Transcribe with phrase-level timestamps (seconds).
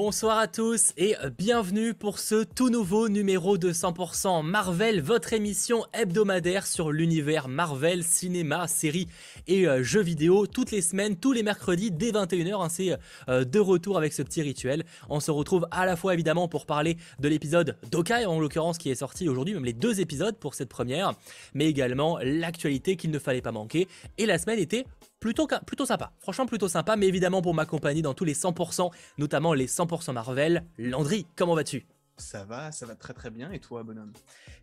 [0.00, 5.84] Bonsoir à tous et bienvenue pour ce tout nouveau numéro de 100% Marvel, votre émission
[5.92, 9.08] hebdomadaire sur l'univers Marvel, cinéma, séries
[9.48, 12.62] et euh, jeux vidéo toutes les semaines, tous les mercredis dès 21h.
[12.62, 12.96] Hein, c'est
[13.28, 14.84] euh, de retour avec ce petit rituel.
[15.08, 18.90] On se retrouve à la fois évidemment pour parler de l'épisode d'Okai en l'occurrence qui
[18.90, 21.14] est sorti aujourd'hui, même les deux épisodes pour cette première,
[21.54, 23.88] mais également l'actualité qu'il ne fallait pas manquer.
[24.16, 24.86] Et la semaine était
[25.20, 26.12] plutôt, plutôt sympa.
[26.20, 30.64] Franchement, plutôt sympa, mais évidemment pour m'accompagner dans tous les 100%, notamment les 100% Marvel.
[30.78, 31.86] Landry, comment vas-tu?
[32.18, 33.52] Ça va, ça va très très bien.
[33.52, 34.12] Et toi, bonhomme?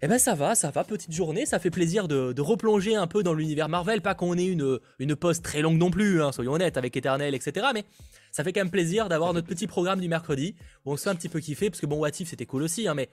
[0.02, 0.84] Eh ben ça va, ça va.
[0.84, 4.02] Petite journée, ça fait plaisir de, replonger un peu dans l'univers Marvel.
[4.02, 7.34] Pas qu'on ait une, une pause très longue non plus, hein, soyons honnêtes, avec Eternel,
[7.34, 7.68] etc.
[7.74, 7.86] Mais
[8.32, 11.10] ça fait quand même plaisir d'avoir notre petit programme du mercredi où on se fait
[11.10, 13.10] un petit peu kiffer, parce que bon, What c'était cool aussi, hein, mais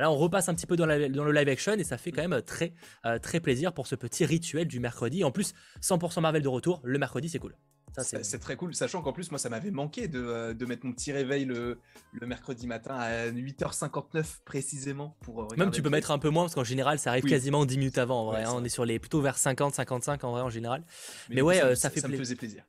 [0.00, 2.40] Là, on repasse un petit peu dans, le live action et ça fait quand même
[2.40, 2.72] très,
[3.04, 5.24] euh, très plaisir pour ce petit rituel du mercredi.
[5.24, 7.54] En plus, 100% Marvel de retour, le mercredi, c'est cool.
[8.02, 11.12] C'est très cool, sachant qu'en plus, moi, ça m'avait manqué de, euh, mettre mon petit
[11.12, 11.78] réveil le,
[12.22, 16.54] mercredi matin à 8h59 précisément pour euh, Même tu peux mettre un peu moins parce
[16.54, 18.22] qu'en général, ça arrive quasiment 10 minutes avant.
[18.22, 18.52] En vrai, hein.
[18.54, 20.84] on est sur les plutôt vers 50, 55 en vrai en général.
[21.28, 22.64] Mais, ouais, ça, ça, fait ça me faisait plaisir.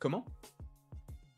[0.00, 0.26] Comment?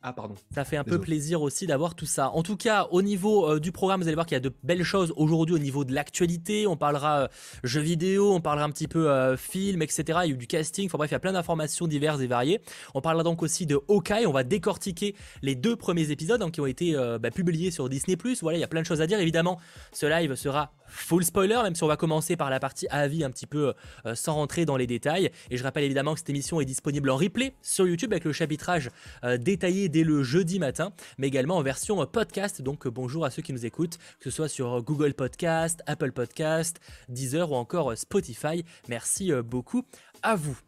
[0.08, 0.36] Ah, pardon.
[0.54, 2.30] Ça fait un peu plaisir aussi d'avoir tout ça.
[2.30, 4.52] En tout cas, au niveau euh, du programme, vous allez voir qu'il y a de
[4.62, 6.68] belles choses aujourd'hui au niveau de l'actualité.
[6.68, 7.28] On parlera euh,
[7.64, 10.20] jeux vidéo, on parlera un petit peu euh, film, etc.
[10.22, 10.86] Il y a eu du casting.
[10.86, 12.60] Enfin bref, il y a plein d'informations diverses et variées.
[12.94, 14.26] On parlera donc aussi de Hawkeye.
[14.28, 18.16] On va décortiquer les deux premiers épisodes hein, qui ont été bah, publiés sur Disney+.
[18.42, 19.18] Voilà, il y a plein de choses à dire.
[19.18, 19.58] Évidemment,
[19.90, 23.30] ce live sera full spoiler, même si on va commencer par la partie avis un
[23.30, 23.74] petit peu
[24.14, 25.30] sans rentrer dans les détails.
[25.50, 28.32] Et je rappelle évidemment que cette émission est disponible en replay sur YouTube avec le
[28.32, 28.90] chapitrage
[29.38, 32.62] détaillé le jeudi matin, mais également en version podcast.
[32.62, 36.80] Donc bonjour à ceux qui nous écoutent, que ce soit sur Google Podcast, Apple Podcast,
[37.08, 38.64] Deezer ou encore Spotify.
[38.88, 39.84] Merci euh, beaucoup
[40.26, 40.58] à vous.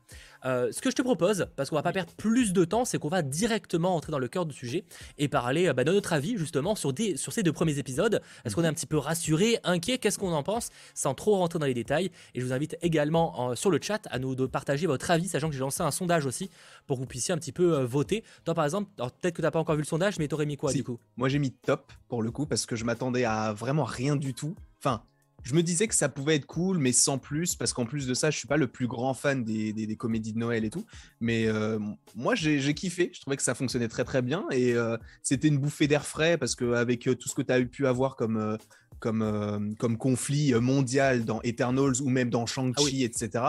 [0.45, 2.99] Euh, ce que je te propose, parce qu'on va pas perdre plus de temps, c'est
[2.99, 4.85] qu'on va directement entrer dans le cœur du sujet
[5.19, 8.23] et parler euh, bah, de notre avis justement sur, des, sur ces deux premiers épisodes.
[8.45, 11.59] Est-ce qu'on est un petit peu rassuré, inquiet, qu'est-ce qu'on en pense, sans trop rentrer
[11.59, 12.11] dans les détails.
[12.35, 15.49] Et je vous invite également sur le chat à nous de partager votre avis, sachant
[15.49, 16.51] que j'ai lancé un sondage aussi
[16.87, 18.23] pour que vous puissiez un petit peu euh, voter.
[18.45, 20.47] Toi par exemple, peut-être que tu n'as pas encore vu le sondage, mais tu aurais
[20.47, 21.01] mis quoi du coup?
[21.17, 24.35] Moi j'ai mis top pour le coup parce que je m'attendais à vraiment rien du
[24.35, 24.55] tout.
[24.79, 25.03] Enfin,
[25.45, 28.15] je me disais que ça pouvait être cool, mais sans plus, parce qu'en plus de
[28.15, 30.85] ça, je suis pas le plus grand fan des, comédies de Noël et tout.
[31.21, 31.79] Mais euh,
[32.15, 33.11] moi, j'ai kiffé.
[33.15, 36.37] Je trouvais que ça fonctionnait très très bien et euh, c'était une bouffée d'air frais
[36.39, 38.59] parce qu'avec euh, tout ce que tu as pu avoir comme,
[38.99, 43.45] comme, comme conflit mondial dans Eternals ou même dans Shang-Chi, ah etc.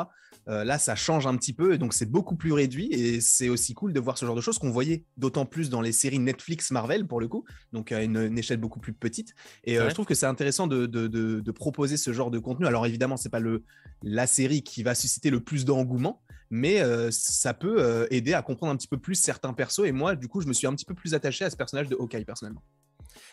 [0.49, 3.73] Euh, là, ça change un petit peu, donc c'est beaucoup plus réduit et c'est aussi
[3.75, 6.71] cool de voir ce genre de choses qu'on voyait d'autant plus dans les séries Netflix
[6.71, 9.35] Marvel pour le coup, donc à une, échelle beaucoup plus petite.
[9.63, 12.65] Et euh, je trouve que c'est intéressant de, proposer ce genre de contenu.
[12.65, 13.63] Alors évidemment, c'est pas le,
[14.01, 18.73] la série qui va susciter le plus d'engouement, mais euh, ça peut aider à comprendre
[18.73, 19.85] un petit peu plus certains persos.
[19.85, 21.89] Et moi, du coup, je me suis un petit peu plus attaché à ce personnage
[21.89, 22.63] de Hawkeye personnellement.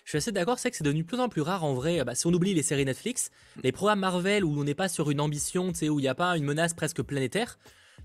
[0.05, 2.05] Je suis assez d'accord, c'est que c'est devenu de plus en plus rare en vrai.
[2.05, 3.31] Bah, si on oublie les séries Netflix,
[3.63, 6.37] les programmes Marvel où on n'est pas sur une ambition, où il n'y a pas
[6.37, 7.59] une menace presque planétaire,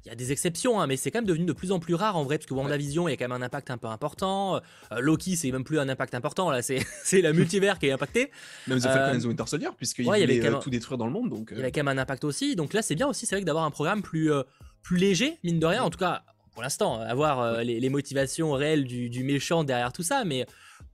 [0.06, 1.94] il y a des exceptions, hein, mais c'est quand même devenu de plus en plus
[1.94, 3.88] rare en vrai, parce que WandaVision, il y a quand même un impact un peu
[3.88, 4.56] important.
[4.92, 6.82] Euh, Loki, c'est même plus un impact important, là, c'est
[7.22, 8.32] la multivers qui est impacté.
[8.68, 11.12] Même The Falcon and the Winter Soldier, puisqu'il ouais, voulait euh, tout détruire dans le
[11.12, 11.30] monde.
[11.30, 12.56] Donc, Il y avait quand même un impact aussi.
[12.56, 14.32] Donc là, c'est bien aussi, c'est vrai, d'avoir un programme plus,
[14.82, 15.84] plus léger, mine de rien.
[15.84, 20.24] En tout cas, pour l'instant, avoir les, motivations réelles du, du, méchant derrière tout ça,
[20.26, 20.48] mais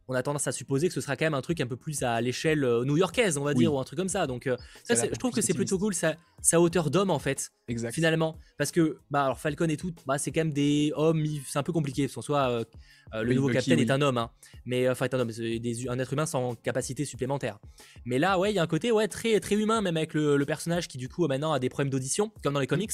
[0.08, 2.04] on a tendance à supposer que ce sera quand même un truc un peu plus
[2.04, 4.26] à l'échelle euh, new-yorkaise, on va dire, ou un truc comme ça.
[4.26, 6.16] Donc, euh, ça, je trouve que c'est plutôt cool, sa,
[6.60, 7.52] hauteur d'homme en fait.
[7.68, 7.94] Exact.
[7.94, 11.60] Finalement, parce que bah alors Falcon et tout, bah c'est quand même des hommes, c'est
[11.60, 14.32] un peu compliqué parce qu'en soit euh, le nouveau capitaine est un homme, hein,
[14.66, 17.60] mais enfin est un homme, des, un être humain sans capacité supplémentaire.
[18.06, 20.38] Mais là, ouais, il y a un côté ouais très très humain même avec le,
[20.38, 22.92] le personnage qui du coup maintenant a des problèmes d'audition, comme dans les comics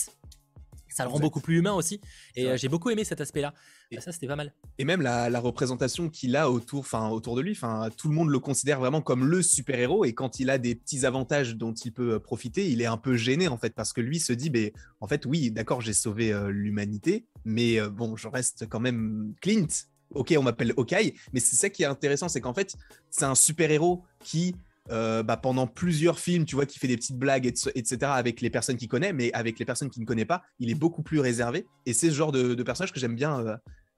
[0.90, 2.00] ça le rend beaucoup plus humain aussi.
[2.36, 3.54] Et j'ai beaucoup aimé cet aspect-là.
[3.98, 4.54] Et ça, c'était pas mal.
[4.78, 8.30] Et même la, représentation qu'il a autour, enfin, autour de lui, enfin, tout le monde
[8.30, 10.06] le considère vraiment comme le super-héros.
[10.06, 12.98] Et quand il a des petits avantages dont il peut euh, profiter, il est un
[12.98, 15.94] peu gêné en fait, parce que lui se dit, ben, en fait, oui, d'accord, j'ai
[15.94, 19.68] sauvé euh, l'humanité, mais bon, je reste quand même Clint.
[20.14, 22.76] Ok, on m'appelle Hawkeye, mais c'est ça qui est intéressant, c'est qu'en fait,
[23.10, 24.56] c'est un super-héros qui
[24.92, 28.50] euh, bah, pendant plusieurs films, tu vois, qui fait des petites blagues, etc., avec les
[28.50, 31.20] personnes qu'il connaît, mais avec les personnes qui ne connaît pas, il est beaucoup plus
[31.20, 31.66] réservé.
[31.86, 33.56] Et c'est ce genre de, personnage que j'aime bien, euh,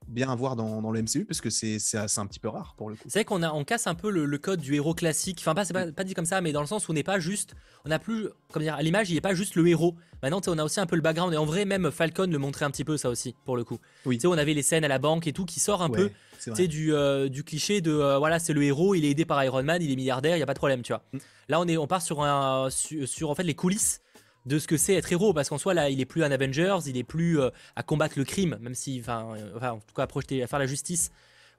[0.08, 2.96] bien avoir dans, dans, le MCU, parce que c'est un petit peu rare pour le
[2.96, 3.04] coup.
[3.06, 5.38] C'est vrai qu'on on casse un peu le, code du héros classique.
[5.40, 7.02] Enfin, pas, c'est pas, pas, dit comme ça, mais dans le sens où on n'est
[7.02, 7.54] pas juste.
[7.84, 8.28] On n'a plus.
[8.52, 9.96] Comme dire, à l'image, il n'est pas juste le héros.
[10.22, 11.32] Maintenant, on a aussi un peu le background.
[11.34, 13.78] Et en vrai, même Falcon le montrait un petit peu, ça aussi, pour le coup.
[14.04, 14.16] Oui.
[14.16, 16.10] Tu sais, on avait les scènes à la banque et tout qui sort un peu
[16.54, 19.62] du, euh, du cliché de euh, voilà, c'est le héros, il est aidé par Iron
[19.62, 21.02] Man, il est milliardaire, il y a pas de problème, tu vois.
[21.12, 21.18] Mm.
[21.48, 24.00] Là, on est on part sur un sur, en fait les coulisses
[24.46, 26.78] de ce que c'est être héros parce qu'en soi là, il est plus un Avengers,
[26.86, 30.06] il est plus euh, à combattre le crime, même si enfin, en tout cas à
[30.06, 31.10] projeter à faire la justice,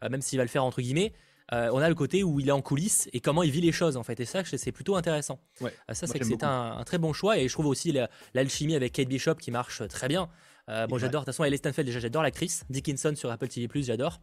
[0.02, 1.14] même s'il va le faire entre guillemets.
[1.52, 3.98] on a le côté où il est en coulisses et comment il vit les choses
[3.98, 4.20] en fait.
[4.20, 5.40] Et ça, c'est plutôt intéressant.
[5.62, 7.96] Ouais, ça, c'est que c'est un, très bon choix et je trouve aussi
[8.34, 10.30] l'alchimie avec Kate Bishop qui marche très bien.
[10.68, 11.22] bon, j'adore.
[11.22, 12.64] De toute façon, Ellie Stanfield, déjà, j'adore l'actrice.
[12.70, 14.22] Dickinson sur Apple TV, j'adore.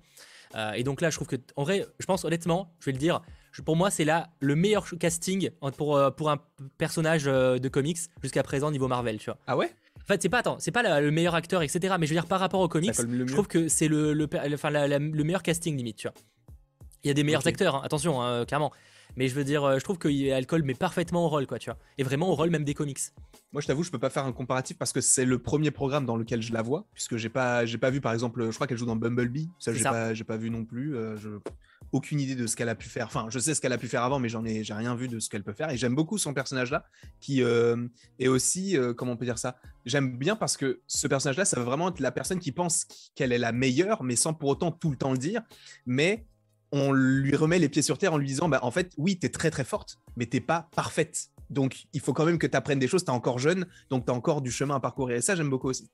[0.75, 3.21] et donc là, je trouve que, en vrai, je pense honnêtement, je vais le dire,
[3.63, 6.39] pour moi, c'est là le meilleur casting pour, pour un
[6.79, 9.39] personnage de comics jusqu'à présent niveau Marvel, tu vois.
[9.47, 9.71] Ah ouais?
[10.03, 11.95] En fait, c'est pas attends, c'est pas le meilleur acteur, etc.
[11.99, 14.71] Mais je veux dire par rapport aux comics, je trouve que c'est le le, enfin,
[14.71, 16.15] le meilleur casting limite, tu vois.
[17.05, 18.73] Il y a des meilleurs acteurs, hein, attention, hein, clairement.
[19.17, 21.71] Mais je veux dire, euh, je trouve que Alcool met parfaitement au rôle, quoi, tu
[21.71, 21.79] vois.
[21.99, 22.99] Et vraiment au rôle même des comics.
[23.53, 26.07] Moi, je t'avoue, je peux pas faire un comparatif parce que c'est le premier programme
[26.07, 28.67] dans lequel je la vois, puisque j'ai pas, j'ai pas vu, par exemple, je crois
[28.67, 29.49] qu'elle joue dans Bumblebee.
[29.59, 30.97] Ça, j'ai pas, j'ai pas vu non plus.
[30.97, 31.29] Euh, je
[31.95, 33.07] aucune idée de ce qu'elle a pu faire.
[33.07, 35.07] Enfin, je sais ce qu'elle a pu faire avant, mais j'en ai, j'ai rien vu
[35.07, 35.71] de ce qu'elle peut faire.
[35.71, 36.85] Et j'aime beaucoup son personnage-là,
[37.21, 37.87] qui euh,
[38.19, 39.59] est aussi, euh, comment on peut dire ça?
[39.87, 43.31] J'aime bien parce que ce personnage-là, ça va vraiment être la personne qui pense qu'elle
[43.31, 45.43] est la meilleure, mais sans pour autant tout le temps le dire.
[45.87, 46.27] Mais
[46.73, 49.27] on lui remet les pieds sur terre en lui disant, bah, en fait, oui, tu
[49.27, 51.29] es très très forte, mais t'es pas parfaite.
[51.49, 53.05] Donc, il faut quand même que tu apprennes des choses.
[53.05, 55.17] Tu es encore jeune, donc tu as encore du chemin à parcourir.
[55.17, 55.89] Et ça, j'aime beaucoup aussi.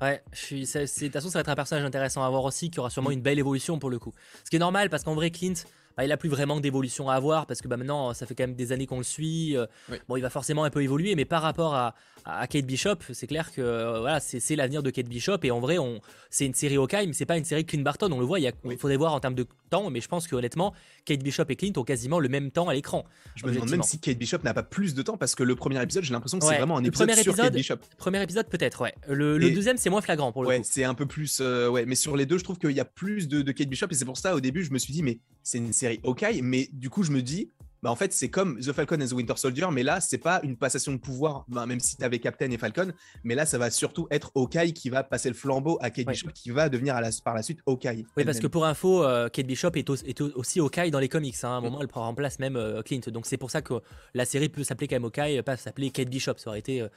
[0.00, 2.70] Ouais, je suis, de toute façon, ça va être un personnage intéressant à voir aussi,
[2.70, 3.14] qui aura sûrement mm.
[3.14, 4.12] une belle évolution pour le coup.
[4.44, 5.54] Ce qui est normal, parce qu'en vrai, Clint,
[5.96, 8.44] bah, il a plus vraiment d'évolution à avoir parce que bah, maintenant ça fait quand
[8.44, 9.56] même des années qu'on le suit.
[9.56, 9.66] Euh,
[10.08, 13.52] bon, il va forcément un peu évoluer, mais par rapport à, Kate Bishop, c'est clair
[13.52, 16.76] que euh, voilà, c'est l'avenir de Kate Bishop et en vrai, on, c'est une série
[16.76, 18.10] Hawkeye, mais c'est pas une série Clint Barton.
[18.12, 20.72] On le voit, il, faudrait voir en termes de temps, mais je pense que honnêtement,
[21.04, 23.04] Kate Bishop et Clint ont quasiment le même temps à l'écran.
[23.34, 25.56] Je me demande même si Kate Bishop n'a pas plus de temps parce que le
[25.56, 27.76] premier épisode, j'ai l'impression que c'est vraiment un épisode, sur épisode, Kate Bishop.
[27.98, 28.94] Premier épisode peut-être, ouais.
[29.08, 31.94] Le, deuxième, c'est moins flagrant pour le ouais, c'est un peu plus, euh, ouais, mais
[31.94, 34.04] sur les deux, je trouve qu'il y a plus de, de Kate Bishop et c'est
[34.04, 36.90] pour ça au début, je me suis dit, mais c'est une série Hawkeye, mais du
[36.90, 37.50] coup, je me dis,
[37.82, 40.40] bah en fait, c'est comme The Falcon and the Winter Soldier, mais là, c'est pas
[40.44, 42.92] une passation de pouvoir, bah, même si tu avais Captain et Falcon,
[43.24, 46.28] mais là, ça va surtout être Hawkeye qui va passer le flambeau à Kate Bishop,
[46.32, 48.06] qui va devenir à la, par la suite Hawkeye.
[48.16, 51.34] Oui, parce que pour info, euh, Kate Bishop est, aussi Hawkeye dans les comics.
[51.42, 51.48] Hein.
[51.48, 53.00] À un moment, elle prend en place même euh, Clint.
[53.08, 53.74] Donc c'est pour ça que
[54.14, 56.34] la série peut s'appeler quand même Hawkeye, pas s'appeler Kate Bishop.
[56.36, 56.88] Ça aurait été euh,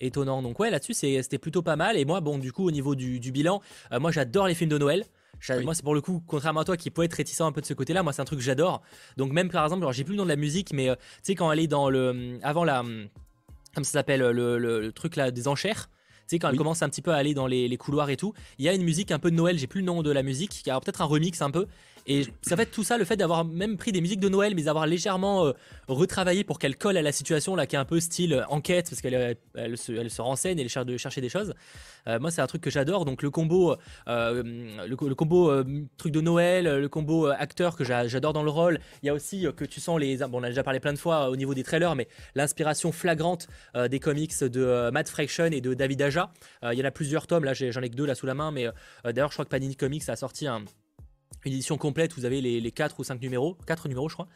[0.00, 0.42] étonnant.
[0.42, 1.96] Donc ouais, là-dessus, c'était plutôt pas mal.
[1.96, 3.62] Et moi, bon, du coup, au niveau du, du bilan,
[3.98, 5.04] moi, j'adore les films de Noël.
[5.62, 7.66] Moi, c'est pour le coup, contrairement à toi qui peut être réticent un peu de
[7.66, 8.82] ce côté-là, moi, c'est un truc que j'adore.
[9.16, 11.02] Donc, même par exemple, alors j'ai plus le nom de la musique, mais euh, tu
[11.22, 11.98] sais, quand elle est dans le.
[11.98, 12.82] Euh, avant la.
[12.82, 13.06] Euh,
[13.74, 15.88] comme ça s'appelle, le, truc là des enchères.
[16.26, 18.16] Tu sais, quand elle commence un petit peu à aller dans les, les, couloirs et
[18.16, 20.10] tout, il y a une musique un peu de Noël, j'ai plus le nom de
[20.10, 21.66] la musique, qui a peut-être un remix un peu,
[22.06, 24.64] et ça fait tout ça, le fait d'avoir même pris des musiques de Noël, mais
[24.64, 25.52] d'avoir légèrement euh,
[25.88, 28.90] retravaillé pour qu'elle colle à la situation, là, qui est un peu style euh, enquête,
[28.90, 31.54] parce qu'elle euh, elle se, renseigne, elle cherche de chercher des choses.
[32.06, 33.06] moi, c'est un truc que j'adore.
[33.06, 35.50] Donc, le combo, le, combo
[35.96, 38.78] truc de Noël, le combo acteur que j'adore dans le rôle.
[39.02, 40.18] Il y a aussi que tu sens les.
[40.18, 43.48] Bon, on a déjà parlé plein de fois au niveau des trailers, mais l'inspiration flagrante
[43.74, 46.32] des comics de Matt Fraction et de David Aja.
[46.62, 48.50] il y en a plusieurs tomes, là, j'en ai, que deux là sous la main,
[48.50, 48.66] mais
[49.04, 50.64] d'ailleurs, je crois que Panini Comics a sorti un
[51.44, 54.28] une édition complète, vous avez les, les 4 ou 5 numéros, 4 numéros je crois,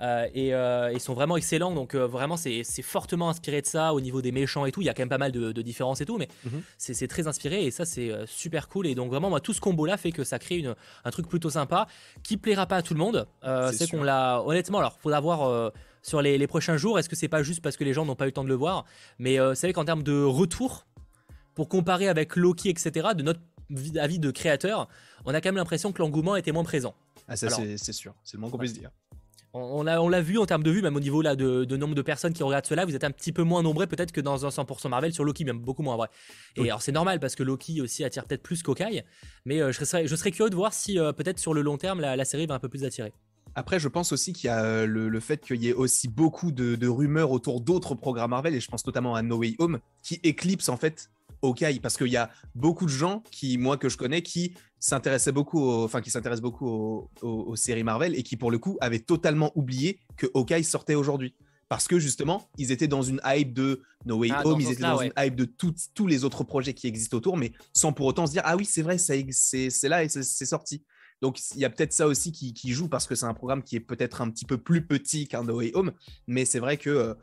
[0.00, 3.94] euh, et euh, ils sont vraiment excellents, donc euh, vraiment c'est fortement inspiré de ça
[3.94, 6.00] au niveau des méchants et tout, il y a quand même pas mal de, différences
[6.00, 6.62] et tout, mais mhm.
[6.78, 9.86] c'est très inspiré et ça c'est super cool, et donc vraiment moi tout ce combo
[9.86, 11.86] là fait que ça crée une, un truc plutôt sympa,
[12.22, 13.26] qui plaira pas à tout le monde,
[13.72, 15.72] c'est qu'on l'a, honnêtement alors faudra voir
[16.02, 18.16] sur les, les, prochains jours, est-ce que c'est pas juste parce que les gens n'ont
[18.16, 18.84] pas eu le temps de le voir,
[19.18, 20.86] mais c'est vrai qu'en termes de retour,
[21.54, 23.40] pour comparer avec Loki etc, de notre
[23.98, 24.88] avis de créateur,
[25.24, 26.94] on a quand même l'impression que l'engouement était moins présent.
[27.28, 28.90] Ah, ça, c'est sûr, c'est le moins qu'on puisse dire.
[29.54, 32.02] On, on l'a vu en termes de vues, même au niveau là de, nombre de
[32.02, 34.48] personnes qui regardent cela, vous êtes un petit peu moins nombreux peut-être que dans un
[34.48, 36.08] 100% Marvel sur Loki, même beaucoup moins vrai.
[36.56, 39.04] Et alors c'est normal parce que Loki aussi attire peut-être plus qu'Okai,
[39.44, 41.76] mais euh, je, serais, je serais curieux de voir si euh, peut-être sur le long
[41.76, 43.12] terme la, série va un peu plus attirer.
[43.54, 46.50] Après, je pense aussi qu'il y a euh, le, fait qu'il y ait aussi beaucoup
[46.50, 49.80] de, de rumeurs autour d'autres programmes Marvel, et je pense notamment à No Way Home,
[50.02, 51.10] qui éclipse en fait
[51.42, 55.32] Hawkeye parce qu'il y a beaucoup de gens qui, moi que je connais, qui s'intéressaient
[55.32, 59.52] beaucoup, enfin qui s'intéressent beaucoup aux, séries Marvel et qui pour le coup avaient totalement
[59.54, 61.34] oublié que Hawkeye sortait aujourd'hui.
[61.68, 64.82] Parce que justement, ils étaient dans une hype de No Way ah, Home, ils étaient
[64.82, 68.26] dans une hype de tous les autres projets qui existent autour, mais sans pour autant
[68.26, 70.84] se dire ah oui c'est vrai, c'est là et c'est sorti.
[71.22, 73.76] Donc il y a peut-être ça aussi qui, joue parce que c'est un programme qui
[73.76, 75.92] est peut-être un petit peu plus petit qu'un No Way Home,
[76.26, 77.14] mais c'est vrai que euh,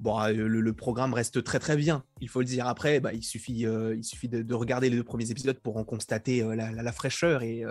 [0.00, 2.66] bon, euh, le, programme reste très très bien, il faut le dire.
[2.66, 5.84] Après, bah, il suffit, euh, il suffit de, regarder les deux premiers épisodes pour en
[5.84, 7.42] constater euh, la, fraîcheur.
[7.42, 7.64] Et,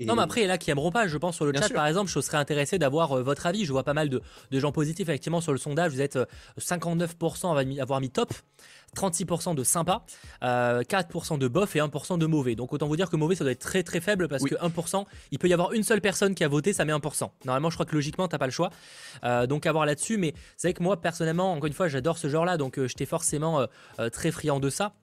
[0.00, 1.06] Non, mais après, il y en a qui aimeront pas.
[1.06, 3.64] Je pense sur le chat, par exemple, je serais intéressé d'avoir votre avis.
[3.64, 5.92] Je vois pas mal de, de, gens positifs, effectivement, sur le sondage.
[5.92, 6.18] Vous êtes
[6.58, 8.32] 59% à avoir mis top.
[8.96, 10.02] 36% de sympa,
[10.42, 12.54] 4% euh, de bof et 1% de mauvais.
[12.54, 15.04] Donc autant vous dire que mauvais ça doit être très très faible parce que 1%,
[15.30, 17.30] il peut y avoir une seule personne qui a voté, ça met 1%.
[17.44, 18.70] Normalement je crois que logiquement t'as pas le choix.
[19.24, 22.18] Euh, donc à voir là-dessus, mais c'est vrai que moi personnellement, encore une fois, j'adore
[22.18, 23.66] ce genre là, donc euh, j'étais forcément
[24.12, 24.94] très friand de ça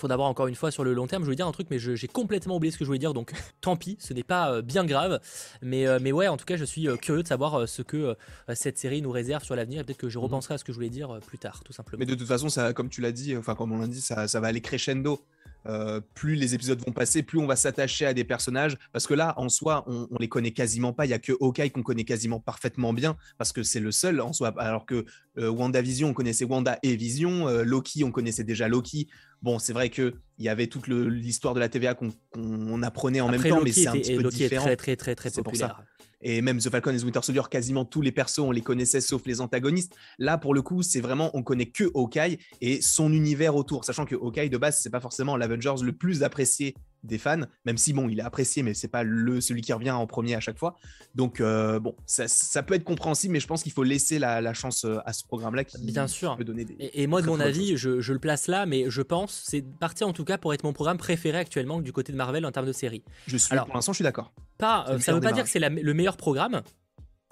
[0.00, 1.22] faut d'abord encore une fois sur le long terme.
[1.22, 3.32] Je voulais dire un truc, mais j'ai complètement oublié ce que je voulais dire, donc
[3.60, 5.20] tant pis, ce n'est pas euh, bien grave.
[5.62, 8.16] Mais, euh, mais ouais, en tout cas, je suis euh, curieux de savoir ce que
[8.54, 9.84] cette série nous réserve sur l'avenir.
[9.84, 10.24] Peut-être que je mhm.
[10.24, 11.98] repenserai à ce que je voulais dire plus tard, tout simplement.
[11.98, 14.26] Mais de toute façon, ça, comme tu l'as dit, enfin comme on l'a dit, ça,
[14.26, 15.20] ça va aller crescendo.
[15.66, 18.76] Euh, plus les épisodes vont passer, plus on va s'attacher à des personnages.
[18.92, 21.06] Parce que là, en soi, on, les connaît quasiment pas.
[21.06, 24.20] Il y a que Hawkeye qu'on connaît quasiment parfaitement bien, parce que c'est le seul
[24.20, 24.54] en soi.
[24.58, 25.04] Alors que
[25.38, 27.48] euh, WandaVision, on connaissait Wanda et Vision.
[27.48, 29.08] Euh, Loki, on connaissait déjà Loki.
[29.42, 33.42] Bon, c'est vrai qu'il y avait toute l'histoire de la TVA qu'on apprenait en même
[33.42, 34.66] temps, mais c'est un petit peu différent.
[34.66, 35.82] Est très, très, très, très populaire
[36.22, 39.00] et même The Falcon et The Winter Soldier, quasiment tous les persos, on les connaissait
[39.00, 39.94] sauf les antagonistes.
[40.18, 44.04] Là, pour le coup, c'est vraiment, on connaît que Hawkeye et son univers autour, sachant
[44.04, 47.92] que Hawkeye, de base, c'est pas forcément l'Avengers le plus apprécié des fans, même si
[47.92, 50.58] bon, il est apprécié, mais c'est pas le celui qui revient en premier à chaque
[50.58, 50.76] fois.
[51.14, 54.84] Donc euh, bon, ça, peut être compréhensible, mais je pense qu'il faut laisser la, chance
[54.84, 56.36] euh, à ce programme-là qui Bien sûr.
[56.36, 56.76] peut donner des.
[56.78, 60.12] Et, moi, de mon avis, je, le place là, mais je pense c'est parti en
[60.12, 62.72] tout cas pour être mon programme préféré actuellement du côté de Marvel en termes de
[62.72, 63.02] série.
[63.26, 63.52] Je suis.
[63.52, 64.32] Alors, pour l'instant, je suis d'accord.
[64.58, 66.62] Pas, euh, ça veut pas dire que c'est le meilleur programme.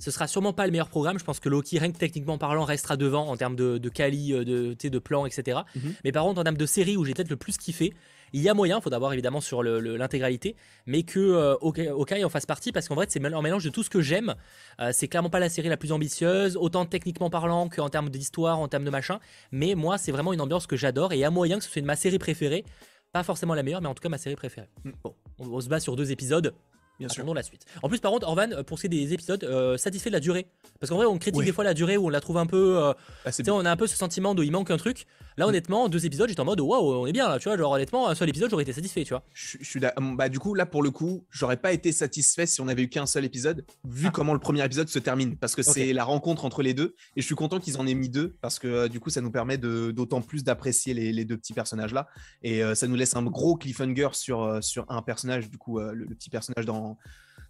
[0.01, 1.19] Ce sera sûrement pas le meilleur programme.
[1.19, 4.31] Je pense que Loki, rien que techniquement parlant, restera devant en termes de, de quali,
[4.31, 5.61] de, de plan, etc.
[5.75, 5.95] Mhm.
[6.05, 7.93] Mais par contre, en termes de série où j'ai peut-être le plus kiffé,
[8.33, 10.57] il y a moyen, il faut d'abord évidemment sur l'intégralité,
[10.87, 13.83] mais que euh, Okai en fasse partie parce qu'en vrai c'est un mélange de tout
[13.83, 14.35] ce que j'aime.
[14.81, 18.59] Euh, c'est clairement pas la série la plus ambitieuse, autant techniquement parlant qu'en termes d'histoire,
[18.59, 19.21] en termes de machin.
[19.53, 21.71] Mais moi c'est vraiment une ambiance que j'adore et il y a moyen que ce
[21.71, 22.65] soit ma série préférée.
[23.13, 24.69] Pas forcément la meilleure, mais en tout cas ma série préférée.
[24.85, 24.91] Mm.
[25.03, 26.55] Bon, on se bat sur deux épisodes.
[26.99, 27.35] Bien sûr.
[27.35, 27.65] la suite.
[27.83, 30.21] En plus, par contre, Orvan, pour ce qui est des épisodes, euh, satisfait de la
[30.21, 30.49] durée.
[30.81, 32.79] Parce qu'en vrai, on critique des fois la durée où on la trouve un peu.
[32.79, 32.93] Euh,
[33.25, 35.07] ah, on a un peu ce sentiment de il manque un truc.
[35.37, 35.49] Là, mm.
[35.49, 37.57] honnêtement, deux épisodes, j'étais en mode waouh, on est bien là, tu vois.
[37.57, 39.23] Genre, honnêtement, un seul épisode, j'aurais été satisfait, tu vois.
[39.33, 42.69] Je, suis bah, du coup, là, pour le coup, j'aurais pas été satisfait si on
[42.69, 44.13] avait eu qu'un seul épisode, vu ah.
[44.13, 45.37] comment le premier épisode se termine.
[45.37, 46.97] Parce que c'est la rencontre entre les deux.
[47.15, 49.21] Et je suis content qu'ils en aient mis deux, parce que euh, du coup, ça
[49.21, 52.09] nous permet d'autant plus d'apprécier les, deux petits personnages là.
[52.43, 56.31] Et ça nous laisse un gros cliffhanger sur, sur un personnage, du coup, le, petit
[56.31, 56.88] personnage dans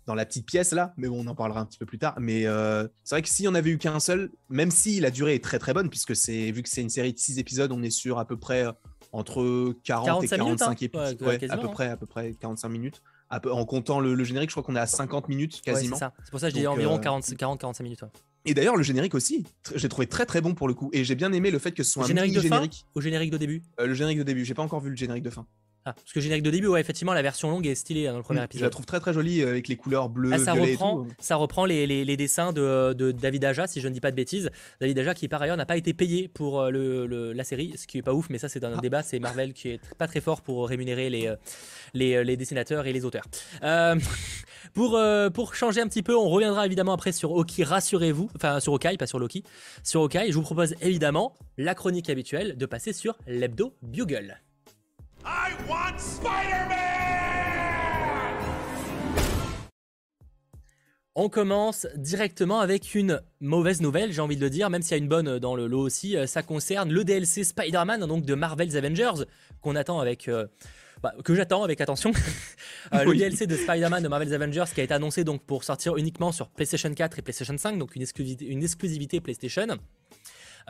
[0.09, 2.15] dans la petite pièce là, mais bon, on en parlera un petit peu plus tard.
[2.19, 5.35] Mais euh, c'est vrai que si on avait eu qu'un seul, même si la durée
[5.35, 7.83] est très très bonne, puisque c'est vu que c'est une série de 6 épisodes, on
[7.83, 8.73] est sur à peu près euh,
[9.13, 10.77] entre 40 et 45 hein.
[10.81, 13.03] épisodes, à peu près à peu près 45 minutes.
[13.31, 15.97] en comptant le, générique, je crois qu'on est à 50 minutes quasiment.
[15.97, 18.05] c'est pour ça que je dis environ 40-45 euh, minutes.
[18.47, 20.89] Et d'ailleurs, le générique aussi, j'ai trouvé très très bon pour le coup.
[20.95, 22.87] Et j'ai bien aimé le fait que ce soit un générique de générique.
[22.87, 23.63] Fin au générique de début?
[23.79, 25.47] Le générique de début, j'ai pas encore vu le générique de fin.
[25.85, 28.19] Ah, parce que générique de début, ouais, effectivement, la version longue est stylée hein, dans
[28.19, 28.61] le premier épisode.
[28.61, 31.09] Je la trouve très très jolie euh, avec les couleurs bleues, ah, ça reprend, et
[31.09, 31.15] tout.
[31.19, 34.17] Ça reprend les, les, dessins de, de, David Aja, si je ne dis pas de
[34.17, 34.51] bêtises.
[34.81, 37.87] David Aja qui par ailleurs n'a pas été payé pour euh, le, la série, ce
[37.87, 38.81] qui est pas ouf, mais ça c'est un ah.
[38.81, 39.03] débat.
[39.03, 41.37] C'est Marvel qui est pas très fort pour rémunérer les, euh,
[41.95, 43.25] les, les dessinateurs et les auteurs.
[44.75, 45.01] pour,
[45.33, 48.97] pour changer un petit peu, on reviendra évidemment après sur Oki, rassurez-vous, enfin sur Okai,
[48.99, 49.43] pas sur Loki.
[49.83, 54.39] Sur Okai, je vous propose évidemment la chronique habituelle de passer sur l'hebdo Bugle.
[55.29, 56.79] I want Spider-Man!
[61.15, 64.95] On commence directement avec une mauvaise nouvelle, j'ai envie de le dire, même s'il y
[64.95, 66.17] a une bonne dans le lot aussi.
[66.17, 69.25] Euh, ça concerne le DLC Spider-Man, donc de Marvel's Avengers,
[69.61, 70.29] qu'on attend avec.
[70.29, 70.47] Euh,
[71.03, 72.13] bah, que j'attends avec attention.
[72.95, 75.99] Euh, le DLC de Spider-Man de Marvel's Avengers qui a été annoncé donc pour sortir
[75.99, 78.07] uniquement sur PlayStation 4 et PlayStation 5, donc une
[78.41, 79.67] une exclusivité PlayStation.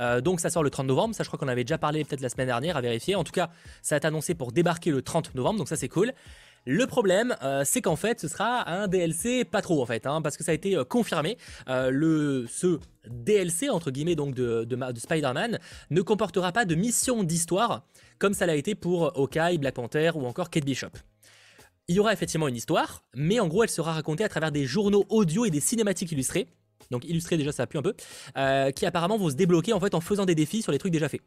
[0.00, 2.20] Euh, donc ça sort le 30 novembre, ça je crois qu'on avait déjà parlé peut-être
[2.20, 3.14] la semaine dernière à vérifier.
[3.14, 3.50] En tout cas,
[3.82, 6.12] ça a été annoncé pour débarquer le 30 novembre, donc ça c'est cool.
[6.66, 10.20] Le problème, euh, c'est qu'en fait, ce sera un DLC pas trop en fait, hein,
[10.20, 11.38] parce que ça a été euh, confirmé.
[11.68, 12.78] le, ce
[13.08, 15.58] DLC entre guillemets donc de, de, Spider-Man
[15.90, 17.86] ne comportera pas de mission d'histoire
[18.18, 20.90] comme ça l'a été pour Hawkeye, Black Panther ou encore Kate Bishop.
[21.86, 24.66] Il y aura effectivement une histoire, mais en gros elle sera racontée à travers des
[24.66, 26.48] journaux audio et des cinématiques illustrées
[26.90, 27.94] donc illustré déjà ça plu un peu,
[28.36, 30.92] euh, qui apparemment vont se débloquer en fait en faisant des défis sur les trucs
[30.92, 31.20] déjà faits.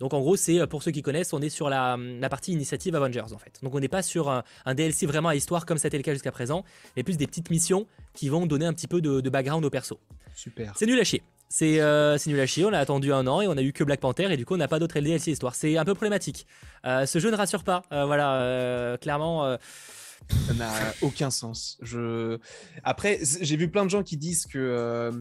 [0.00, 1.96] Donc en gros c'est euh, pour ceux qui connaissent, on est sur la,
[2.30, 3.58] partie initiative Avengers en fait.
[3.62, 4.44] Donc on n'est pas sur un,
[4.74, 6.64] DLC vraiment à histoire comme ça a été le cas jusqu'à présent,
[6.96, 9.98] mais plus des petites missions qui vont donner un petit peu de, background au perso.
[10.34, 10.72] Super.
[10.76, 11.22] C'est nul à chier.
[11.62, 13.82] Euh, c'est nul à chier, on a attendu un an et on a eu que
[13.82, 15.54] Black Panther et du coup on n'a pas d'autres DLC histoire.
[15.54, 16.46] C'est un peu problématique.
[16.84, 19.58] ce jeu ne rassure pas, voilà, clairement
[20.46, 21.78] ça n'a aucun sens.
[22.84, 25.12] Après, j'ai vu plein de gens qui disent que euh,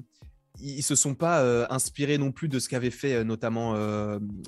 [0.59, 3.75] ils se sont pas euh, inspirés non plus de ce qu'avait fait euh, notamment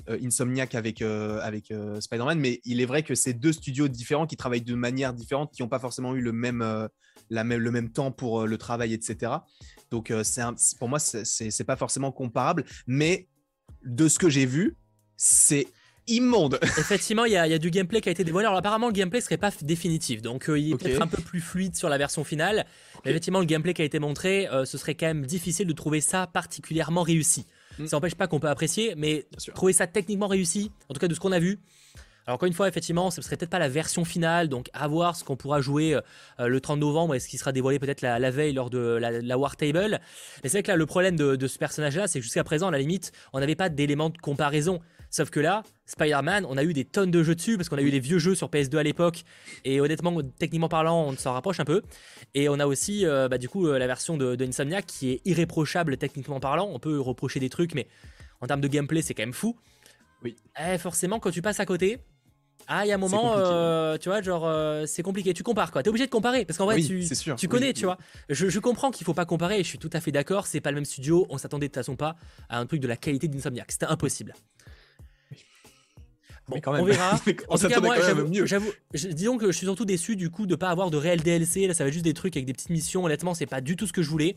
[0.08, 4.62] Insomniac avec, avec Spider-Man, mais il est vrai que c'est deux studios différents qui travaillent
[4.62, 6.88] de manière différente, qui n'ont pas forcément eu le même,
[7.30, 9.32] même, le même temps pour le travail, etc.
[9.90, 10.12] Donc,
[10.78, 13.28] pour moi, c'est pas forcément comparable, mais
[13.84, 14.76] de ce que j'ai vu,
[15.16, 15.66] c'est
[16.10, 16.58] immonde.
[16.78, 18.46] Effectivement, il y, a du gameplay qui a été dévoilé.
[18.46, 21.40] Alors apparemment, le gameplay serait pas définitif, donc euh, il est peut-être un peu plus
[21.40, 22.66] fluide sur la version finale.
[23.04, 25.72] Mais effectivement, le gameplay qui a été montré, euh, ce serait quand même difficile de
[25.72, 27.46] trouver ça particulièrement réussi.
[27.78, 27.86] Hmm.
[27.86, 31.14] Ça n'empêche pas qu'on peut apprécier, mais trouver ça techniquement réussi, en tout cas de
[31.14, 31.58] ce qu'on a vu.
[32.26, 35.16] Alors encore une fois, effectivement, ce serait peut-être pas la version finale, donc à voir
[35.16, 35.94] ce qu'on pourra jouer
[36.38, 39.38] euh, le 30 novembre et ce qui sera dévoilé peut-être la, veille lors de la,
[39.38, 40.00] War Table.
[40.42, 42.70] Mais c'est vrai que là, le problème de, ce personnage-là, c'est que jusqu'à présent, à
[42.70, 44.80] la limite, on n'avait pas d'éléments de comparaison.
[45.10, 47.82] Sauf que là, Spider-Man, on a eu des tonnes de jeux dessus parce qu'on a
[47.82, 49.24] eu les vieux jeux sur PS2 à l'époque
[49.64, 51.82] et honnêtement, techniquement parlant, on s'en rapproche un peu.
[52.34, 55.10] Et on a aussi, euh, bah, du coup, euh, la version de, de Insomniac qui
[55.10, 56.70] est irréprochable techniquement parlant.
[56.72, 57.88] On peut reprocher des trucs, mais
[58.40, 59.56] en termes de gameplay, c'est quand même fou.
[60.22, 60.36] Oui.
[60.58, 61.98] Eh, forcément, quand tu passes à côté,
[62.66, 65.34] ah, il y a un moment, euh, tu vois, genre, euh, c'est compliqué.
[65.34, 65.82] Tu compares, quoi.
[65.82, 67.04] T'es obligé de comparer parce qu'en vrai, tu,
[67.36, 67.98] tu connais, tu vois.
[68.28, 69.58] Je, comprends qu'il faut pas comparer.
[69.58, 70.46] Je suis tout à fait d'accord.
[70.46, 71.26] C'est pas le même studio.
[71.30, 72.16] On s'attendait de toute façon pas
[72.48, 73.72] à un truc de la qualité d'Insomniac.
[73.72, 74.34] C'était impossible.
[76.50, 77.20] Bon, on verra.
[77.48, 77.96] en tout cas, moi,
[78.44, 81.66] j'avoue, disons que je suis surtout déçu du coup de pas avoir de réel DLC.
[81.66, 83.04] Là, ça va être juste des trucs avec des petites missions.
[83.04, 84.36] Honnêtement, c'est pas du tout ce que je voulais.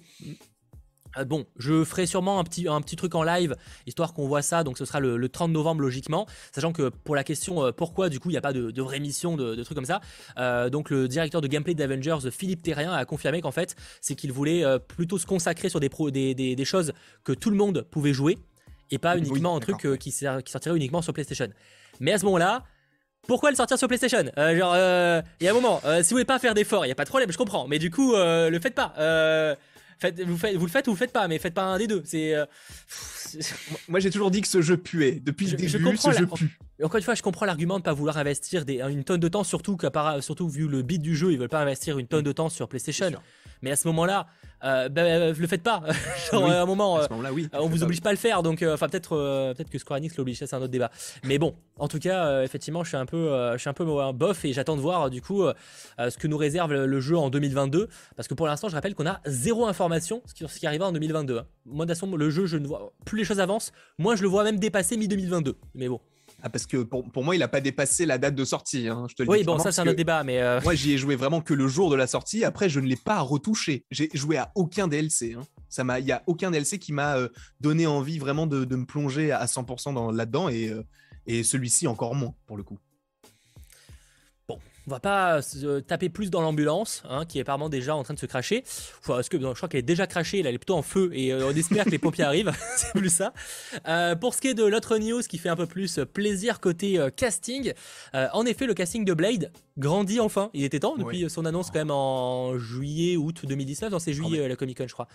[1.17, 3.55] Euh, bon, je ferai sûrement un petit, un petit truc en live,
[3.85, 7.23] histoire qu'on voit ça, donc ce sera le, 30 novembre logiquement, sachant que pour la
[7.23, 9.75] question euh, pourquoi du coup il n'y a pas de, de vraie mission, de, trucs
[9.75, 10.01] comme ça,
[10.37, 14.31] euh, donc le directeur de gameplay d'Avengers, Philippe Terrien, a confirmé qu'en fait c'est qu'il
[14.31, 16.93] voulait plutôt se consacrer sur des, pro, des, des, choses
[17.23, 18.37] que tout le monde pouvait jouer,
[18.91, 21.47] et pas uniquement un truc qui, qui, sortirait uniquement sur PlayStation.
[21.99, 22.63] Mais à ce moment-là,
[23.27, 24.23] pourquoi le sortir sur PlayStation?
[24.35, 24.75] Genre,
[25.39, 27.05] il y a un moment, si vous voulez pas faire d'efforts, il n'y a pas
[27.05, 28.93] de problème, je comprends, mais du coup, le faites pas
[30.09, 31.87] vous, faites, vous le faites ou vous le faites pas, mais faites pas un des
[31.87, 32.01] deux.
[32.05, 32.35] C'est.
[32.35, 32.45] Euh,
[33.87, 35.19] moi, j'ai toujours dit que ce jeu puait.
[35.23, 36.57] Depuis le début, ce jeu pue.
[36.83, 39.27] Encore une fois, je comprends l'argument de ne pas vouloir investir des, une tonne de
[39.27, 39.77] temps, surtout,
[40.19, 42.67] surtout vu le beat du jeu, ils veulent pas investir une tonne de temps sur
[42.67, 43.11] PlayStation.
[43.61, 44.27] Mais à ce moment-là,
[44.65, 45.81] euh, bah, euh, le faites pas.
[46.31, 48.43] Genre, à un moment, euh, oui, on vous oblige pas à le faire.
[48.43, 50.39] Donc, enfin, peut-être, peut-être que Square Enix l'oblige.
[50.39, 50.91] Ça, c'est un autre débat.
[51.23, 54.43] Mais bon, en tout cas, effectivement, je suis un peu, je suis un peu bof
[54.43, 55.45] et j'attends de voir du coup
[55.97, 57.87] ce que nous réserve le, jeu en 2022.
[58.15, 60.93] Parce que pour l'instant, je rappelle qu'on a zéro information sur ce qui arrivera en
[60.93, 61.37] 2022.
[61.37, 61.45] Hein.
[61.65, 63.71] Moi, de le jeu, je ne vois plus les choses avancent.
[63.97, 65.55] Moi, je le vois même dépasser mi 2022.
[65.75, 65.99] Mais bon.
[66.45, 68.89] Ah, parce que pour, moi, il n'a pas dépassé la date de sortie.
[68.89, 70.25] Hein, je te le oui, bon, ça, c'est un autre débat.
[70.25, 72.43] Mais euh, Moi, j'y ai joué vraiment que le jour de la sortie.
[72.43, 73.85] Après, je ne l'ai pas retouché.
[73.91, 75.35] J'ai joué à aucun DLC.
[75.39, 75.43] Hein.
[75.69, 77.29] Ça m'a, il n'y a aucun DLC qui m'a euh,
[77.61, 80.49] donné envie vraiment de, me plonger à 100% là-dedans.
[80.49, 80.83] Et, euh,
[81.27, 82.77] et celui-ci, encore moins, pour le coup.
[84.85, 88.13] On va pas se taper plus dans l'ambulance, hein, qui est apparemment déjà en train
[88.13, 88.63] de se cracher.
[88.99, 91.47] Enfin, que, je crois qu'elle est déjà crachée, elle est plutôt en feu, et euh,
[91.47, 92.51] on espère que les pompiers arrivent.
[92.75, 93.33] c'est plus ça.
[93.87, 96.99] Euh, pour ce qui est de l'autre news, qui fait un peu plus plaisir côté
[96.99, 97.73] euh, casting,
[98.13, 100.49] en effet, le casting de Blade grandit enfin.
[100.53, 103.91] Il était temps depuis son annonce quand même en juillet, août 2019.
[103.91, 105.07] Non, c'est juillet la Comic Con, je crois.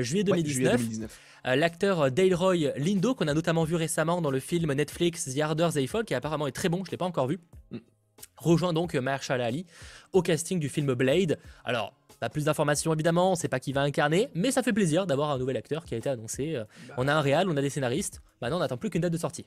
[0.00, 0.80] juillet 2019.
[1.44, 2.36] L'acteur Dale
[2.76, 6.14] Lindo, qu'on a notamment vu récemment dans le film Netflix The Harder They Fall, qui
[6.14, 7.38] apparemment est très bon, je l'ai pas encore vu.
[8.36, 9.66] Rejoint donc Mahershala Ali
[10.12, 11.38] au casting du film Blade.
[11.64, 15.06] Alors, pas plus d'informations évidemment, on sait pas qui va incarner, mais ça fait plaisir
[15.06, 16.54] d'avoir un nouvel acteur qui a été annoncé.
[16.54, 16.94] Euh, bah.
[16.98, 19.18] On a un réal, on a des scénaristes, maintenant on n'attend plus qu'une date de
[19.18, 19.44] sortie.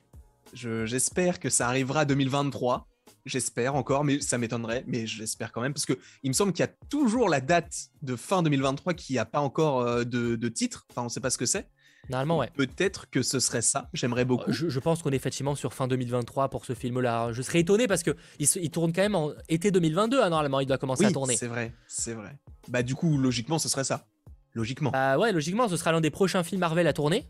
[0.52, 2.86] J'espère que ça arrivera 2023.
[3.24, 6.64] J'espère encore, mais ça m'étonnerait, mais j'espère quand même, parce que il me semble qu'il
[6.64, 10.48] y a toujours la date de fin 2023 qui n'a pas encore euh, de, de
[10.48, 11.68] titre, enfin on ne sait pas ce que c'est.
[12.08, 12.50] Normalement, ouais.
[12.54, 13.88] Peut-être que ce serait ça.
[13.92, 14.52] J'aimerais beaucoup.
[14.52, 17.32] Je, pense qu'on est effectivement sur fin 2023 pour ce film-là.
[17.32, 20.20] Je serais étonné parce que il, tourne quand même en été 2022.
[20.20, 21.36] Hein, normalement, il doit commencer à tourner.
[21.36, 22.38] C'est vrai, c'est vrai.
[22.68, 24.06] Bah du coup, logiquement, ce serait ça.
[24.54, 24.90] Logiquement.
[24.90, 27.28] Bah ouais, logiquement, ce sera l'un des prochains films Marvel à tourner.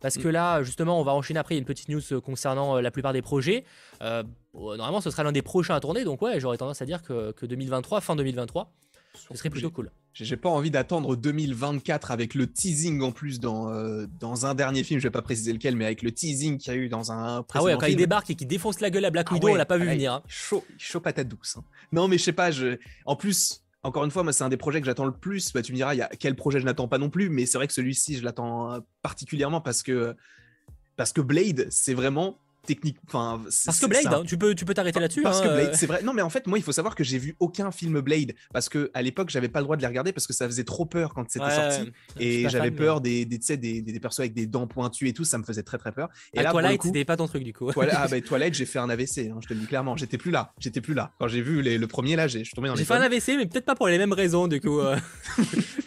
[0.00, 0.32] Parce que mm.
[0.32, 1.54] là, justement, on va enchaîner après.
[1.54, 3.64] Il y a une petite news euh, concernant euh, la plupart des projets.
[4.02, 6.04] Euh, normalement, ce sera l'un des prochains à tourner.
[6.04, 8.72] Donc, ouais, j'aurais tendance à dire que, que 2023, fin 2023,
[9.14, 9.90] ce serait plutôt cool.
[10.14, 14.84] J'ai pas envie d'attendre 2024 avec le teasing en plus dans, euh, dans un dernier
[14.84, 17.12] film, je vais pas préciser lequel, mais avec le teasing qu'il y a eu dans
[17.12, 19.48] un Ah ouais, quand il débarque et qu'il défonce la gueule à Black ah Widow,
[19.48, 20.12] on l'a pas vu venir.
[20.12, 20.22] Hein.
[20.26, 21.56] Chaud, chaud patate douce.
[21.56, 21.64] Hein.
[21.92, 22.78] Non, mais je sais pas, je...
[23.06, 25.52] en plus, encore une fois, moi, c'est un des projets que j'attends le plus.
[25.52, 27.56] Bah, tu me diras, y a quel projet je n'attends pas non plus, mais c'est
[27.56, 30.14] vrai que celui-ci, je l'attends euh, particulièrement parce que,
[30.96, 32.98] parce que Blade, c'est vraiment technique.
[33.06, 35.22] Enfin, parce que Blade, hein, tu peux tu peux t'arrêter là-dessus.
[35.22, 35.74] Parce que hein, Blade, euh.
[35.74, 36.02] c'est vrai.
[36.02, 38.68] Non, mais en fait, moi, il faut savoir que j'ai vu aucun film Blade parce
[38.68, 40.86] que à l'époque, j'avais pas le droit de les regarder parce que ça faisait trop
[40.86, 44.66] peur quand c'était sorti et j'avais peur des des, des, des, persos avec des dents
[44.66, 46.08] pointues et tout, ça me faisait très très peur.
[46.34, 47.70] Et à là, Twilight, c'était pas ton truc du coup.
[47.72, 49.30] Twilight, ah bah, Twilight, j'ai fait un AVC.
[49.30, 51.12] Hein, je te le dis clairement, j'étais plus là, j'étais plus là.
[51.18, 52.76] Quand j'ai vu le premier là, je suis tombé dans.
[52.76, 54.80] J'ai fait un AVC, mais peut-être pas pour les mêmes raisons du coup.
[54.80, 54.96] Euh.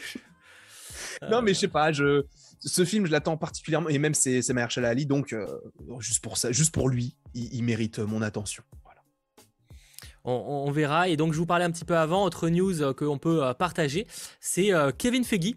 [1.29, 2.23] non, mais je sais pas, je
[2.59, 5.45] ce film, je l'attends particulièrement, et même c'est Mahershala Ali, donc euh,
[5.99, 8.63] juste pour ça, juste pour lui, il, mérite mon attention.
[10.27, 11.07] On, verra.
[11.07, 13.53] Et donc, je vous parlais un petit peu avant, autre news euh, qu'on peut euh,
[13.53, 14.07] partager,
[14.39, 15.53] c'est Kevin Feige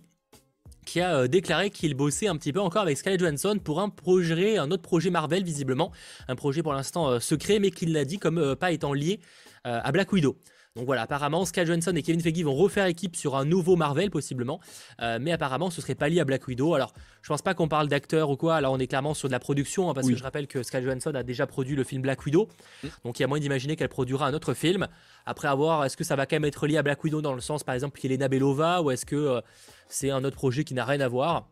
[0.85, 4.57] qui a déclaré qu'il bossait un petit peu encore avec Scarlett Johansson pour un projet,
[4.57, 5.93] un autre projet Marvel visiblement,
[6.29, 9.21] un projet pour l'instant secret, mais qu'il l'a dit comme pas étant lié
[9.65, 10.39] à Black Widow.
[10.79, 14.13] Donc voilà, apparemment, Sky Johansson et Kevin Feige vont refaire équipe sur un nouveau Marvel,
[14.13, 14.61] possiblement.
[15.03, 16.75] Euh, mais apparemment, ce serait pas lié à Black Widow.
[16.75, 18.55] Alors, je pense pas qu'on parle d'acteurs ou quoi.
[18.55, 20.81] Alors, on est clairement sur de la production, hein, parce que je rappelle que Sky
[20.81, 22.49] Johansson a déjà produit le film Black Widow.
[22.85, 22.89] Mm.
[23.05, 24.87] Donc, il y a moyen d'imaginer qu'elle produira un autre film.
[25.27, 27.41] Après, avoir, est-ce que ça va quand même être lié à Black Widow dans le
[27.41, 29.41] sens, par exemple, qu'Elena Belova, ou est-ce que euh,
[29.89, 31.49] c'est un autre projet qui n'a rien à voir?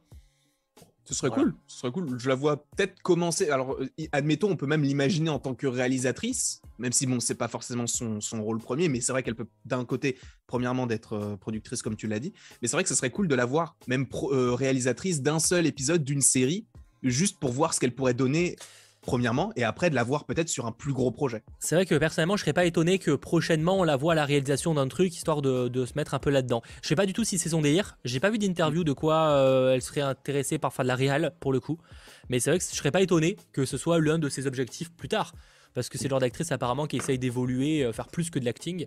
[1.07, 2.19] Ce serait cool, ce serait cool.
[2.19, 3.49] Je la vois peut-être commencer.
[3.51, 7.37] Alors, euh, admettons, on peut même l'imaginer en tant que réalisatrice, même si bon, c'est
[7.37, 11.37] pas forcément son, rôle premier, mais c'est vrai qu'elle peut d'un côté, premièrement, d'être euh,
[11.37, 13.77] productrice comme tu l'as dit, mais c'est vrai que ce serait cool de la voir
[13.87, 16.67] même euh, réalisatrice d'un seul épisode d'une série,
[17.05, 18.57] juste pour voir ce qu'elle pourrait donner
[19.07, 21.43] premièrement, et après de la voir peut-être sur un plus gros projet.
[21.59, 24.27] C'est vrai que personnellement, je serais pas étonné que prochainement on la voit à la
[24.27, 26.63] réalisation d'un truc, histoire de, se mettre un peu là-dedans.
[26.83, 27.97] Je sais pas du tout si c'est son délire.
[28.05, 31.33] J'ai pas vu d'interview de quoi euh, elle serait intéressée par faire de la réal
[31.41, 31.79] pour le coup.
[32.29, 34.93] Mais c'est vrai que je serais pas étonné que ce soit l'un de ses objectifs
[34.93, 35.33] plus tard.
[35.73, 38.45] Parce que c'est le genre d'actrice apparemment qui essaye d'évoluer, euh, faire plus que de
[38.45, 38.87] l'acting.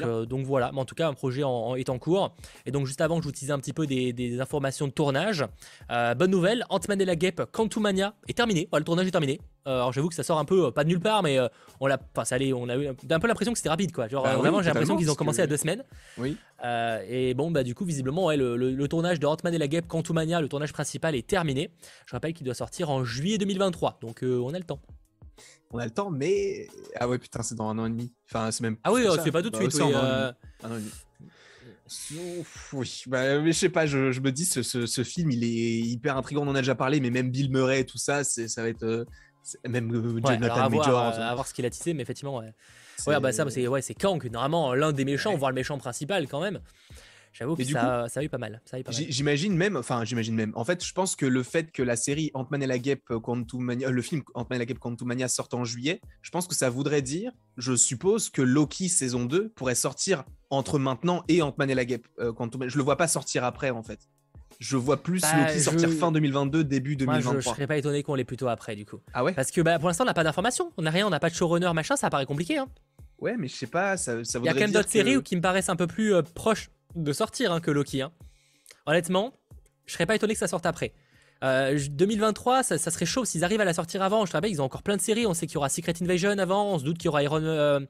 [0.00, 2.34] Euh, donc, voilà, mais en tout cas, un projet est en cours.
[2.66, 5.44] Et donc, juste avant que je vous teasais un petit peu des, informations de tournage,
[5.90, 8.68] euh, bonne nouvelle Ant-Man et la Guêpe Quantumania est terminé.
[8.72, 9.40] le tournage est terminé.
[9.66, 11.38] Euh, alors, j'avoue que ça sort un peu, pas de nulle part, mais
[11.80, 11.98] on l'a.
[12.14, 14.08] Enfin, ça allait, on a eu un peu l'impression que c'était rapide, quoi.
[14.08, 15.84] Genre, bah vraiment, j'ai l'impression qu'ils ont commencé à deux semaines.
[16.18, 16.36] Oui.
[17.08, 20.48] et bon, bah, du coup, visiblement, le, tournage de Ant-Man et la Guêpe Quantumania, le
[20.48, 21.70] tournage principal, est terminé.
[22.06, 23.98] Je rappelle qu'il doit sortir en juillet 2023.
[24.00, 24.80] Donc, on a le temps
[25.70, 26.68] on a le temps, mais.
[26.98, 28.12] Ah ouais, putain, c'est dans un an et demi.
[28.28, 28.76] Enfin, c'est même.
[28.84, 29.82] Ah oui, c'est pas tout de bah, suite.
[29.82, 30.32] Oui, euh...
[30.62, 30.90] un an et demi.
[32.72, 35.80] Oui, bah, mais je sais pas, je, je me dis, ce, ce, film, il est
[35.80, 38.68] hyper intriguant, on en a déjà parlé, mais même Bill Murray, tout ça, ça va
[38.68, 38.84] être.
[38.84, 39.04] Euh,
[39.66, 40.98] même euh, Jonathan ouais, Major.
[40.98, 42.52] À, voir ce qu'il a tissé, mais effectivement, ouais.
[43.06, 46.40] Ouais, bah ça, c'est ouais, Kang, normalement, l'un des méchants, voire le méchant principal quand
[46.40, 46.60] même.
[47.32, 48.60] J'avoue que ça, ça, a eu pas mal.
[48.88, 50.52] J'imagine même, enfin, j'imagine même.
[50.56, 53.20] En fait, je pense que le fait que la série Ant-Man et la Guêpe euh,
[53.20, 56.54] Quantumania, euh, le film Ant-Man et la Guêpe Quantumania sorte en juillet, je pense que
[56.54, 61.70] ça voudrait dire, je suppose, que Loki saison 2 pourrait sortir entre maintenant et Ant-Man
[61.70, 62.68] et la Guêpe euh, Quantumania.
[62.68, 64.00] Je le vois pas sortir après, en fait.
[64.58, 67.32] Je vois plus bah, Loki sortir fin 2022, début 2023.
[67.32, 69.00] Moi, je, serais pas étonné qu'on l'ait plutôt après, du coup.
[69.14, 69.32] Ah ouais?
[69.32, 70.72] Parce que bah, pour l'instant, on n'a pas d'informations.
[70.76, 72.58] On n'a rien, on n'a pas de showrunner, machin, ça paraît compliqué.
[72.58, 72.68] Hein.
[73.20, 75.36] Ouais, mais je sais pas, ça, ça Il y a quand même d'autres séries qui
[75.36, 78.02] me paraissent un peu plus proches de sortir hein, que Loki.
[78.02, 78.12] Hein.
[78.86, 79.34] Honnêtement,
[79.86, 80.92] je serais pas étonné que ça sorte après.
[81.42, 84.26] 2023, euh, ça, serait chaud s'ils arrivent à la sortir avant.
[84.26, 85.26] Je te rappelle, ils ont encore plein de séries.
[85.26, 86.74] On sait qu'il y aura Secret Invasion avant.
[86.74, 87.80] On se doute qu'il y aura Iron, euh,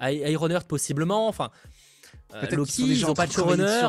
[0.00, 1.26] Iron possiblement.
[1.26, 1.50] Enfin,
[2.34, 3.88] euh, Loki, ils n'ont pas de showrunner.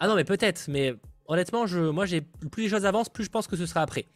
[0.00, 0.64] Ah non, mais peut-être.
[0.68, 0.94] Mais
[1.26, 4.06] honnêtement, je, moi, j'ai plus les choses avancent, plus je pense que ce sera après.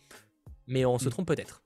[0.66, 1.10] Mais on se hmm.
[1.10, 1.61] trompe peut-être.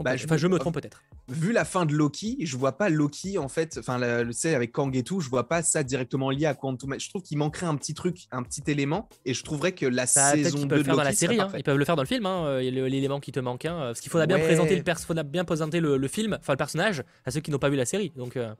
[0.00, 1.02] Bah, je, enfin, je me trompe peut-être.
[1.28, 4.72] Vu la fin de Loki, je vois pas Loki en fait, enfin, tu sais, avec
[4.72, 6.94] Kang et tout, je vois pas ça directement lié à Quantum.
[6.98, 10.06] Je trouve qu'il manquerait un petit truc, un petit élément, et je trouverais que la
[10.06, 11.48] saison 2 de Loki dans la série, hein.
[11.56, 13.64] ils peuvent le faire dans le film, hein, euh, l'élément qui te manque.
[13.64, 17.04] Hein, parce qu'il faudra bien présenter le faudra bien présenter le, film, enfin le personnage,
[17.24, 18.12] à ceux qui n'ont pas vu la série.
[18.16, 18.36] Donc.
[18.36, 18.54] Euh.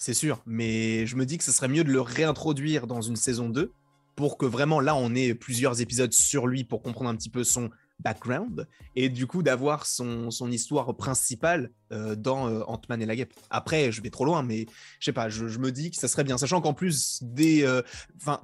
[0.00, 3.16] C'est sûr, mais je me dis que ce serait mieux de le réintroduire dans une
[3.16, 3.72] saison 2
[4.14, 7.42] pour que vraiment là on ait plusieurs épisodes sur lui pour comprendre un petit peu
[7.42, 13.06] son background et du coup d'avoir son, son, histoire principale euh, dans euh, Ant-Man et
[13.06, 13.34] la Guêpe.
[13.50, 14.66] Après, je vais trop loin, mais
[15.00, 17.82] je sais pas, je, me dis que ça serait bien, sachant qu'en plus des, euh,
[18.16, 18.40] enfin,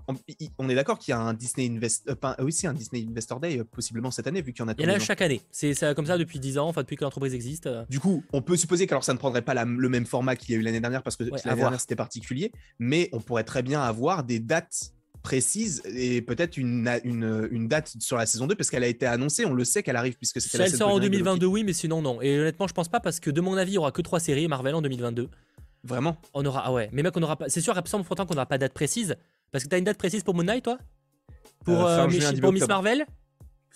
[0.58, 3.62] on, est d'accord qu'il y a un Disney Invest, oui, c'est un Disney Investor Day
[3.64, 4.74] possiblement cette année vu qu'il y en a.
[4.78, 5.40] Il y en a chaque année.
[5.50, 7.68] C'est comme ça depuis 10 ans, enfin depuis que l'entreprise existe.
[7.88, 10.56] Du coup, on peut supposer qu'alors ça ne prendrait pas le même format qu'il y
[10.56, 13.82] a eu l'année dernière parce que l'année dernière c'était particulier, mais on pourrait très bien
[13.82, 14.93] avoir des dates
[15.24, 19.06] précise et peut-être une, une, une, date sur la saison 2 parce qu'elle a été
[19.06, 21.72] annoncée, on le sait qu'elle arrive puisque c'était la Elle sort en 2022, oui, mais
[21.72, 22.20] sinon non.
[22.22, 24.20] Et honnêtement, je pense pas parce que de mon avis, il y aura que trois
[24.20, 25.28] séries Marvel en 2022.
[25.82, 26.18] Vraiment?
[26.34, 27.48] On aura, ah ouais, mais mec, on aura pas.
[27.48, 29.16] C'est sûr, semble pourtant qu'on n'aura pas de date précise
[29.50, 30.78] parce que tu as une date précise pour Moon Knight, toi?
[31.64, 33.06] Pour, euh, euh, pour Miss Marvel?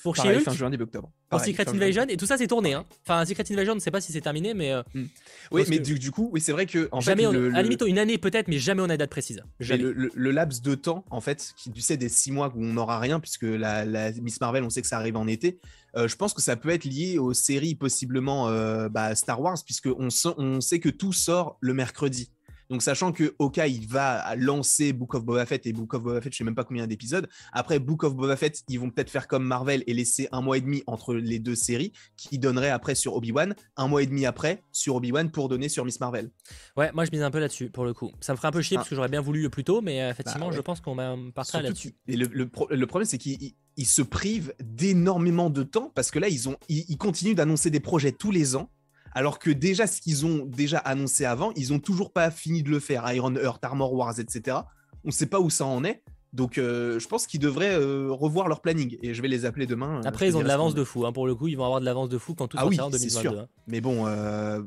[0.03, 1.11] Pour Pareil, fin juin, début octobre.
[1.29, 2.75] Pour Secret Invasion, et tout ça c'est tourné.
[2.75, 2.85] Hein.
[3.05, 4.73] Enfin, Secret Invasion, on ne sait pas si c'est terminé, mais.
[4.73, 5.05] Euh, hmm.
[5.51, 6.89] Oui, mais du, coup, oui, c'est vrai que.
[6.93, 9.43] En jamais fait, à la limite, une année peut-être, mais jamais on a date précise.
[9.59, 12.75] Le, le, laps de temps, en fait, qui, tu sais, des six mois où on
[12.75, 15.59] n'aura rien, puisque la, Miss Marvel, on sait que ça arrive en été,
[15.97, 19.59] euh, je pense que ça peut être lié aux séries, possiblement euh, bah, Star Wars,
[19.65, 22.31] puisque on, on sait que tout sort le mercredi.
[22.71, 26.21] Donc, sachant que Oka, il va lancer Book of Boba Fett et Book of Boba
[26.21, 27.29] Fett, je sais même pas combien d'épisodes.
[27.53, 30.59] Après, Book of Boba Fett, ils vont peut-être faire comme Marvel et laisser un mois
[30.59, 34.27] et demi entre les deux séries, qui donnerait après sur Obi-Wan, un mois et demi
[34.27, 36.31] après sur Obi-Wan pour donner sur Miss Marvel.
[36.77, 38.11] Ouais, moi je mise un peu là-dessus pour le coup.
[38.21, 38.81] Ça me ferait un peu chier ah.
[38.81, 41.17] parce que j'aurais bien voulu plus tôt, mais euh, effectivement, bah je pense qu'on va
[41.35, 41.95] partir là-dessus.
[42.07, 43.55] Et le, problème, c'est qu'ils
[43.85, 48.13] se privent d'énormément de temps parce que là, ils, ont, ils continuent d'annoncer des projets
[48.13, 48.71] tous les ans
[49.15, 52.71] alors que déjà ce qu'ils ont déjà annoncé avant, ils ont toujours pas fini de
[52.71, 53.11] le faire.
[53.13, 54.59] Iron Earth, Armor Wars, etc.
[55.05, 56.03] On ne sait pas où ça en est.
[56.35, 59.67] Donc, euh, je pense qu'ils devraient euh, revoir leur planning et je vais les appeler
[59.67, 60.01] demain.
[60.01, 61.07] euh, Après, ils ont de l'avance de fou.
[61.07, 61.13] hein.
[61.13, 62.87] Pour le coup, ils vont avoir de l'avance de fou quand tout Ah oui, sortira
[62.89, 63.31] en c'est 2022.
[63.31, 63.41] sûr.
[63.41, 63.49] hein.
[63.67, 64.61] Mais bon, euh,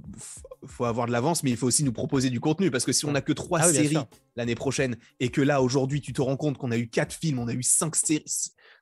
[0.65, 3.06] faut avoir de l'avance, mais il faut aussi nous proposer du contenu parce que si
[3.06, 3.97] on n'a que trois Ah séries
[4.36, 7.38] l'année prochaine et que là aujourd'hui tu te rends compte qu'on a eu quatre films,
[7.38, 8.23] on a eu cinq séries,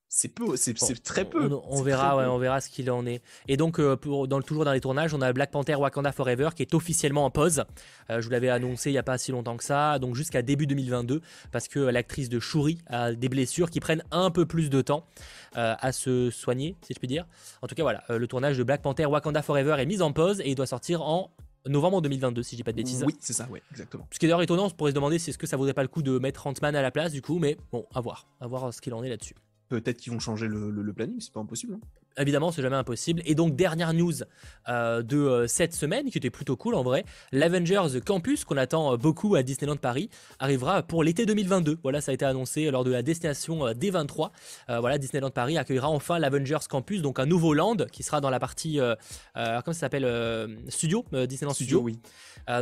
[0.10, 1.50] c'est- peu, c'est très peu.
[1.70, 2.30] On, verra, très ouais, peu.
[2.32, 3.22] on verra ce qu'il en est.
[3.48, 6.50] Et donc, euh, pour, dans toujours dans les tournages, on a Black Panther Wakanda Forever
[6.56, 7.64] qui est officiellement en pause.
[8.10, 10.42] Euh, je vous l'avais annoncé il n'y a pas si longtemps que ça, donc jusqu'à
[10.42, 14.70] début 2022, parce que l'actrice de Shuri a des blessures qui prennent un peu plus
[14.70, 15.06] de temps
[15.58, 17.26] euh, à se soigner, si je puis dire.
[17.62, 20.42] En tout cas, voilà, le tournage de Black Panther Wakanda Forever est mis en pause
[20.42, 21.32] et il doit sortir en
[21.68, 23.04] novembre 2022, si je dis pas de bêtises.
[23.06, 24.08] Oui, c'est ça, ouais, exactement.
[24.12, 25.82] Ce qui est d'ailleurs étonnant, on pourrait se demander si est-ce que ça vaudrait pas
[25.84, 28.48] le coup de mettre Ant-Man à la place, du coup, mais bon, à voir, à
[28.48, 29.36] voir ce qu'il en est là-dessus.
[29.70, 31.76] Peut-être qu'ils vont changer le, planning, c'est pas impossible.
[31.76, 31.80] hein.
[32.20, 33.22] Évidemment, c'est jamais impossible.
[33.26, 34.14] Et donc, dernière news
[34.68, 38.94] euh, de euh, cette semaine, qui était plutôt cool en vrai, l'Avengers Campus, qu'on attend
[38.94, 41.80] euh, beaucoup à Disneyland Paris, arrivera pour l'été 2022.
[41.82, 44.32] Voilà, ça a été annoncé lors de la destination euh, D23.
[44.70, 48.30] Euh, voilà, Disneyland Paris accueillera enfin l'Avengers Campus, donc un nouveau land qui sera dans
[48.30, 48.80] la partie,
[49.36, 51.82] comment ça s'appelle, studio, Disneyland Studio.
[51.82, 52.00] oui.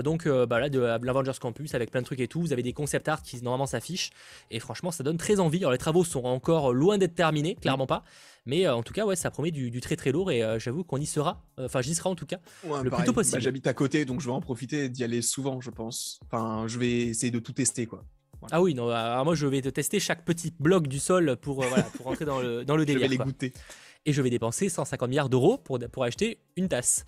[0.04, 2.42] Donc bah là de l'Avengers Campus avec plein de trucs et tout.
[2.42, 4.12] Vous avez des concept art qui normalement s'affichent
[4.52, 5.60] et franchement ça donne très envie.
[5.60, 8.04] Alors les travaux sont encore loin d'être terminés, clairement pas.
[8.48, 10.58] Mais euh, en tout cas ouais ça promet du, du très très lourd et euh,
[10.58, 11.44] j'avoue qu'on y sera.
[11.60, 12.40] Enfin j'y serai en tout cas.
[12.64, 13.42] Ouais, Le plus tôt Bah, possible.
[13.42, 16.20] J'habite à côté, donc je vais en profiter d'y aller souvent, je pense.
[16.26, 18.04] Enfin, je vais essayer de tout tester, quoi.
[18.52, 21.64] Ah oui non alors moi je vais te tester chaque petit bloc du sol pour
[21.64, 23.10] euh, voilà pour rentrer dans le dans le Je vais délire.
[23.10, 23.26] les quoi.
[23.26, 23.52] goûter.
[24.06, 27.04] et je vais dépenser 150 milliards d'euros pour, pour acheter une tasse.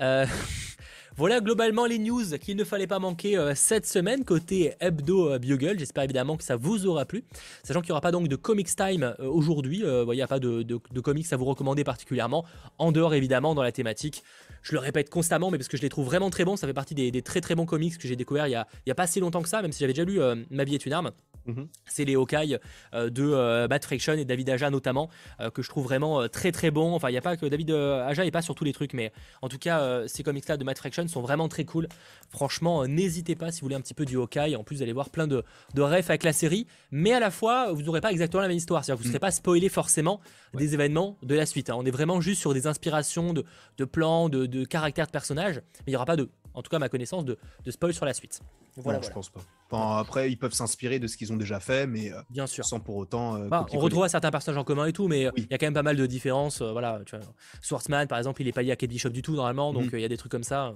[0.00, 0.24] Euh,
[1.16, 5.38] voilà globalement les news qu'il ne fallait pas manquer euh, cette semaine côté Hebdo euh,
[5.38, 5.78] Bugle.
[5.78, 7.22] J'espère évidemment que ça vous aura plu.
[7.62, 9.84] Sachant qu'il n'y aura pas donc de Comics Time euh, aujourd'hui.
[9.84, 12.46] Euh, Il n'y a pas de, comics à vous recommander particulièrement.
[12.78, 14.22] En dehors évidemment dans la thématique.
[14.62, 16.56] Je le répète constamment, mais parce que je les trouve vraiment très bons.
[16.56, 19.06] Ça fait partie des, très très bons comics que j'ai découvert il y, a, pas
[19.06, 20.20] si longtemps que ça, même si j'avais déjà lu
[20.50, 21.10] Ma vie est une arme.
[21.46, 21.66] Mhm.
[21.86, 22.58] C'est les Hawkeye
[22.94, 26.52] euh, de euh, Fraction et David Aja notamment, euh, que je trouve vraiment euh, très
[26.52, 26.94] très bons.
[26.94, 28.92] Enfin, il n'y a pas que David euh, Aja n'est pas sur tous les trucs,
[28.92, 31.88] mais en tout cas, euh, ces comics-là de Matt Fraction sont vraiment très cool.
[32.30, 34.56] Franchement, euh, n'hésitez pas si vous voulez un petit peu du Hawkeye.
[34.56, 35.42] En plus, vous allez voir plein de,
[35.74, 38.56] de refs avec la série, mais à la fois, vous n'aurez pas exactement la même
[38.56, 38.84] histoire.
[38.84, 40.20] C'est-à-dire que vous ne serez pas spoilé forcément
[40.54, 41.70] des événements de la suite.
[41.70, 41.74] hein.
[41.76, 43.44] On est vraiment juste sur des inspirations de,
[43.78, 46.68] de plans, de, de caractères de personnages, mais il n'y aura pas de, en tout
[46.70, 48.40] cas à ma connaissance, de, de spoil sur la suite.
[48.76, 49.00] Voilà, Non, voilà.
[49.08, 49.40] je pense pas.
[49.72, 52.64] Enfin, après, ils peuvent s'inspirer de ce qu'ils ont déjà fait, mais euh, bien sûr.
[52.64, 53.36] sans pour autant.
[53.36, 55.46] euh, Bah, on retrouve certains personnages en commun et tout, mais il Oui.
[55.50, 56.60] y a quand même pas mal de différences.
[56.60, 57.24] euh, voilà, tu vois.
[57.60, 59.94] Swordsman, par exemple, il est pas lié à Kate Bishop du tout normalement, donc Mhm.
[59.94, 60.72] euh, il y a des trucs comme ça euh,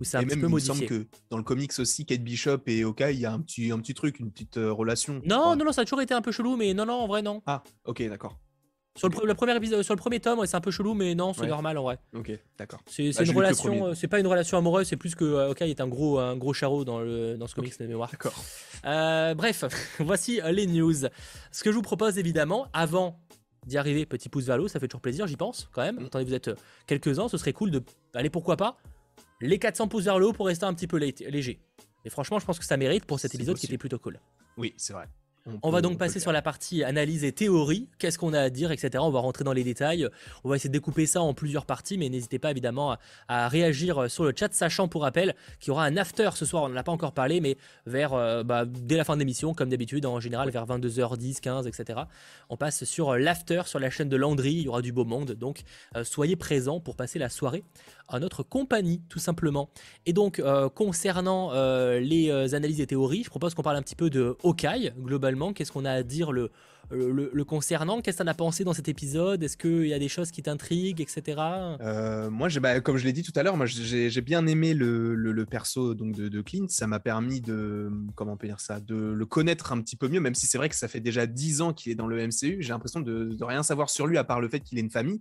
[0.00, 2.04] où c'est un Et petit même, peu il me semble que dans le comics aussi,
[2.04, 4.72] Kate Bishop et Hawkeye, il y a un petit, un petit truc, une petite euh,
[4.72, 5.20] relation.
[5.24, 7.22] Non, non, non, ça a toujours été un peu chelou, mais non, non, en vrai,
[7.22, 7.42] non.
[7.46, 8.38] Ah, ok, d'accord.
[8.94, 10.92] Sur le, pre- le premier épisode, sur le premier tome, ouais, c'est un peu chelou,
[10.92, 11.46] mais non, c'est Ouais.
[11.46, 11.98] normal en vrai.
[12.14, 12.80] Ok, d'accord.
[12.86, 15.70] C'est Bah, une relation, euh, c'est pas une relation amoureuse, c'est plus que euh, Hawkeye
[15.70, 18.10] est un gros, un gros charreau dans, le, dans ce comics de mémoire.
[18.10, 18.34] D'accord.
[18.84, 19.64] Euh, bref,
[20.00, 20.92] voici euh, les news.
[21.52, 23.18] Ce que je vous propose évidemment, avant
[23.66, 26.00] d'y arriver, petit pouce vers le haut, ça fait toujours plaisir, j'y pense quand même.
[26.00, 26.06] Mm.
[26.06, 26.50] Attendez, vous êtes
[26.86, 27.82] quelques-uns, ce serait cool de.
[28.12, 28.76] Allez, pourquoi pas
[29.40, 31.60] Les 400 pouces vers le haut pour rester un petit peu lé- léger.
[32.04, 34.20] Et franchement, je pense que ça mérite pour cet épisode qui était plutôt cool.
[34.58, 35.06] Oui, c'est vrai.
[35.46, 37.88] On peut- va donc passer sur la partie analyse et théorie.
[37.98, 38.90] Qu'est-ce qu'on a à dire, etc.
[39.00, 40.08] On va rentrer dans les détails.
[40.44, 43.48] On va essayer de découper ça en plusieurs parties, mais n'hésitez pas évidemment à, à
[43.48, 46.62] réagir sur le chat, sachant pour rappel qu'il y aura un after ce soir.
[46.62, 49.52] On n'en a pas encore parlé, mais vers euh, bah, dès la fin de l'émission,
[49.52, 52.00] comme d'habitude, en général vers 22h10, 15, etc.
[52.48, 54.52] On passe sur l'after sur la chaîne de Landry.
[54.52, 55.62] Il y aura du beau monde, donc
[55.96, 57.64] euh, soyez présents pour passer la soirée
[58.08, 59.70] à notre compagnie, tout simplement.
[60.06, 63.82] Et donc, euh, concernant euh, les euh, analyses et théories, je propose qu'on parle un
[63.82, 65.31] petit peu de Hawkeye, globalement.
[65.52, 66.50] Qu'est-ce qu'on a à dire le,
[67.44, 68.00] concernant?
[68.00, 69.42] Qu'est-ce que t'en as pensé dans cet épisode?
[69.42, 71.40] Est-ce qu'il y a des choses qui t'intriguent, etc.
[71.80, 75.44] Euh, moi, bah, comme je l'ai dit tout à l'heure, moi j'ai bien aimé le,
[75.48, 76.66] perso donc de, Clint.
[76.68, 80.20] Ça m'a permis de comment on dire ça, de le connaître un petit peu mieux,
[80.20, 82.58] même si c'est vrai que ça fait déjà 10 ans qu'il est dans le MCU.
[82.60, 84.90] J'ai l'impression de, de rien savoir sur lui à part le fait qu'il ait une
[84.90, 85.20] famille.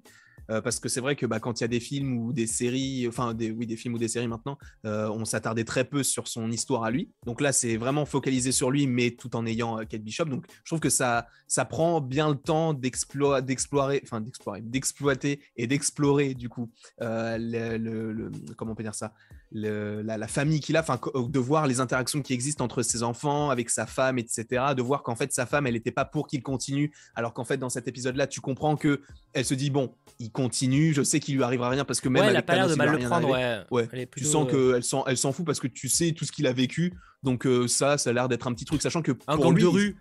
[0.51, 2.45] Euh, parce que c'est vrai que bah, quand il y a des films ou des
[2.45, 6.03] séries, enfin des, oui des films ou des séries maintenant, euh, on s'attardait très peu
[6.03, 7.09] sur son histoire à lui.
[7.25, 10.25] Donc là, c'est vraiment focalisé sur lui, mais tout en ayant euh, Kate Bishop.
[10.25, 14.21] Donc je trouve que ça, ça prend bien le temps d'explo- d'explorer, enfin
[14.61, 19.13] d'exploiter et d'explorer du coup le- comment on peut dire ça,
[19.51, 22.81] le- la, la famille qu'il a, enfin co- de voir les interactions qui existent entre
[22.83, 24.45] ses enfants, avec sa femme, etc.
[24.75, 27.57] De voir qu'en fait sa femme, elle n'était pas pour qu'il continue, alors qu'en fait
[27.57, 29.01] dans cet épisode-là, tu comprends que
[29.33, 32.21] elle se dit bon, il continue, je sais qu'il lui arrivera rien parce que même
[32.21, 33.27] ouais, elle a pas l'air de mal le prendre,
[33.71, 33.87] ouais.
[34.19, 36.47] Tu sens euh, qu'elle s'en, elle s'en fout parce que tu sais tout ce qu'il
[36.47, 36.93] a vécu.
[37.23, 39.55] Donc euh, ça, ça a l'air d'être un petit truc, sachant que Un pour gang
[39.55, 39.97] lui, de rue.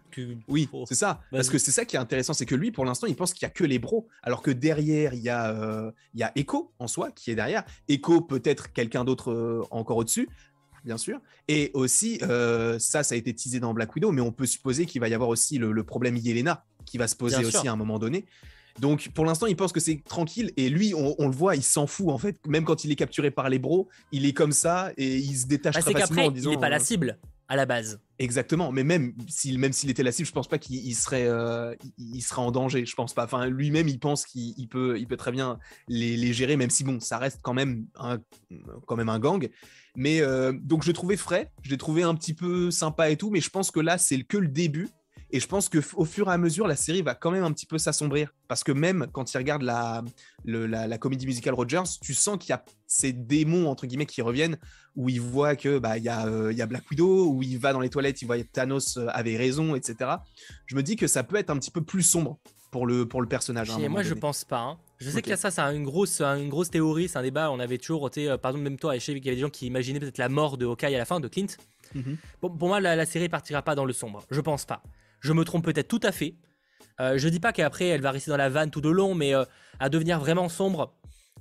[0.49, 0.85] oui, Oh.
[0.89, 1.21] c'est ça.
[1.31, 3.43] Parce que c'est ça qui est intéressant, c'est que lui, pour l'instant, il pense qu'il
[3.43, 6.33] y a que les bros, alors que derrière, il y a, euh, il y a
[6.35, 7.65] Echo en soi qui est derrière.
[7.89, 10.29] Echo peut-être quelqu'un d'autre euh, encore au-dessus.
[10.85, 11.21] bien sûr.
[11.49, 15.01] Et aussi, ça, ça a été teasé dans Black Widow, mais on peut supposer qu'il
[15.01, 17.99] va y avoir aussi le, problème Yelena qui va se poser aussi à un moment
[17.99, 18.25] donné.
[18.81, 21.87] Donc pour l'instant, il pense que c'est tranquille et lui, on, le voit, il s'en
[21.87, 22.39] fout en fait.
[22.47, 25.47] Même quand il est capturé par les bros, il est comme ça et il se
[25.47, 26.51] détache bah, très facilement en disant.
[26.51, 28.01] Il n'est pas la euh, cible à la base.
[28.19, 31.75] Exactement, mais même s'il même s'il était la cible, je pense pas qu'il serait euh,
[31.99, 32.87] il serait en danger.
[32.87, 33.25] Je pense pas.
[33.25, 37.01] Enfin, lui-même, il pense qu'il peut il peut très bien les, gérer, même si bon,
[37.01, 38.19] ça reste quand même un
[38.87, 39.51] quand même un gang.
[39.97, 43.17] Mais euh, donc je l'ai trouvé frais, je l'ai trouvé un petit peu sympa et
[43.17, 44.89] tout, mais je pense que là c'est que le début
[45.33, 47.67] et je pense qu'au fur et à mesure, la série va quand même un petit
[47.67, 48.35] peu s'assombrir.
[48.49, 50.03] Parce que même quand il regarde la,
[50.45, 54.59] la, comédie musicale Rogers, tu sens qu'il y a ces démons, entre guillemets, qui reviennent,
[54.97, 57.43] où il voit que bah, il, y a, euh, il y a Black Widow, où
[57.43, 60.11] il va dans les toilettes, il voit que Thanos euh, avait raison, etc.
[60.67, 62.39] Je me dis que ça peut être un petit peu plus sombre
[62.71, 63.71] pour le, pour le personnage.
[63.79, 64.61] Et moi, je pense pas.
[64.61, 64.79] Hein.
[64.99, 67.51] Je sais que ça, c'est une grosse, une grosse théorie, c'est un débat.
[67.51, 69.51] On avait toujours euh, par exemple, même toi, je sais qu'il y avait des gens
[69.51, 71.47] qui imaginaient peut-être la mort de Hawkeye à la fin, de Clint.
[71.93, 72.17] Mhm.
[72.41, 74.25] pour moi, la, la, série partira pas dans le sombre.
[74.31, 74.81] Je pense pas.
[75.21, 76.35] Je me trompe peut-être tout à fait.
[77.01, 79.35] Euh, je dis pas qu'après elle va rester dans la vanne tout au long, mais
[79.35, 79.45] euh,
[79.79, 80.95] à devenir vraiment sombre,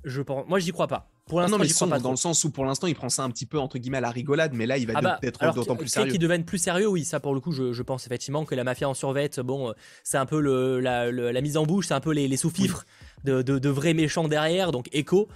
[0.04, 0.46] je pense.
[0.48, 1.10] Moi, j'y crois pas.
[1.26, 3.22] Pour l'instant, non, mais sombre pas dans le sens où pour l'instant il prend ça
[3.22, 5.54] un petit peu entre guillemets à la rigolade, mais là il va ah bah, être
[5.54, 6.10] d'autant plus sérieux.
[6.10, 8.88] Qu'il devienne plus sérieux, oui, ça pour le coup, je, pense effectivement que la mafia
[8.88, 12.12] en survette, bon, euh, c'est un peu le, la, mise en bouche, c'est un peu
[12.12, 12.84] les, sous-fifres
[13.22, 15.28] de, vrais méchants derrière, donc Echo,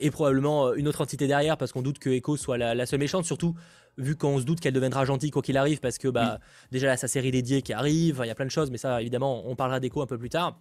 [0.00, 3.00] et probablement une autre entité derrière parce qu'on doute que Echo soit la, la seule
[3.00, 3.54] méchante, surtout
[3.98, 6.38] vu qu'on se doute qu'elle deviendra gentille quoi qu'il arrive, parce que bah,
[6.70, 9.00] déjà, là, sa série dédiée qui arrive, il y a plein de choses, mais ça,
[9.00, 10.58] évidemment, on parlera d'Echo un peu plus tard.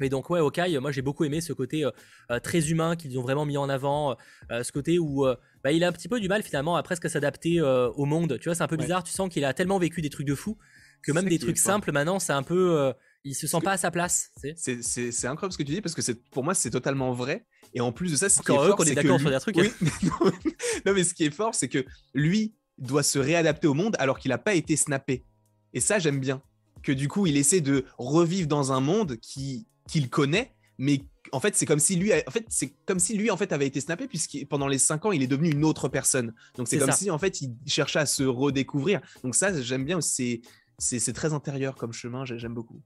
[0.00, 1.90] Mais donc ouais, Hawkeye, moi j'ai beaucoup aimé ce côté euh,
[2.30, 4.16] euh, très humain qu'ils ont vraiment mis en avant,
[4.50, 5.26] euh, ce côté où
[5.64, 8.38] bah, il a un petit peu du mal finalement à presque s'adapter au monde.
[8.40, 10.34] Tu vois, c'est un peu bizarre, tu sens qu'il a tellement vécu des trucs de
[10.34, 10.56] fou
[11.02, 12.92] que même des trucs simples maintenant, c'est un peu
[13.24, 14.30] il se sent pas à sa place.
[14.36, 17.46] C'est incroyable ce que tu dis parce que pour moi c'est totalement vrai.
[17.74, 19.56] Et en plus de ça, ce qui est fort, c'est d'accord sur des trucs.
[20.86, 24.18] non, mais ce qui est fort, c'est que lui doit se réadapter au monde alors
[24.18, 25.24] qu'il n'a pas été snappé.
[25.72, 26.42] Et ça, j'aime bien.
[26.82, 31.00] Que du coup, il essaie de revivre dans un monde qui qu'il connaît, mais
[31.32, 33.66] en fait, c'est comme si lui, en fait, c'est comme si lui, en fait, avait
[33.66, 36.34] été snappé puisque pendant les cinq ans, il est devenu une autre personne.
[36.56, 39.00] Donc c'est comme si, en fait, il cherchait à se redécouvrir.
[39.22, 40.00] Donc ça, j'aime bien.
[40.00, 40.40] C'est
[40.78, 42.24] c'est très intérieur comme chemin.
[42.24, 42.82] J'aime beaucoup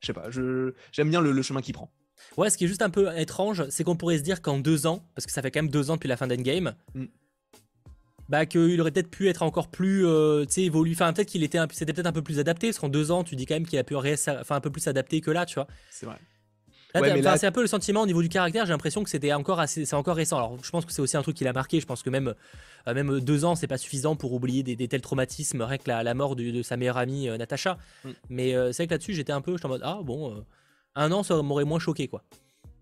[0.00, 1.92] je sais pas, j'aime bien le, chemin qu'il prend.
[2.36, 4.86] Ouais, ce qui est juste un peu étrange, c'est qu'on pourrait se dire qu'en deux
[4.86, 7.04] ans, parce que ça fait quand même deux ans depuis la fin d'Endgame, mm.
[8.28, 10.92] bah qu'il aurait peut-être pu être encore plus, euh, tu sais, évolué.
[10.94, 13.36] Enfin, peut-être qu'il était, c'était peut-être un peu plus adapté, parce qu'en deux ans, tu
[13.36, 15.66] dis quand même qu'il a pu, enfin, un peu plus adapté que là, tu vois.
[15.90, 16.16] C'est vrai
[17.36, 18.66] c'est un peu le sentiment au niveau du caractère.
[18.66, 20.36] J'ai l'impression que c'était encore assez, c'est encore récent.
[20.36, 21.80] Alors, je pense que c'est aussi un truc qui l'a marqué.
[21.80, 22.34] Je pense que même,
[22.88, 26.14] euh, même deux ans, c'est pas suffisant pour oublier des, tels traumatismes, rien que la,
[26.14, 27.78] mort de, sa meilleure amie euh, Natacha.
[28.04, 28.10] Mm.
[28.28, 30.44] Mais euh, c'est vrai que là-dessus, j'étais un peu, j'étais en mode, ah bon,
[31.02, 32.22] un an, ça m'aurait moins choqué, quoi.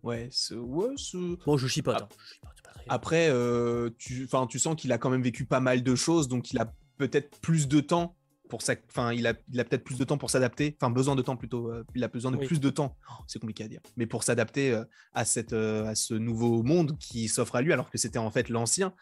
[0.02, 0.94] Ouais, ouais
[1.46, 2.02] bon, je chipote.
[2.02, 2.08] Hein.
[2.88, 3.32] Après,
[3.98, 6.72] tu, tu sens qu'il a quand même vécu pas mal de choses, donc il a
[6.98, 8.16] peut-être plus de temps
[8.48, 11.14] pour ça, enfin, il a, il a peut-être plus de temps pour s'adapter, enfin besoin
[11.14, 11.70] de temps plutôt.
[11.70, 12.96] Euh, il a besoin de plus de temps.
[13.10, 16.62] Oh, c'est compliqué à dire, mais pour s'adapter euh, à cette, euh, à ce nouveau
[16.62, 18.94] monde qui s'offre à lui, alors que c'était en fait l'ancien.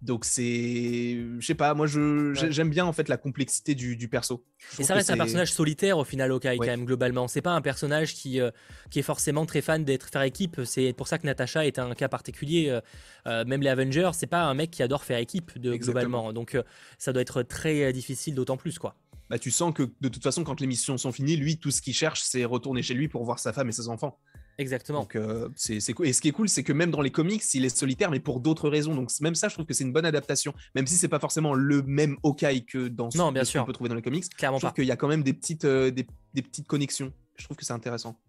[0.00, 4.08] Donc c'est, je sais pas, moi je j'aime bien en fait la complexité du, du
[4.08, 4.44] perso.
[4.78, 7.26] Et ça reste un personnage solitaire au final, Okai quand même globalement.
[7.26, 8.40] C'est pas un personnage qui
[8.90, 10.60] qui est forcément très fan d'être faire équipe.
[10.64, 12.78] C'est pour ça que Natasha est un cas particulier.
[13.26, 16.32] même les Avengers, c'est pas un mec qui adore faire équipe de, globalement.
[16.32, 16.56] Donc
[16.98, 18.94] ça doit être très difficile d'autant plus quoi.
[19.30, 21.82] Bah, tu sens que de toute façon, quand les missions sont finies, lui, tout ce
[21.82, 24.18] qu'il cherche, c'est retourner chez lui pour voir sa femme et ses enfants.
[24.58, 25.00] Exactement.
[25.00, 26.08] Donc, euh, c'est cool.
[26.08, 28.18] Et ce qui est cool, c'est que même dans les comics, il est solitaire, mais
[28.18, 28.94] pour d'autres raisons.
[28.94, 30.52] Donc, même ça, je trouve que c'est une bonne adaptation.
[30.74, 33.18] Même si c'est pas forcément le même Hawkeye que dans ce
[33.58, 34.28] qu'on peut trouver dans les comics.
[34.36, 36.04] Clairement je trouve qu'il y a quand même des petites, euh, des,
[36.42, 37.12] petites connexions.
[37.36, 38.20] Je trouve que c'est intéressant.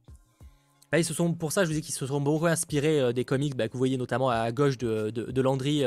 [0.91, 3.11] Bah, ils se sont, pour ça, je vous dis qu'ils se sont beaucoup inspirés euh,
[3.13, 5.83] des comics bah, que vous voyez notamment à gauche de, de, Landry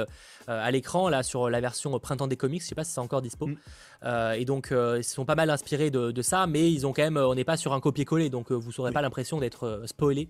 [0.46, 2.62] à l'écran, là, sur la version Printemps des comics.
[2.62, 3.46] Je sais pas si c'est encore dispo.
[3.46, 3.56] Mm.
[4.36, 7.16] et donc, ils se sont pas mal inspirés de, ça, mais ils ont quand même,
[7.16, 10.28] on n'est pas sur un copier-coller, donc vous n'aurez pas l'impression d'être spoilé.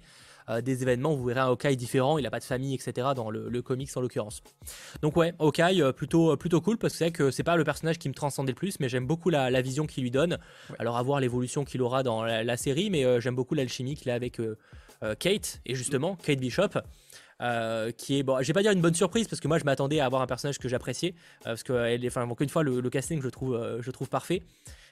[0.48, 3.08] Euh, des événements, vous verrez un Hawkeye différent, il n'a pas de famille, etc.
[3.14, 4.42] dans le, comics en l'occurrence.
[5.02, 7.64] Donc ouais, Hawkeye, euh, plutôt, euh, plutôt cool parce que c'est que c'est pas le
[7.64, 10.38] personnage qui me transcendait le plus, mais j'aime beaucoup la, vision qu'il lui donne.
[10.78, 14.14] Alors à voir l'évolution qu'il aura dans la, série, mais j'aime beaucoup l'alchimie qu'il a
[14.14, 14.40] avec
[15.18, 16.80] Kate, et justement, Kate Bishop.
[17.96, 20.00] qui est bon, je vais pas dire une bonne surprise parce que moi je m'attendais
[20.00, 21.14] à avoir un personnage que j'appréciais
[21.44, 24.42] parce que elle est, enfin encore une fois le, casting je trouve je trouve parfait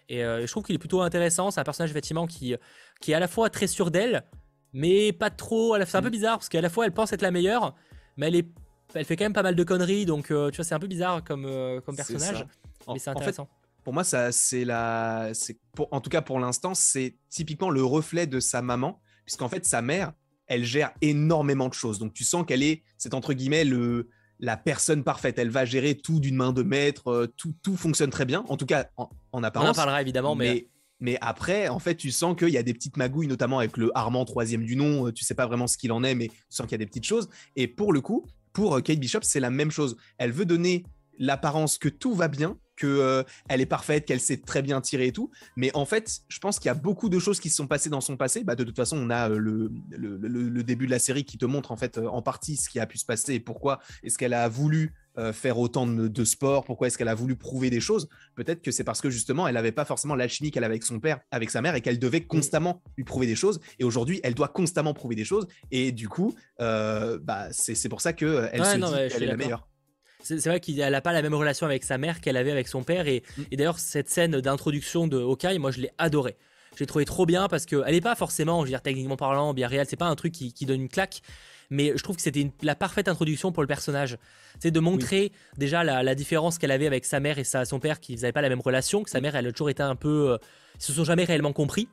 [0.09, 2.55] et je trouve qu'il est plutôt intéressant c'est un personnage effectivement qui
[3.01, 4.25] qui est à la fois très sûr d'elle
[4.73, 5.77] mais pas trop.
[5.85, 6.13] C'est un peu mm.
[6.13, 7.75] bizarre parce qu'à la fois elle pense être la meilleure,
[8.17, 8.49] mais elle, est,
[8.95, 10.87] elle fait quand même pas mal de conneries, donc euh, tu vois, c'est un peu
[10.87, 12.47] bizarre comme, euh, comme personnage.
[12.89, 13.49] Mais c'est intéressant.
[13.85, 15.59] pour moi, ça, c'est la, c'est
[15.91, 19.83] en tout cas pour l'instant, c'est typiquement le reflet de sa maman, puisqu'en fait sa
[19.83, 20.13] mère,
[20.47, 21.99] elle gère énormément de choses.
[21.99, 24.09] Donc tu sens qu'elle est, c'est entre guillemets le
[24.41, 25.39] la personne parfaite.
[25.39, 28.57] Elle va gérer tout d'une main de maître, euh, tout, tout fonctionne très bien, en
[28.57, 29.71] tout cas en, en On apparence.
[29.71, 30.69] en parlera évidemment, mais, mais,
[31.01, 33.91] mais après, en fait, tu sens qu'il y a des petites magouilles, notamment avec le
[33.97, 35.07] Armand troisième du nom.
[35.07, 36.79] euh, Tu sais pas vraiment ce qu'il en est, mais tu sens qu'il y a
[36.79, 37.29] des petites choses.
[37.57, 39.97] Et pour le coup, pour euh, Kate Bishop, c'est la même chose.
[40.19, 40.85] Elle veut donner
[41.19, 45.13] l'apparence que tout va bien, que euh, est parfaite, qu'elle sait très bien tirer et
[45.13, 45.31] tout.
[45.55, 47.91] Mais en fait, je pense qu'il y a beaucoup de choses qui se sont passées
[47.91, 48.43] dans son passé.
[48.43, 51.73] Bah, de toute façon, on a euh, le, début de la série qui te montre
[51.73, 54.49] en fait en partie ce qui a pu se passer et pourquoi est-ce qu'elle a
[54.49, 58.09] voulu euh, faire autant de, de sport, pourquoi est-ce qu'elle a voulu prouver des choses?
[58.35, 60.99] Peut-être que c'est parce que justement, elle n'avait pas forcément l'alchimie qu'elle avait avec son
[60.99, 63.61] père, avec sa mère, et qu'elle devait constamment lui prouver des choses.
[63.79, 65.47] Et aujourd'hui, elle doit constamment prouver des choses.
[65.71, 68.95] Et du coup, euh, bah, c'est c'est pour ça qu'elle elle Ouais, se non, dit
[68.95, 69.69] ouais, qu'elle est la meilleure.
[70.23, 72.83] c'est vrai qu'elle n'a pas la même relation avec sa mère qu'elle avait avec son
[72.83, 73.07] père.
[73.07, 73.43] Et, Mm.
[73.53, 76.37] et d'ailleurs, cette scène d'introduction de Hawkeye, moi je l'ai adorée.
[76.79, 79.67] J'ai trouvé trop bien parce qu'elle n'est pas forcément, je veux dire, techniquement parlant, bien
[79.67, 79.87] réelle.
[79.91, 81.21] C'est pas un truc qui, qui donne une claque.
[81.71, 84.19] Mais je trouve que c'était la parfaite introduction pour le personnage.
[84.59, 87.79] C'est de montrer déjà la, la différence qu'elle avait avec sa mère et sa, son
[87.79, 89.03] père qui n'avaient pas la même relation.
[89.05, 90.33] Que sa mère, elle a toujours été un peu.
[90.33, 90.39] euh,
[90.77, 91.89] ils se sont jamais réellement compris.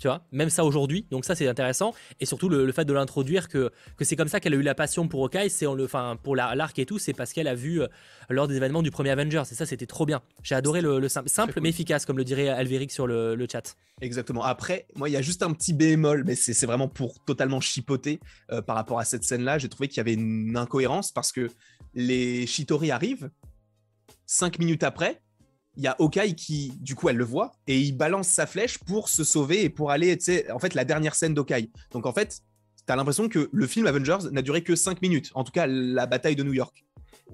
[0.00, 1.06] Tu vois, même ça aujourd'hui.
[1.10, 1.92] Donc ça, c'est intéressant.
[2.20, 4.62] Et surtout le, le fait de l'introduire que, que c'est comme ça qu'elle a eu
[4.62, 7.32] la passion pour Hawkeye, c'est en le, enfin pour la- l'arc et tout, c'est parce
[7.32, 7.88] qu'elle a vu euh,
[8.30, 9.42] lors des événements du premier Avengers.
[9.50, 10.22] Et ça, c'était trop bien.
[10.44, 11.62] J'ai adoré le, le simple, simple cool.
[11.64, 13.74] mais efficace, comme le dirait Alveric sur le, le chat.
[14.00, 14.44] Exactement.
[14.44, 17.60] Après, moi, il y a juste un petit bémol, mais c'est c'est vraiment pour totalement
[17.60, 18.20] chipoter
[18.52, 19.58] euh, par rapport à cette scène-là.
[19.58, 21.48] J'ai trouvé qu'il y avait une incohérence parce que
[21.94, 23.30] les Shitori arrivent.
[24.26, 25.22] Cinq minutes après,
[25.78, 28.78] il y a Hawkeye qui, du coup, elle le voit et il balance sa flèche
[28.78, 31.70] pour se sauver et pour aller, tu sais, en fait, la dernière scène d'Hawkeye.
[31.92, 32.40] Donc, en fait,
[32.86, 35.30] tu as l'impression que le film Avengers n'a duré que cinq minutes.
[35.34, 36.84] En tout cas, la bataille de New York.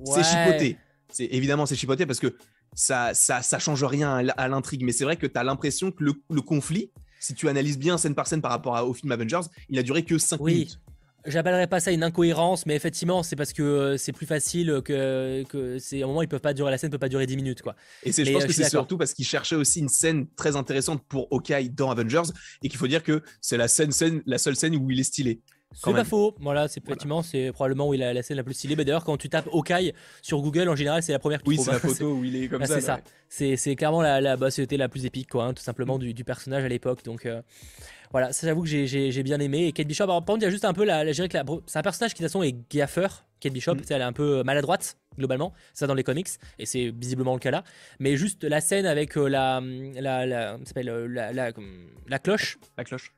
[0.05, 0.76] C'est chipoté.
[1.11, 2.36] C'est évidemment c'est chipoté parce que
[2.74, 6.03] ça ça ça change rien à l'intrigue, mais c'est vrai que tu as l'impression que
[6.03, 6.90] le, le conflit,
[7.20, 9.82] si tu analyses bien scène par scène par rapport à- au film Avengers, il a
[9.84, 10.53] duré que 5 Oui.
[10.55, 10.80] minutes.
[11.26, 15.42] J'appellerais pas ça une incohérence, mais effectivement, c'est parce que euh, c'est plus facile que,
[15.48, 17.62] que c'est un moment ils peuvent pas durer la scène peut pas durer 10 minutes
[17.62, 17.76] quoi.
[18.02, 20.56] Et c'est je pense euh, que c'est surtout parce qu'il cherchait aussi une scène très
[20.56, 22.30] intéressante pour Hawkeye dans Avengers
[22.62, 25.04] et qu'il faut dire que c'est la scène, scène la seule scène où il est
[25.04, 25.40] stylé.
[25.74, 26.34] C'est pas faux.
[26.40, 28.76] Voilà, c'est effectivement c'est probablement où il a la scène la plus stylée.
[28.76, 31.58] Mais d'ailleurs quand tu tapes Hawkeye sur Google en général c'est la première tu Oui,
[31.58, 31.80] c'est la hein.
[31.80, 32.74] photo où il est comme Ah, ça.
[33.28, 33.56] c'est ça.
[33.56, 35.64] C'est clairement la, la bah, c'était la plus épique, quoi, hein, tout Mm.
[35.64, 37.04] simplement du, du personnage à l'époque.
[37.04, 37.42] Donc euh,
[38.12, 39.66] voilà, ça j'avoue que j'ai- bien aimé.
[39.66, 41.16] Et Kate Bishop, alors, par contre, il y a juste un peu la, la- je
[41.22, 43.24] dirais que c'est un personnage qui de toute façon est gaffeur.
[43.40, 43.80] Kate Bishop, Mm.
[43.90, 47.50] elle est un peu maladroite globalement, ça dans les comics, et c'est visiblement le cas
[47.52, 47.62] là.
[48.00, 49.60] Mais juste la scène avec euh, la,
[49.94, 51.50] la, euh, la, la,
[52.08, 53.12] la cloche, La cloche.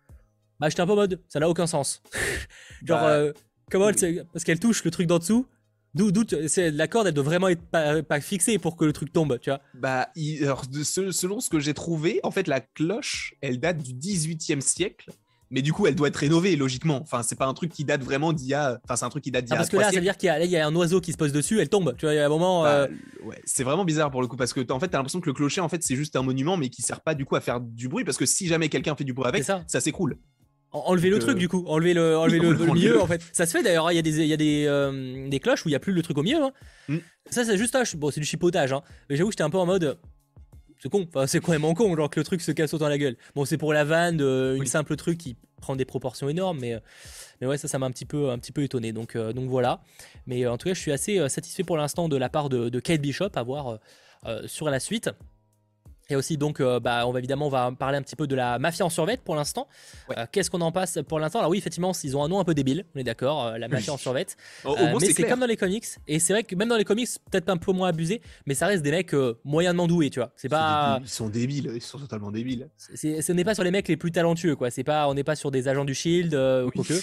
[0.61, 2.03] Bah j'étais un peu en mode, ça n'a aucun sens.
[2.85, 3.33] Genre, Bah, euh,
[3.71, 4.21] comment elle, oui.
[4.33, 5.47] parce qu'elle touche le truc d'en dessous.
[5.95, 8.93] D'où, d'où, c'est- la corde, elle doit vraiment être pas, pas fixée pour que le
[8.93, 9.61] truc tombe, tu vois.
[9.75, 13.95] Bah, il- alors, selon ce que j'ai trouvé, en fait, la cloche, elle date du
[13.95, 15.11] 18e siècle.
[15.49, 16.99] Mais du coup, elle doit être rénovée, logiquement.
[17.01, 18.81] Enfin, c'est pas un truc qui date vraiment d'il y a.
[18.83, 19.59] Enfin, c'est un truc qui date d'il y Ah, a.
[19.59, 21.01] parce que là, ça veut dire qu'il y a, là, il y a un oiseau
[21.01, 21.95] qui se pose dessus, elle tombe.
[21.97, 22.65] Tu vois, il y a un moment.
[22.65, 22.89] Bah, euh,
[23.23, 25.35] ouais, c'est vraiment bizarre pour le coup parce que en fait t'as l'impression que le
[25.35, 27.61] clocher en fait c'est juste un monument mais qui sert pas du coup à faire
[27.61, 29.63] du bruit parce que si jamais quelqu'un fait du bruit avec ça.
[29.69, 30.19] ça, s'écroule.
[30.73, 31.65] En- enlever le truc, euh, du coup.
[31.67, 33.23] Enlever le, enlever le, milieu, en fait.
[33.33, 33.87] Ça se fait d'ailleurs.
[33.89, 35.77] hein, Il y a des, il y a des, euh, des cloches où il n'y
[35.77, 36.43] a plus le truc au milieu.
[36.43, 36.53] hein.
[36.89, 36.97] Mm.
[37.31, 37.75] Ça, c'est juste.
[37.77, 38.73] ah, Bon, c'est du chipotage.
[38.73, 38.83] Hein.
[39.09, 39.99] Mais j'avoue, j'étais un peu en mode.
[40.79, 41.07] C'est con.
[41.09, 43.17] Enfin, c'est quand même en con, genre que le truc se casse autant la gueule.
[43.35, 46.75] Bon, c'est pour la vanne, euh, une simple truc qui prend des proportions énormes, mais,
[46.75, 46.81] euh,
[47.41, 48.93] mais ouais, ça, ça m'a un petit peu, un petit peu étonné.
[48.93, 49.81] Donc, donc voilà.
[50.27, 52.81] Mais en tout cas, je suis assez satisfait pour l'instant de la part de, de
[52.81, 53.79] Kate Bishop à voir
[54.47, 55.11] sur la suite.
[56.09, 58.35] Et aussi donc, euh, bah, on va évidemment on va parler un petit peu de
[58.37, 59.67] la mafia en survette pour l'instant.
[60.09, 60.17] Ouais.
[60.19, 61.41] Euh, Qu'est-ce qu'on en passe pour l'instant?
[61.41, 63.67] Alors oui, effectivement, ils ont un nom un peu débile, on est d'accord, euh, la
[63.69, 64.37] mafia en survette.
[64.65, 65.85] Moins mais c'est comme dans les comics.
[66.07, 68.67] Et c'est vrai que même dans les comics, peut-être un peu moins abusé, mais ça
[68.67, 70.33] reste des mecs moyennement doués, tu vois.
[70.37, 72.69] C'est Ils sont pas, débiles, Ils sont débiles, ils sont totalement débiles.
[72.77, 74.71] c'est- ce n'est pas sur les mecs les plus talentueux, quoi.
[74.71, 76.71] C'est pas, on n'est pas sur des agents du Shield, ou Oui.
[76.75, 76.95] quoique.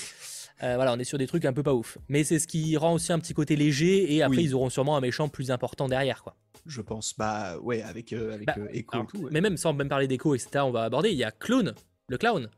[0.62, 1.98] Euh, voilà, on est sur des trucs un peu pas ouf.
[2.08, 4.14] Mais c'est ce qui rend aussi un petit côté léger.
[4.16, 4.44] Et après, Oui.
[4.46, 6.36] ils auront sûrement un méchant plus important derrière, quoi.
[6.66, 9.24] Je pense bah ouais avec euh, avec Bah, euh, Echo Alors, et tout.
[9.24, 9.30] ouais.
[9.34, 11.10] Mais même sans même parler d'écho, etc., on va aborder.
[11.12, 11.74] Il y a Clown,
[12.08, 12.50] le clown, qui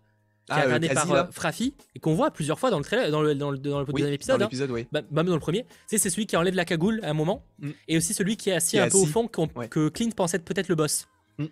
[0.50, 2.84] Ah, est euh, incarné par là euh, Frafi, et qu'on voit plusieurs fois dans le
[2.84, 4.38] trailer, dans le, dans le, dans le Oui, deuxième épisode.
[4.40, 4.48] dans hein.
[4.48, 4.88] l'épisode ouais.
[4.92, 5.66] Bah, même dans le premier.
[5.88, 7.70] Sais, c'est celui qui enlève la cagoule à un moment, Mm.
[7.88, 9.68] et aussi celui qui est assis Qui est un peu au fond, qu'on- Ouais.
[9.70, 11.08] que Clint pensait être peut-être le boss.
[11.40, 11.46] Mm.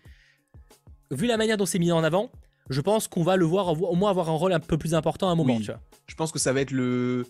[1.11, 2.31] Vu la manière dont c'est mis en avant,
[2.69, 4.93] je pense qu'on va le voir au au moins avoir un rôle un peu plus
[4.93, 5.55] important à un moment.
[5.55, 5.61] Oui.
[5.61, 5.81] Tu vois.
[6.07, 7.25] Je pense que ça va être le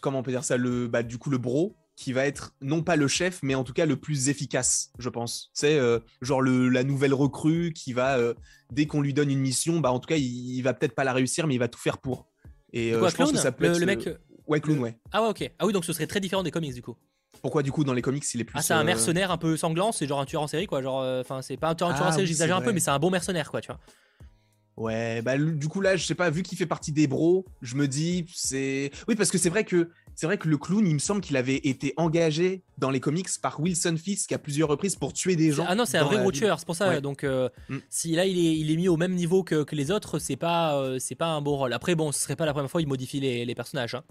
[0.00, 2.80] comment on peut dire ça le bah du coup le bro qui va être non
[2.84, 6.40] pas le chef mais en tout cas le plus efficace je pense c'est euh, genre
[6.40, 8.34] le, la nouvelle recrue qui va euh,
[8.72, 11.02] dès qu'on lui donne une mission bah en tout cas il, il va peut-être pas
[11.02, 12.28] la réussir mais il va tout faire pour
[12.72, 14.08] et euh, Quoi, je pense Clown que ça peut le, être le euh, mec.
[14.46, 15.50] ouais clown ouais Ah ouais, ok.
[15.58, 16.96] Ah oui, donc ce serait très différent des comics du coup.
[17.42, 19.56] pourquoi du coup dans les comics il est plus ah, c'est un mercenaire un peu
[19.56, 20.80] sanglant, c'est genre un tueur en série quoi.
[20.82, 22.78] Genre, enfin, c'est pas un tueur, tueur Ah en série, oui, j'exagère un peu, mais
[22.80, 23.80] c'est un bon mercenaire quoi, tu vois.
[24.78, 27.74] Ouais, bah du coup là, je sais pas, vu qu'il fait partie des bros, je
[27.74, 30.94] me dis c'est oui parce que c'est vrai que c'est vrai que le clown, il
[30.94, 34.94] me semble qu'il avait été engagé dans les comics par Wilson Fisk à plusieurs reprises
[34.94, 35.64] pour tuer des gens.
[35.68, 37.00] Ah non, c'est un vrai gros tueur, c'est pour ça.
[37.00, 37.78] Donc euh, mm.
[37.90, 40.36] si là il est, il est mis au même niveau que, que les autres, c'est
[40.36, 41.72] pas euh, c'est pas un bon rôle.
[41.72, 43.96] Après bon, ce serait pas la première fois il modifie les, les personnages.
[43.96, 44.04] Hein.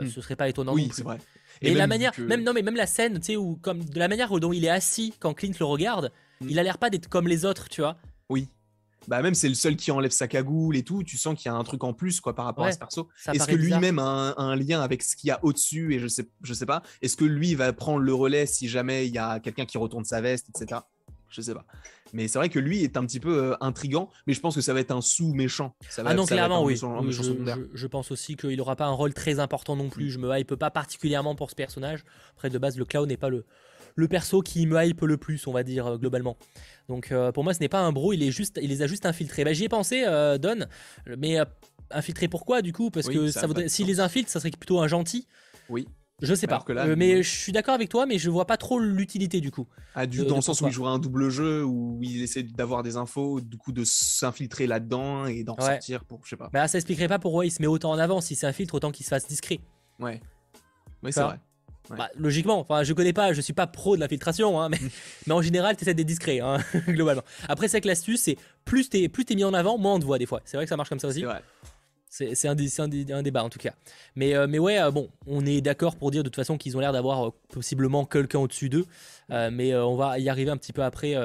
[0.00, 0.08] Euh, mm.
[0.08, 0.72] Ce serait pas étonnant.
[0.72, 1.18] Oui, c'est vrai.
[1.60, 4.08] Et, la manière, même non mais même la scène, tu sais, où comme de la
[4.08, 6.48] manière dont il est assis quand Clint le regarde, mm.
[6.48, 7.98] il a l'air pas d'être comme les autres, tu vois.
[8.30, 8.48] Oui
[9.08, 11.54] bah même c'est le seul qui enlève sa cagoule et tout, tu sens qu'il y
[11.54, 13.08] a un truc en plus quoi par rapport à ce perso.
[13.32, 16.28] Est-ce que lui-même a un, lien avec ce qu'il y a au-dessus et je sais
[16.42, 16.82] je sais pas.
[17.00, 20.04] Est-ce que lui va prendre le relais si jamais il y a quelqu'un qui retourne
[20.04, 20.80] sa veste, etc.
[21.28, 21.64] Je sais pas.
[22.12, 24.60] Mais c'est vrai que lui est un petit peu euh, intrigant, mais je pense que
[24.60, 25.74] ça va être un sous méchant.
[26.04, 26.76] ah non clairement oui.
[26.76, 30.10] je, pense aussi qu'il aura pas un rôle très important non plus.
[30.10, 32.04] Je me hype pas particulièrement pour ce personnage.
[32.36, 33.46] Après de base le clown n'est pas le
[33.94, 36.36] le perso qui me hype le plus, on va dire, euh, globalement.
[36.88, 38.86] Donc euh, pour moi, ce n'est pas un bro, il, est juste, il les a
[38.86, 39.44] juste infiltrés.
[39.44, 40.66] Bah, J'y ai pensé, euh, Don,
[41.18, 41.38] mais
[41.90, 42.90] infiltrés pourquoi du coup?
[42.90, 45.26] Parce que ça s'il les infiltre, ça serait plutôt un gentil.
[45.68, 45.86] Oui.
[46.20, 46.64] Je sais pas.
[46.96, 49.66] mais je suis d'accord avec toi, mais je vois pas trop l'utilité du coup.
[49.94, 52.84] Ah, du, dans le sens où il jouerait un double jeu, où il essaie d'avoir
[52.84, 56.48] des infos, du coup de s'infiltrer là-dedans et d'en sortir pour, je sais pas.
[56.52, 58.20] Bah ça expliquerait pas pourquoi il se met autant en avant.
[58.20, 59.60] Si c'est un filtre, autant qu'il se fasse discret.
[59.98, 60.20] Ouais.
[61.02, 61.40] Oui, c'est vrai.
[61.90, 64.78] Bah, logiquement, enfin, je connais pas, je suis pas pro de l'infiltration, hein, mais,
[65.26, 66.58] mais, en général, tu essaies d'être discret, hein,
[66.88, 67.22] globalement.
[67.48, 70.04] Après, c'est que l'astuce, c'est plus t'es plus es mis en avant, moins on te
[70.04, 70.40] voit des fois.
[70.44, 71.24] C'est vrai que ça marche comme ça aussi.
[72.12, 73.72] C'est un, un, un, débat en tout cas.
[74.16, 76.76] Mais, euh, mais ouais, euh, bon, on est d'accord pour dire de toute façon qu'ils
[76.76, 78.84] ont l'air d'avoir euh, possiblement quelqu'un au-dessus d'eux.
[79.30, 81.16] mais on va y arriver un petit peu après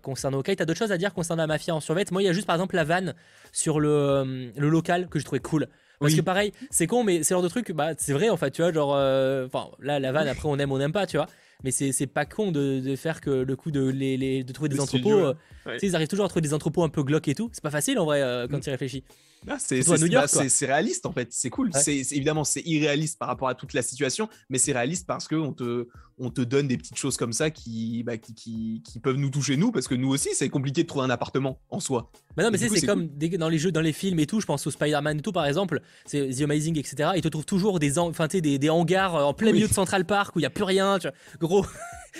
[0.00, 0.46] concernant OK.
[0.56, 2.06] T'as d'autres choses à dire concernant la mafia en survêt?
[2.10, 3.14] Moi, il y a juste par exemple la vanne
[3.52, 5.68] sur le, le local que je trouvais cool.
[6.00, 8.50] Parce que pareil, c'est con, mais c'est genre de truc, bah, c'est vrai en fait,
[8.50, 11.16] tu vois, genre, euh, enfin, là, la vanne, après, on aime, on n'aime pas, tu
[11.16, 11.28] vois.
[11.62, 14.80] Mais c'est pas con de, de, faire que le coup de, les, de trouver des
[14.80, 15.12] entrepôts.
[15.12, 15.34] Euh,
[15.64, 17.48] tu sais, ils arrivent toujours à trouver des entrepôts un peu glauques et tout.
[17.52, 18.60] C'est pas facile en vrai euh, quand mm.
[18.60, 19.04] tu y réfléchis.
[19.46, 21.70] Ah, bah, c'est réaliste en fait, c'est cool.
[21.74, 25.34] C'est évidemment c'est irréaliste par rapport à toute la situation, mais c'est réaliste parce que
[25.34, 25.88] on te
[26.18, 29.56] on te donne des petites choses comme ça qui, bah, qui, qui, peuvent nous toucher
[29.56, 32.10] nous parce que nous aussi c'est compliqué de trouver un appartement en soi.
[32.36, 34.66] Bah non mais c'est comme dans les jeux, dans les films et tout, je pense
[34.66, 37.10] au Spider-Man et tout par exemple, c'est The Amazing etc.
[37.16, 40.36] Ils te trouvent toujours des, enfin, des, des hangars en plein milieu de Central Park
[40.36, 41.16] où il y a plus rien, tu vois.
[41.40, 41.66] gros.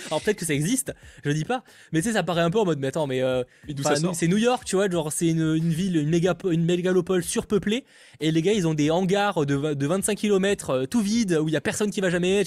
[0.07, 0.93] Alors peut-être que ça existe,
[1.25, 3.23] je dis pas, mais tu sais, ça paraît un peu en mode, mais attends, mais
[3.23, 3.45] euh,
[4.13, 7.85] c'est New York, tu vois, genre c'est une, une, ville, une, méga, une mégalopole surpeuplée,
[8.19, 11.49] et les gars, ils ont des hangars de, de 25 km euh, tout vides, où
[11.49, 12.45] il y a personne qui va jamais.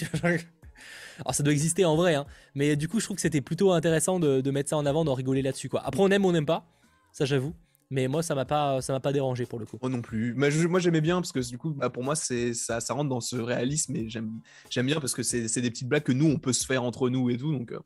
[1.19, 2.25] Alors ça doit exister en vrai, hein,
[2.55, 5.13] mais du coup, je trouve que c'était plutôt intéressant de, mettre ça en avant, d'en
[5.13, 5.82] rigoler là-dessus, quoi.
[5.86, 6.65] Après, on aime, on n'aime pas,
[7.11, 7.53] ça j'avoue.
[7.89, 9.78] Mais moi, ça m'a pas, ça m'a pas dérangé pour le coup.
[9.82, 10.34] Moi non plus.
[10.34, 13.38] moi, j'aimais bien parce que du coup, bah, pour moi, c'est ça, rentre dans ce
[13.38, 14.41] réalisme et j'aime,
[14.86, 17.30] bien parce que c'est, des petites blagues que nous, on peut se faire entre nous
[17.30, 17.80] et tout, donc euh,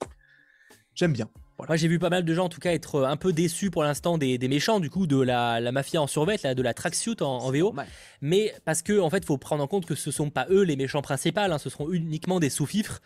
[0.95, 1.29] j'aime bien.
[1.67, 3.69] Moi, j'ai vu pas mal de gens, en tout cas, être euh, un peu déçus
[3.69, 6.61] pour l'instant des, des, méchants, du coup, de la, la mafia en survêt, là, de
[6.61, 7.75] la tracksuit en, en VO.
[8.21, 10.75] Mais parce que, en fait, faut prendre en compte que ce sont pas eux les
[10.75, 12.99] méchants principaux, hein, ce seront uniquement des sous-fifres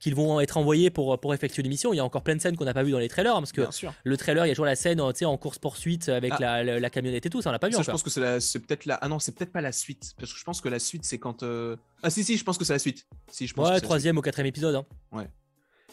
[0.00, 1.92] qu'ils vont être envoyés pour, pour effectuer l'émission.
[1.92, 3.42] Il y a encore plein de scènes qu'on n'a pas vu dans les trailers, hein,
[3.42, 3.68] parce que
[4.02, 6.62] le trailer, il y a toujours la scène en course-poursuite avec ah.
[6.64, 7.98] la, la, camionnette et tout, ça on l'a pas vu ça, encore.
[7.98, 8.94] Je pense que c'est peut-être la.
[8.94, 11.18] Ah non, c'est peut-être pas la suite, parce que je pense que la suite, c'est
[11.18, 11.42] quand.
[11.42, 13.06] Euh, ah si, si, je pense que c'est la suite.
[13.30, 14.74] Si, je pense ouais, troisième ou quatrième épisode.
[14.74, 14.86] Hein.
[15.12, 15.28] Ouais.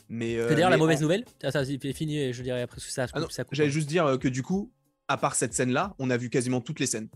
[0.09, 0.37] Mais.
[0.37, 1.25] Euh, d'ailleurs la mauvaise nouvelle.
[1.43, 3.07] Ah, ça, c'est fini, je dirais après ça.
[3.13, 4.71] Ah J'allais juste dire euh, que du coup,
[5.07, 7.09] à part cette scène-là, on a vu quasiment toutes les scènes.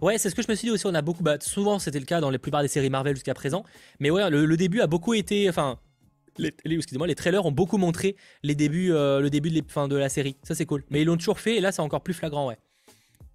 [0.00, 0.86] Ouais, c'est ce que je me suis dit aussi.
[0.86, 1.22] On a beaucoup.
[1.22, 3.64] Bah, souvent, c'était le cas dans la plupart des séries Marvel jusqu'à présent.
[4.00, 5.48] Mais ouais, le, le, début a beaucoup été.
[5.48, 5.78] Enfin,
[6.38, 9.88] les, excusez-moi, les trailers ont beaucoup montré les débuts, euh, le début de, les, fin,
[9.88, 10.36] de la série.
[10.42, 10.84] Ça, c'est cool.
[10.90, 12.58] Mais ils l'ont toujours fait et là, c'est encore plus flagrant, ouais.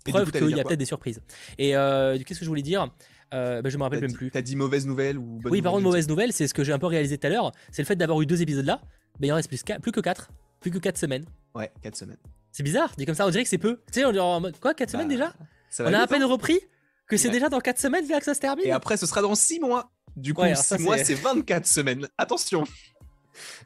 [0.06, 1.22] Preuve qu'il y a peut-être des surprises.
[1.58, 2.90] Et euh, qu'est-ce que je voulais dire?
[3.34, 4.32] Euh, bah, Je me rappelle même plus.
[4.32, 6.74] T'as dit mauvaise nouvelle ou bonne Oui, par contre, mauvaise nouvelle, c'est ce que j'ai
[6.74, 7.52] un peu réalisé tout à l'heure.
[7.72, 8.82] C'est le fait d'avoir eu deux épisodes là.
[9.20, 10.30] mais il en reste plus, plus que quatre.
[10.60, 11.26] Plus que quatre semaines.
[11.56, 12.18] Ouais, quatre semaines.
[12.58, 13.82] C'est bizarre, dit comme ça, on dirait que c'est peu.
[13.92, 15.34] Tu sais, on dirait en mode quoi, 4 semaines bah, déjà
[15.80, 16.28] On a à peine hein.
[16.28, 16.60] repris
[17.08, 18.66] que c'est déjà dans 4 semaines là que ça se termine.
[18.66, 19.92] Et après, ce sera dans 6 mois.
[20.16, 22.08] Du coup, 6 mois, c'est 24 semaines.
[22.18, 22.64] Attention.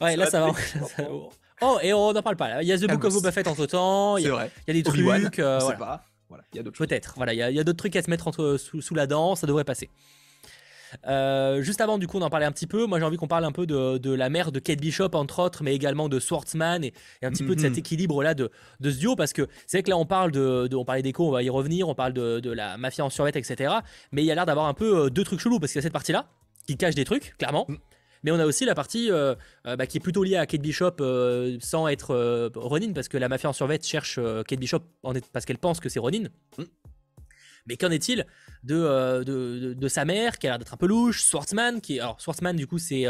[0.02, 0.52] Ouais, là, ça va.
[1.62, 2.62] oh, et on n'en parle pas.
[2.62, 4.18] Il y a The Book of Boba Fett entre temps.
[4.18, 5.40] Il y, a, il y a des trucs.
[5.40, 5.78] Euh, voilà.
[5.78, 6.06] pas.
[6.32, 7.14] Voilà, il y a d'autres Peut-être.
[7.18, 9.36] Voilà, il y a, d'autres trucs à se mettre entre, sous, la dent.
[9.36, 9.90] Ça devrait passer.
[11.08, 12.86] Euh, juste avant, du coup, on en parlait un petit peu.
[12.86, 15.40] Moi, j'ai envie qu'on parle un peu de, de, la mère de Kate Bishop, entre
[15.40, 17.80] autres, mais également de Swordsman et, un petit peu de cet mhm.
[17.80, 19.18] équilibre-là de, de ce duo.
[19.18, 21.44] Parce que c'est vrai que là, on parle de, de on parlait d'écho, on va
[21.44, 23.74] y revenir, on parle de, de la mafia en survêt, etc.
[24.14, 25.82] Mais il y a l'air d'avoir un peu euh, deux trucs chelous parce qu'il y
[25.82, 26.30] a cette partie-là
[26.66, 27.66] qui cache des trucs, clairement.
[27.68, 27.76] Mm.
[28.24, 30.62] Mais on a aussi la partie euh, euh, bah, qui est plutôt liée à Kate
[30.62, 34.82] Bishop euh, sans être Ronin, parce que la mafia en survêt cherche Kate Bishop
[35.34, 36.30] parce qu'elle pense que c'est Ronin.
[36.58, 36.64] Hmm.
[37.68, 38.26] Mais qu'en est-il
[38.64, 42.20] de, de, de, sa mère, qui a l'air d'être un peu louche, Swartzman, qui alors
[42.20, 43.04] Swartzman du coup c'est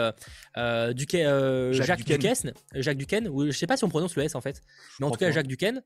[0.55, 0.93] Jacques,
[2.03, 4.61] Duquesne, Jacques Duquesne, ou je sais pas si on prononce le S en fait,
[4.99, 5.81] mais en tout cas Jacques Duquesne,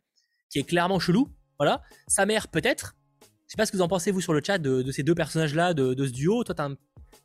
[0.50, 1.82] qui est clairement chelou, Voilà.
[2.08, 2.96] Sa mère, peut-être.
[3.22, 5.16] Je sais pas ce que vous en pensez, vous, sur le chat, de, ces deux
[5.16, 6.44] personnages-là, de, ce duo.
[6.44, 6.76] Toi, t'as un,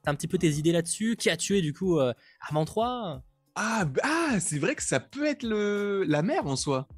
[0.07, 1.17] un, petit peu tes idées là-dessus.
[1.17, 3.23] Qui a tué, du coup, euh, Armand 3
[3.55, 6.05] Ah, ah c'est vrai que ça peut être le...
[6.07, 6.89] la mère en soi.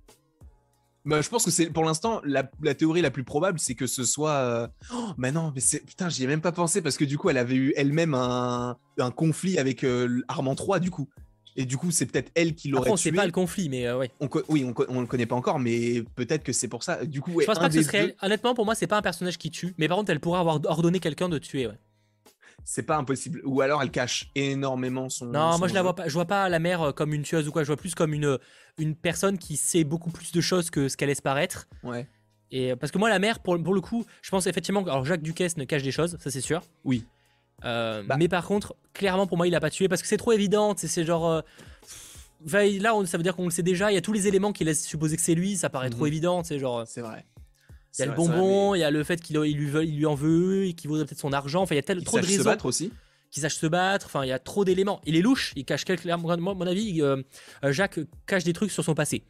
[1.05, 4.05] Bah, je pense que c'est pour l'instant la, théorie la plus probable, c'est que ce
[4.05, 4.31] soit.
[4.31, 7.19] Euh, oh, mais non, mais c'est putain, j'y ai même pas pensé parce que du
[7.19, 11.09] coup, elle avait eu elle-même un, un conflit avec euh, Armand 3 du coup.
[11.57, 12.93] Et du coup, c'est peut-être elle qui l'aurait tué.
[12.93, 14.11] on sait pas le conflit, mais euh, ouais.
[14.49, 17.05] oui, on, on, le connaît pas encore, mais peut-être que c'est pour ça.
[17.05, 18.17] Du coup, je pense pas que ce serait.
[18.23, 20.61] Honnêtement, pour moi, c'est pas un personnage qui tue, mais par contre, elle pourrait avoir
[20.65, 21.67] ordonné quelqu'un de tuer.
[21.67, 21.79] Ouais
[22.65, 23.43] c'est pas impossible.
[23.45, 25.27] Ou alors elle cache énormément son.
[25.27, 26.09] Non, moi je la vois pas.
[26.09, 27.63] Je vois pas la mère euh, comme une tueuse ou quoi.
[27.63, 28.39] Je vois plus comme une
[28.79, 31.69] une personne qui sait beaucoup plus de choses que ce qu'elle laisse paraître.
[31.83, 32.09] Ouais.
[32.51, 34.83] Et euh, parce que moi la mère pour, pour le coup, je pense effectivement.
[34.83, 36.63] Alors Jacques Duquesne ne cache des choses, ça c'est sûr.
[36.85, 37.05] Oui.
[37.65, 38.17] Euh, bah.
[38.19, 40.75] Mais par contre, clairement pour moi il a pas tué parce que c'est trop évident.
[40.77, 41.43] C'est genre.
[42.45, 43.91] là, ça veut dire qu'on le sait déjà.
[43.91, 45.57] Il y a tous les éléments qui laissent supposer que c'est lui.
[45.57, 46.09] Ça paraît trop mhm.
[46.09, 46.45] évident.
[46.45, 46.85] C'est genre.
[46.87, 47.25] C'est vrai.
[47.99, 50.15] Il y a le bonbon, il y a le fait qu'il lui, il lui en
[50.15, 51.63] veut, et qu'il vaudrait peut-être son argent.
[51.63, 52.39] Enfin, il y a tel, trop de raisons.
[52.39, 52.93] se battre aussi.
[53.31, 54.07] Qu'il sache se battre.
[54.07, 55.01] Enfin, il y a trop d'éléments.
[55.05, 55.53] Il est louche.
[55.57, 56.09] Il cache quelque.
[56.17, 57.23] Moi, mon avis, euh,
[57.65, 59.25] euh, Jacques cache des trucs sur son passé.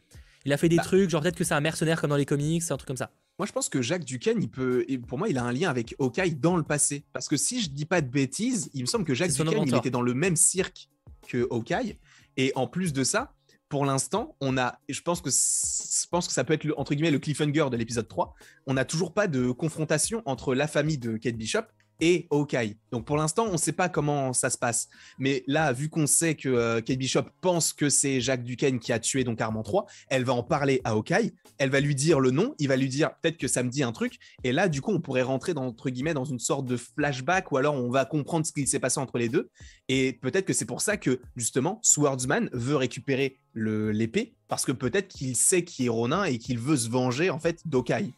[0.45, 0.83] Il a fait des bah.
[0.83, 2.97] trucs, genre peut-être que c'est un mercenaire comme dans les comics, c'est un truc comme
[2.97, 3.11] ça.
[3.39, 5.95] Moi, je pense que Jacques Duquesne, il peut, pour moi, il a un lien avec
[5.99, 7.03] Hawkeye dans le passé.
[7.13, 9.75] Parce que si je dis pas de bêtises, il me semble que Jacques Duquesne, il
[9.75, 10.89] était dans le même cirque
[11.27, 11.97] que Hawkeye.
[12.37, 13.33] Et en plus de ça,
[13.73, 16.93] pour l'instant, on a, je pense que je pense que ça peut être le, entre
[16.93, 18.35] guillemets le cliffhanger de l'épisode 3.
[18.67, 21.63] On n'a toujours pas de confrontation entre la famille de Kate Bishop
[22.03, 22.75] et Hawkeye.
[22.91, 24.89] Donc pour l'instant, on ne sait pas comment ça se passe.
[25.19, 28.91] Mais là, vu qu'on sait que euh, Kate Bishop pense que c'est Jacques Duquesne qui
[28.91, 32.19] a tué donc Armand 3, elle va en parler à Hawkeye, elle va lui dire
[32.19, 34.67] le nom, il va lui dire peut-être que ça me dit un truc, et là,
[34.67, 37.75] du coup, on pourrait rentrer dans, entre guillemets dans une sorte de flashback, ou alors
[37.75, 39.49] on va comprendre ce qui s'est passé entre les deux,
[39.87, 45.07] et peut-être que c'est pour ça que justement, Swordsman veut récupérer l'épée, parce que peut-être
[45.07, 48.13] qu'il sait qui est Ronin et qu'il veut se venger en fait d'Hawkeye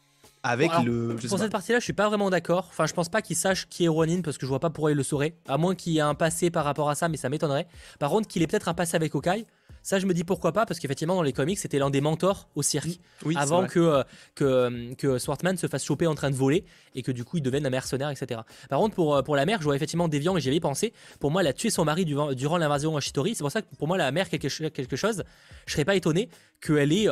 [0.46, 1.16] avec le.
[1.28, 2.66] pour cette partie-là, je suis pas vraiment d'accord.
[2.70, 4.92] Enfin, je pense pas qu'il sache qui est Ronin parce que je vois pas pourquoi
[4.92, 5.36] il le saurait.
[5.48, 7.66] À moins qu'il y ait un passé par rapport à ça, mais ça m'étonnerait.
[7.98, 9.46] Par contre, qu'il ait peut-être un passé avec Hawkeye.
[9.82, 12.48] Ça, je me dis pourquoi pas, parce qu'effectivement, dans les comics, c'était l'un des mentors
[12.56, 12.98] au cirque.
[13.36, 14.02] avant que, euh,
[14.34, 16.64] que, euh, que Swartman se fasse choper en train de voler
[16.96, 18.40] et que du coup, il devienne un mercenaire, etc.
[18.68, 20.92] Par contre, pour, euh, pour la mère, je vois effectivement Déviant et j'y avais pensé.
[21.20, 23.36] Pour moi, elle a tué son mari durant, durant l'invasion à Shitori.
[23.36, 25.22] C'est pour ça que pour moi, la mère, quelque, quelque chose,
[25.66, 26.30] je serais pas étonné
[26.60, 27.06] qu'elle ait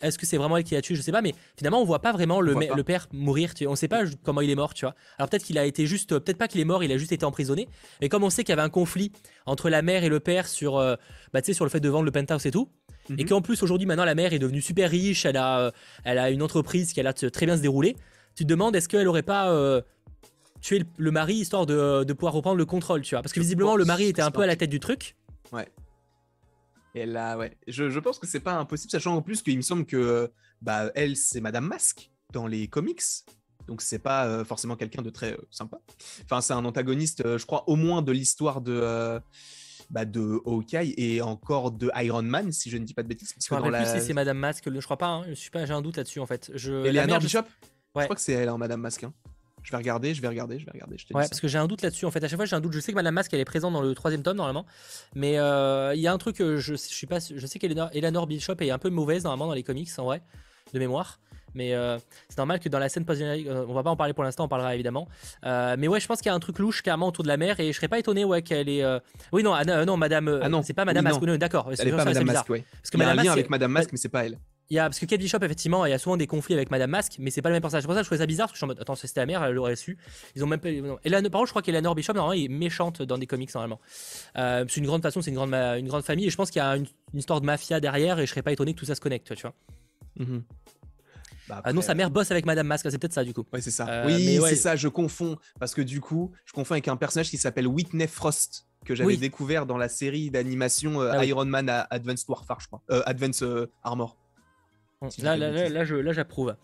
[0.00, 2.00] est-ce que c'est vraiment elle qui l'a tué Je sais pas, mais finalement, on voit
[2.00, 3.54] pas vraiment le, le père mourir.
[3.54, 4.94] Tu on sait pas comment il est mort, tu vois.
[5.18, 7.24] Alors peut-être qu'il a été juste, peut-être pas qu'il est mort, il a juste été
[7.24, 7.68] emprisonné.
[8.00, 9.12] Mais comme on sait qu'il y avait un conflit
[9.46, 10.96] entre la mère et le père sur, euh,
[11.32, 12.68] bah, sur le fait de vendre le penthouse et tout,
[13.10, 13.28] et mhm.
[13.28, 15.70] qu'en plus aujourd'hui, maintenant, la mère est devenue super riche, elle a, euh,
[16.04, 17.96] elle a une entreprise qui a l'air très bien se dérouler.
[18.34, 19.82] Tu te demandes, est-ce qu'elle aurait pas euh,
[20.62, 23.76] tué le, mari histoire de, de, pouvoir reprendre le contrôle, tu vois Parce que visiblement,
[23.76, 25.16] le mari était un peu à la tête du truc.
[25.52, 25.68] Ouais.
[26.94, 29.62] Et là, ouais, je, je pense que c'est pas impossible, sachant en plus qu'il me
[29.62, 30.30] semble que
[30.62, 33.02] bah, elle, c'est Madame Masque dans les comics.
[33.66, 35.78] Donc c'est pas euh, forcément quelqu'un de très euh, sympa.
[36.24, 39.20] Enfin, c'est un antagoniste, euh, je crois, au moins de l'histoire de,
[39.90, 43.32] bah, de Hawkeye et encore de Iron Man, si je ne dis pas de bêtises.
[43.32, 45.08] Parce je ne plus si c'est Madame Masque, je crois pas.
[45.08, 46.52] Hein, je suis pas, j'ai un doute là-dessus en fait.
[46.54, 47.38] Je, Eleanor Bishop.
[47.94, 48.02] Ouais.
[48.02, 49.04] Je crois que c'est elle, hein, Madame Masque.
[49.04, 49.14] Hein.
[49.64, 50.98] Je vais regarder, je vais regarder, je vais regarder.
[50.98, 52.04] Je ouais, parce que j'ai un doute là-dessus.
[52.04, 52.74] En fait, à chaque fois, j'ai un doute.
[52.74, 54.66] Je sais que Madame Masque, elle est présente dans le troisième tome normalement,
[55.14, 56.36] mais euh, il y a un truc.
[56.38, 57.18] Je, je suis pas.
[57.18, 60.22] Je sais qu'Eleanor Bishop est un peu mauvaise normalement dans les comics en vrai,
[60.74, 61.18] de mémoire.
[61.56, 61.98] Mais euh,
[62.28, 64.44] c'est normal que dans la scène post euh, on va pas en parler pour l'instant,
[64.44, 65.08] on parlera évidemment.
[65.42, 67.58] mais ouais, je pense qu'il y a un truc louche carrément autour de la mer
[67.58, 68.84] et je serais pas étonné ouais qu'elle est.
[69.32, 69.56] Oui non,
[69.86, 70.40] non, Madame.
[70.42, 71.24] Ah non, c'est pas Madame Masque.
[71.38, 71.70] D'accord.
[71.78, 72.46] Elle est pas Madame Masque.
[72.48, 74.38] Parce que il y a un lien avec Madame Masque, mais c'est pas elle.
[74.70, 76.70] Il y a, parce que Kate Bishop, effectivement, il y a souvent des conflits avec
[76.70, 77.82] Madame Masque, mais c'est pas le même personnage.
[77.82, 78.94] C'est pour ça que je trouvais ça bizarre, parce que je suis en mode, attends,
[78.94, 79.98] c'était la mère, elle l'aurait su.
[80.34, 80.70] Ils ont même pas.
[80.70, 83.80] Et là, par contre, je crois qu'Eleanor Bishop, normalement, est méchante dans des comics, normalement.
[84.38, 86.60] Euh, c'est une grande façon, c'est une grande, une grande famille, et je pense qu'il
[86.60, 88.94] y a une, histoire de mafia derrière, et je serais pas étonné que tout ça
[88.94, 89.54] se connecte, tu vois.
[90.18, 90.42] Mm-hmm.
[91.46, 93.44] Bah ah non, sa mère bosse avec Madame Masque, c'est peut-être ça du coup.
[93.52, 93.86] Ouais, c'est ça.
[93.86, 95.36] Euh, oui, c'est ça, je confonds.
[95.60, 99.18] Parce que du coup, je confonds avec un personnage qui s'appelle Whitney Frost, que j'avais
[99.18, 102.80] découvert dans la série d'animation euh, ah Iron Man Advanced Warfare, je crois.
[103.04, 103.44] Advance
[103.82, 104.16] Armor.
[105.22, 106.54] Là, là, là, j'approuve.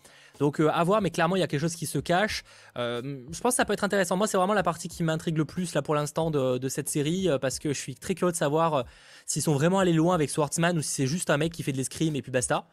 [0.41, 2.43] Donc euh, à voir, mais clairement il y a quelque chose qui se cache.
[2.75, 4.17] Euh, je pense que ça peut être intéressant.
[4.17, 7.29] Moi, c'est vraiment la partie qui m'intrigue le plus là pour l'instant de, cette série
[7.29, 8.85] euh, parce que je suis très curieux de savoir
[9.27, 11.71] s'ils sont vraiment allés loin avec Swordsman ou si c'est juste un mec qui fait
[11.71, 12.65] de l'escrime et puis basta.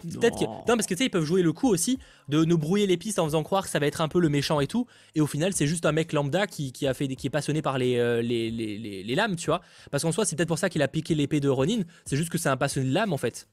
[0.00, 1.98] Peut-être que non parce que tu sais ils peuvent jouer le coup aussi
[2.28, 4.28] de nous brouiller les pistes en faisant croire que ça va être un peu le
[4.28, 7.28] méchant et tout et au final c'est juste un mec lambda qui, a fait qui
[7.28, 9.60] est passionné par les, les, les, les, lames tu vois
[9.92, 12.30] parce qu'en soi c'est peut-être pour ça qu'il a piqué l'épée de Ronin c'est juste
[12.30, 13.46] que c'est un passionné de lames en fait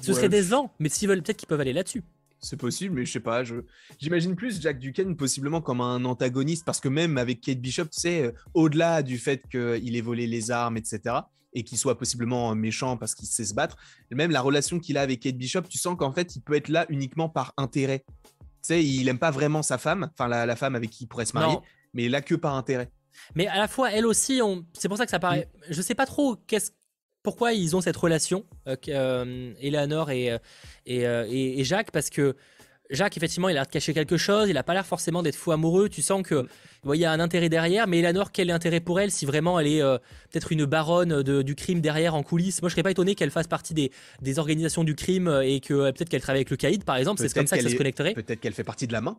[0.00, 2.02] ce serait des ans, mais s'ils veulent, peut-être qu'ils peuvent aller là-dessus.
[2.40, 3.44] C'est possible, mais je sais pas.
[3.44, 3.56] Je...
[3.98, 8.00] J'imagine plus Jack Duquesne possiblement comme un antagoniste, parce que même avec Kate Bishop, tu
[8.00, 11.16] sais, euh, au-delà du fait qu'il ait volé les armes, etc.,
[11.54, 13.78] et qu'il soit possiblement méchant parce qu'il sait se battre,
[14.10, 16.68] même la relation qu'il a avec Kate Bishop, tu sens qu'en fait, il peut être
[16.68, 18.04] là uniquement par intérêt.
[18.06, 21.06] Tu sais, il aime pas vraiment sa femme, enfin la, la femme avec qui il
[21.06, 21.56] pourrait se marier,
[21.94, 22.90] mais là que par intérêt.
[23.34, 24.66] Mais à la fois, elle aussi, on...
[24.74, 25.48] c'est pour ça que ça paraît.
[25.54, 25.72] Mm.
[25.72, 26.72] Je sais pas trop qu'est-ce
[27.26, 30.38] pourquoi ils ont cette relation, euh, euh Eleanor et, euh,
[30.88, 32.36] euh, et, et, Jacques, parce que
[32.88, 35.34] Jacques, effectivement, il a l'air de cacher quelque chose, il n'a pas l'air forcément d'être
[35.34, 36.46] fou amoureux, tu sens que
[36.84, 39.58] il y a un intérêt derrière, mais Eleanor, quel est l'intérêt pour elle si vraiment
[39.58, 39.80] elle est
[40.30, 42.62] peut-être une baronne de, du crime derrière en coulisses?
[42.62, 43.90] Moi, je serais pas étonné qu'elle fasse partie des,
[44.22, 47.34] des, organisations du crime et que peut-être qu'elle travaille avec le caïd, par exemple, c'est
[47.34, 48.14] comme ça que ça se connecterait.
[48.14, 49.18] Peut-être qu'elle fait partie de la main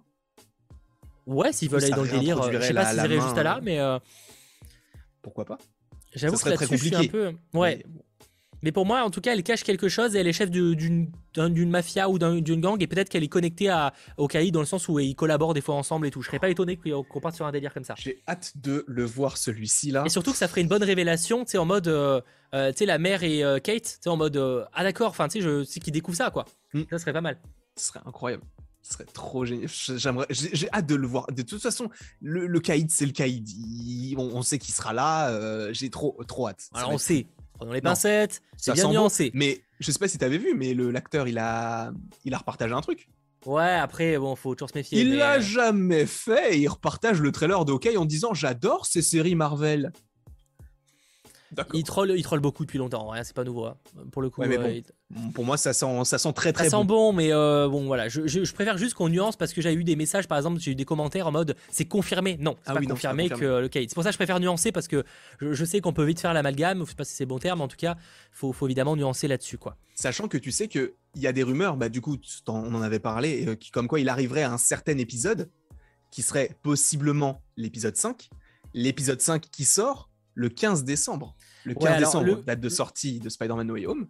[1.26, 3.60] Ouais, s'ils veulent aller dans le délire, je sais pas s'ils iraient juste à là,
[3.62, 3.82] mais.
[5.22, 5.58] Pourquoi pas?
[6.16, 7.34] J'avoue que là-dessus, je suis un peu.
[7.54, 7.84] Ouais.
[8.64, 11.10] Mais pour moi, en tout cas, elle cache quelque chose et elle est chef d'une
[11.70, 14.88] mafia ou d'une gang et peut-être qu'elle est connectée à, au CAI dans le sens
[14.88, 16.22] où ils collaborent des fois ensemble et tout.
[16.22, 17.96] Je serais pas étonné qu'on parte sur un délire comme ça.
[17.98, 20.04] J'ai hâte de le voir celui-ci là.
[20.06, 22.22] Et surtout que ça ferait une bonne révélation, tu sais, en mode, euh,
[22.56, 24.38] euh, tu sais, la mère et euh, Kate, tu sais, en mode,
[24.74, 26.46] ah d'accord, enfin, tu sais, je sais qu'ils découvrent ça, quoi.
[26.74, 26.84] Hmm.
[26.90, 27.38] Ça serait pas mal.
[27.76, 28.44] Ce serait incroyable.
[28.88, 29.68] Ce serait trop génial.
[29.68, 31.28] J'aimerais, j'ai hâte de le voir.
[31.28, 31.90] De toute façon,
[32.22, 33.46] le, le Kaïd, c'est le Kaïd.
[34.18, 35.74] on, sait qu'il sera là.
[35.74, 36.70] j'ai trop, trop hâte.
[36.74, 37.28] Alors on sait.
[37.54, 39.32] Prenons les pincettes, c'est bien nuancé.
[39.34, 41.92] mais je sais pas si t'avais vu, mais l'acteur, il a,
[42.24, 43.10] il a repartagé un truc.
[43.46, 45.02] Ouais, après, bon, faut toujours se méfier.
[45.02, 49.92] Il l'a jamais fait il repartage le trailer de en disant J'adore ces séries Marvel.
[51.74, 53.66] Il troll, il troll beaucoup depuis longtemps, c'est pas nouveau.
[53.66, 53.78] Hein.
[54.12, 54.82] Pour le coup, euh,
[55.34, 58.10] pour moi, ça sent, ça sent très très ça sent bon, mais euh, bon, voilà.
[58.10, 60.76] Je, préfère juste qu'on nuance parce que j'ai eu des messages, par exemple, j'ai eu
[60.76, 62.38] des commentaires en mode c'est confirmé.
[62.40, 63.90] Non, c'est ah pas confirmé, que le Kate.
[63.90, 65.04] C'est pour ça que je préfère nuancer parce que
[65.40, 66.84] je, sais qu'on peut vite faire l'amalgame.
[66.84, 67.96] Je sais pas si c'est bon terme, mais en tout cas,
[68.32, 69.78] faut, faut évidemment nuancer là-dessus, quoi.
[69.96, 72.18] Sachant que tu sais qu'il y a des rumeurs, bah, du coup,
[72.48, 75.50] on en avait parlé, euh, qui, comme quoi il arriverait à un certain épisode
[76.12, 78.30] qui serait possiblement l'épisode 5.
[78.74, 81.36] L'épisode 5 qui sort le 15 décembre.
[81.66, 84.08] Le 15 décembre, date de sortie de Spider-Man No Way Home.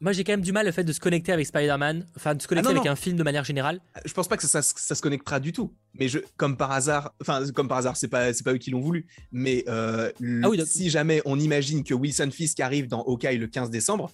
[0.00, 2.40] Moi, j'ai quand même du mal le fait de se connecter avec Spider-Man, enfin de
[2.40, 3.80] se connecter ah avec un film de manière générale.
[4.04, 5.74] Je pense pas que ça, se connectera du tout.
[5.94, 8.70] Mais je, comme par hasard, enfin comme par hasard, c'est pas c'est pas eux qui
[8.70, 9.08] l'ont voulu.
[9.32, 10.12] Mais euh,
[10.44, 14.12] ah si jamais on imagine que Wilson Fisk arrive dans Hawkeye le 15 décembre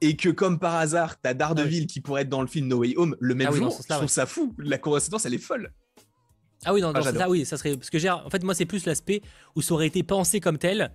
[0.00, 2.78] et que comme par hasard, t'as Daredevil ah qui pourrait être dans le film No
[2.78, 4.54] Way Home le même jour, je trouve ça fou.
[4.58, 5.70] La coïncidence, elle est folle.
[6.64, 8.86] Ah oui, non, ça, oui, ça serait parce que j'ai en fait moi c'est plus
[8.86, 9.22] l'aspect
[9.54, 10.90] où ça aurait été pensé comme tel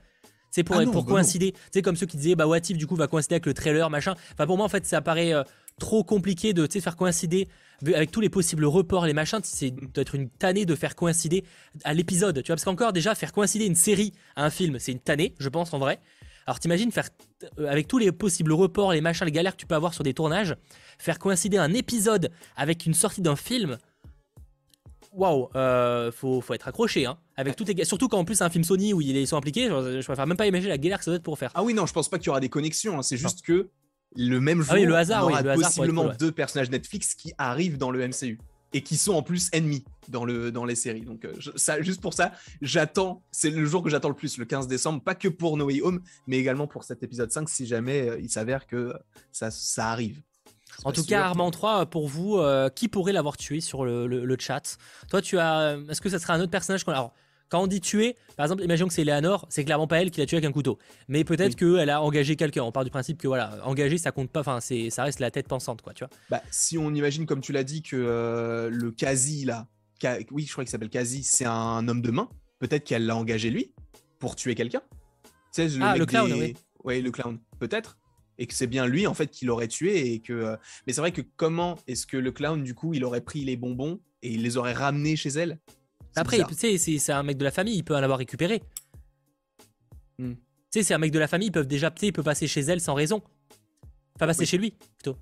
[0.51, 1.53] c'est pour, ah pour bah coïncider.
[1.71, 3.89] C'est comme ceux qui disaient, bah, What If, du coup, va coïncider avec le trailer,
[3.89, 4.15] machin.
[4.33, 5.43] Enfin, pour moi, en fait, ça paraît euh,
[5.79, 7.47] trop compliqué de faire coïncider
[7.87, 9.39] avec tous les possibles reports, les machins.
[9.43, 11.45] C'est d'être une tannée de faire coïncider
[11.85, 12.43] à l'épisode.
[12.43, 15.35] Tu vois, parce qu'encore, déjà, faire coïncider une série à un film, c'est une tannée,
[15.39, 16.01] je pense, en vrai.
[16.47, 17.07] Alors, t'imagines faire,
[17.59, 20.03] euh, avec tous les possibles reports, les machins, les galères que tu peux avoir sur
[20.03, 20.55] des tournages,
[20.99, 23.77] faire coïncider un épisode avec une sortie d'un film
[25.11, 27.05] waouh, euh, faut, faut, être accroché.
[27.05, 29.67] Hein, avec tout Surtout qu'en plus, c'est un film Sony où ils sont impliqués.
[29.67, 31.51] Je, je préfère même pas imaginer la galère que ça doit être pour faire.
[31.53, 32.99] Ah oui, non, je pense pas qu'il y aura des connexions.
[32.99, 33.69] Hein, c'est juste que
[34.15, 37.91] le même ah jour, le hasard, on aura possiblement deux personnages Netflix qui arrivent dans
[37.91, 38.39] le MCU
[38.73, 41.01] et qui sont en plus ennemis dans, le, dans les séries.
[41.01, 42.31] Donc, euh, ça, juste pour ça,
[42.61, 45.65] j'attends, c'est le jour que j'attends le plus, le 15 décembre, pas que pour No
[45.65, 48.93] Way Home, mais également pour cet épisode 5, si jamais euh, il s'avère que
[49.31, 50.21] ça, ça arrive.
[50.83, 54.77] En tout cas, Armand 3, pour vous, euh, qui pourrait l'avoir tué sur le, chat?
[55.09, 55.77] Toi, tu as.
[55.89, 57.13] Est-ce que ça serait un autre personnage Alors,
[57.49, 60.21] quand on dit tuer, par exemple, imaginons que c'est Léanor, c'est clairement pas elle qui
[60.21, 60.79] l'a tué avec un couteau.
[61.09, 62.63] Mais peut-être qu'elle a engagé quelqu'un.
[62.63, 64.39] On part du principe que voilà, engager, ça compte pas.
[64.39, 66.09] Enfin, c'est, ça reste la tête pensante, quoi, tu vois.
[66.29, 69.67] Bah, si on imagine, comme tu l'as dit, que euh, le quasi là,
[70.31, 72.29] oui, je crois qu'il s'appelle quasi, c'est un homme de main.
[72.59, 73.73] Peut-être qu'elle l'a engagé lui
[74.17, 74.81] pour tuer quelqu'un.
[75.53, 76.55] Tu sais, le ah, le clown, oui.
[76.83, 77.37] Oui, le clown.
[77.59, 77.97] Peut-être
[78.41, 80.55] et que c'est bien lui en fait qui l'aurait tué et que euh,
[80.87, 83.55] mais c'est vrai que comment est-ce que le clown du coup il aurait pris les
[83.55, 85.59] bonbons et il les aurait ramenés chez elle?
[86.15, 88.63] Après tu sais c'est un mec de la famille il peut en avoir récupéré.
[90.17, 90.33] Hmm.
[90.33, 90.39] tu
[90.71, 92.81] sais c'est un mec de la famille ils peuvent déjà il peut passer chez elle
[92.81, 93.21] sans raison.
[94.15, 95.17] Enfin passer chez lui plutôt.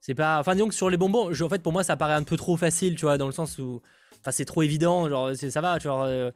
[0.00, 2.24] C'est pas enfin disons que sur les bonbons en fait pour moi ça paraît un
[2.24, 3.80] peu trop facile tu vois dans le sens où
[4.18, 6.32] enfin c'est trop évident genre ça va tu vois euh,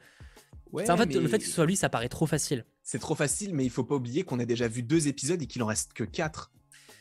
[0.88, 2.64] en fait, le fait que ce soit lui, ça paraît trop facile.
[2.84, 5.46] C'est trop facile, mais il faut pas oublier qu'on a déjà vu deux épisodes et
[5.46, 6.52] qu'il en reste que quatre.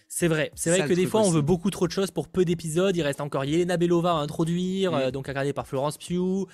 [0.07, 2.45] C'est vrai, c'est vrai que des fois on veut beaucoup trop de choses pour peu
[2.45, 2.95] d'épisodes.
[2.95, 4.95] Il reste encore Yelena Belova à introduire, mm.
[4.95, 6.47] euh, donc incarnée par Florence Pugh.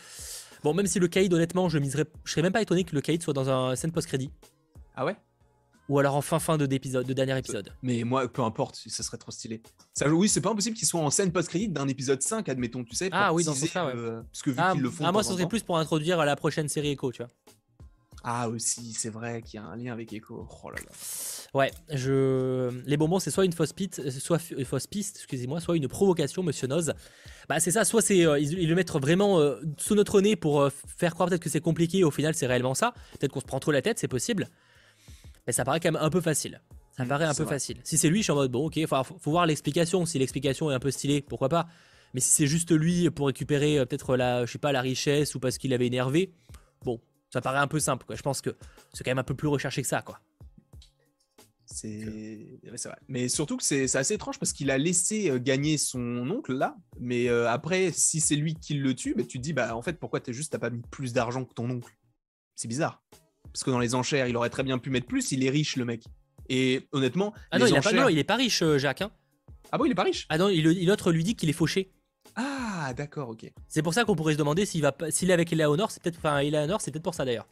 [0.63, 3.01] Bon, même si le Kaïd, honnêtement, je miserais, je serais même pas étonné que le
[3.01, 4.31] Kaïd soit dans un scène post-crédit.
[4.95, 5.15] Ah ouais?
[5.89, 7.73] Ou alors en fin fin de, d'épisode, de dernier épisode.
[7.83, 9.61] Mais moi, peu importe, ça serait trop stylé.
[9.93, 12.95] Ça, oui, c'est pas impossible qu'il soit en scène post-crédit d'un épisode 5, admettons, tu
[12.95, 13.09] sais.
[13.11, 13.93] ah oui, dans ce cas, ouais.
[13.93, 15.05] parce que vu ah, qu'ils le font.
[15.05, 17.31] Ah, moi, ce serait plus pour introduire la prochaine série Echo, tu vois.
[18.23, 20.47] Ah aussi, c'est vrai qu'il y a un lien avec Echo.
[20.63, 20.91] Oh là là.
[21.53, 22.69] Ouais, je...
[22.85, 26.43] les bonbons, c'est soit une fausse piste, soit une fausse piste, excusez-moi, soit une provocation,
[26.43, 26.93] Monsieur Noz.
[27.47, 30.61] Bah c'est ça, soit c'est euh, ils, le mettent vraiment euh, sous notre nez pour
[30.61, 32.93] euh, faire croire peut-être que c'est compliqué, au final c'est réellement ça.
[33.17, 34.47] Peut-être qu'on se prend trop la tête, c'est possible.
[35.47, 36.61] Mais ça paraît quand même un peu facile.
[36.95, 37.77] Ça me mm, paraît un peu facile.
[37.83, 40.05] Si c'est lui, je suis en mode bon, ok, faut, faut voir l'explication.
[40.05, 41.67] Si l'explication est un peu stylée, pourquoi pas.
[42.13, 45.39] Mais si c'est juste lui pour récupérer peut-être la, je sais pas, la richesse ou
[45.39, 46.33] parce qu'il avait énervé,
[46.83, 46.99] bon,
[47.31, 48.05] ça paraît un peu simple.
[48.05, 48.15] Quoi.
[48.15, 48.55] Je pense que
[48.93, 50.19] c'est quand même un peu plus recherché que ça, quoi.
[51.65, 52.03] C'est
[52.63, 52.97] vrai.
[53.07, 56.75] Mais surtout que c'est assez étrange parce qu'il a laissé euh, gagner son oncle là.
[56.99, 59.81] Mais euh, après, si c'est lui qui le tue, mais tu te dis, bah en
[59.83, 61.95] fait, pourquoi t'es juste, t'as pas mis plus d'argent que ton oncle?
[62.55, 63.03] C'est bizarre.
[63.43, 65.31] Parce que dans les enchères, il aurait très bien pu mettre plus.
[65.31, 66.03] Il est riche, le mec.
[66.49, 67.33] Et honnêtement.
[67.51, 69.01] Ah non, il, pas, non il est pas riche, euh, Jacques.
[69.01, 69.11] Hein.
[69.71, 70.25] Ah bon, il est pas riche?
[70.29, 71.91] Ah non, l'autre lui dit qu'il est fauché.
[72.89, 73.51] Ah, d'accord, ok.
[73.67, 76.17] C'est pour ça qu'on pourrait se demander s'il va s'il est avec Eleanor, c'est peut-être
[76.17, 77.47] enfin Eleanor, c'est peut-être pour ça d'ailleurs.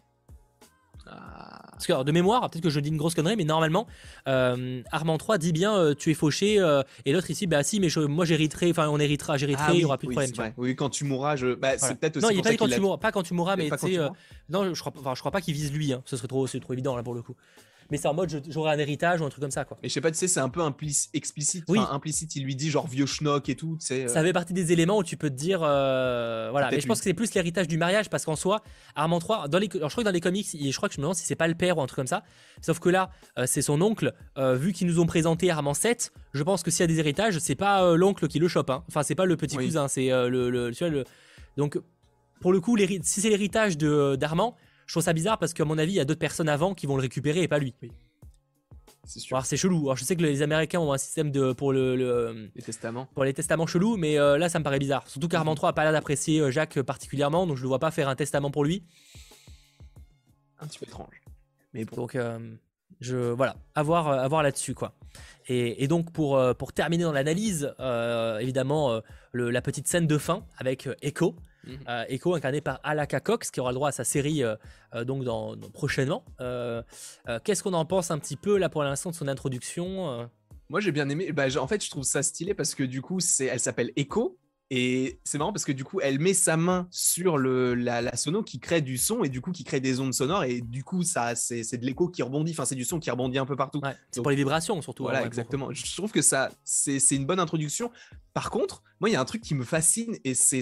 [1.05, 1.61] Ah.
[1.73, 3.85] Parce que de mémoire, peut-être que je dis une grosse connerie, mais normalement,
[4.27, 7.79] euh, Armand 3 dit bien euh, tu es fauché, euh, et l'autre ici, bah si,
[7.79, 10.53] mais moi j'hériterai, enfin on héritera, j'hériterai, ah il n'y aura plus de problème.
[10.57, 11.53] Oui, quand tu mourras, je...
[11.53, 12.25] bah, c'est peut-être aussi.
[12.25, 13.99] Non, il n'est pas, quand tu mourras, pas quand tu mourras, mais tu sais,
[14.49, 16.01] non, je crois, je crois pas qu'il vise lui, hein.
[16.05, 17.35] ce serait trop, trop évident là pour le coup
[17.91, 19.77] mais c'est en mode j'aurai un héritage ou un truc comme ça quoi.
[19.83, 20.61] Et je sais pas, tu sais, c'est un peu
[21.13, 21.63] explicite.
[21.67, 21.79] Oui.
[21.89, 23.77] implicite, il lui dit genre vieux schnock et tout.
[23.91, 24.07] Euh.
[24.07, 25.61] Ça fait partie des éléments où tu peux te dire.
[25.63, 28.63] Euh, voilà, mais je pense que c'est plus l'héritage du mariage parce qu'en soi,
[28.95, 31.03] Armand 3, dans les, je crois que dans les comics, je crois que je me
[31.03, 32.23] demande si c'est pas le père ou un truc comme ça.
[32.61, 34.13] Sauf que là, euh, c'est son oncle.
[34.37, 37.39] vu qu'ils nous ont présenté Armand 7, je pense que s'il y a des héritages,
[37.39, 38.69] c'est pas l'oncle qui le chope.
[38.69, 38.83] Hein.
[38.87, 41.03] Enfin, c'est pas le petit cousin, c'est le, le, le,
[41.57, 41.79] Donc,
[42.41, 44.55] pour le coup, si c'est l'héritage d'Armand,
[44.87, 46.87] je trouve ça bizarre parce qu'à mon avis, il y a d'autres personnes avant qui
[46.87, 47.75] vont le récupérer et pas lui.
[47.83, 47.91] Oui.
[49.03, 49.45] C'est sûr.
[49.45, 49.83] c'est chelou.
[49.83, 53.07] Alors, je sais que les Américains ont un système de pour le, les testaments.
[53.13, 55.07] Pour les testaments chelous, mais euh, là, ça me paraît bizarre.
[55.07, 57.91] Surtout qu'Armand 3 a pas l'air d'apprécier euh, Jacques particulièrement, donc je ne vois pas
[57.91, 58.83] faire un testament pour lui.
[60.59, 61.21] Un petit peu étrange.
[61.73, 62.55] Mais Donc, euh,
[62.99, 64.93] je voilà, avoir avoir là-dessus quoi.
[65.47, 67.73] Et, donc pour pour terminer dans l'analyse,
[68.39, 69.01] évidemment,
[69.33, 71.35] la petite scène de fin avec Echo
[71.67, 71.79] Mhm.
[71.87, 74.55] Euh, Echo incarné par Alaka Cox qui aura le droit à sa série euh,
[74.95, 76.23] euh, donc dans, prochainement.
[77.43, 80.29] Qu'est-ce qu'on en pense un petit peu là pour l'instant de son introduction
[80.69, 81.31] Moi j'ai bien aimé.
[81.31, 84.37] Bah, en fait je trouve ça stylé parce que du coup c'est, elle s'appelle Echo
[84.69, 88.43] et c'est marrant parce que du coup, elle met sa main sur le, la, sono
[88.43, 91.03] qui crée du son et du coup qui crée des ondes sonores et du coup
[91.03, 92.51] ça c'est de l'écho qui rebondit.
[92.51, 93.81] Enfin, c'est du son qui rebondit un peu partout.
[94.11, 95.03] c'est pour les vibrations surtout.
[95.03, 95.71] Voilà, exactement.
[95.71, 97.91] Je trouve que ça c'est une bonne introduction.
[98.33, 100.61] Par contre, moi il y a un truc qui me fascine et c'est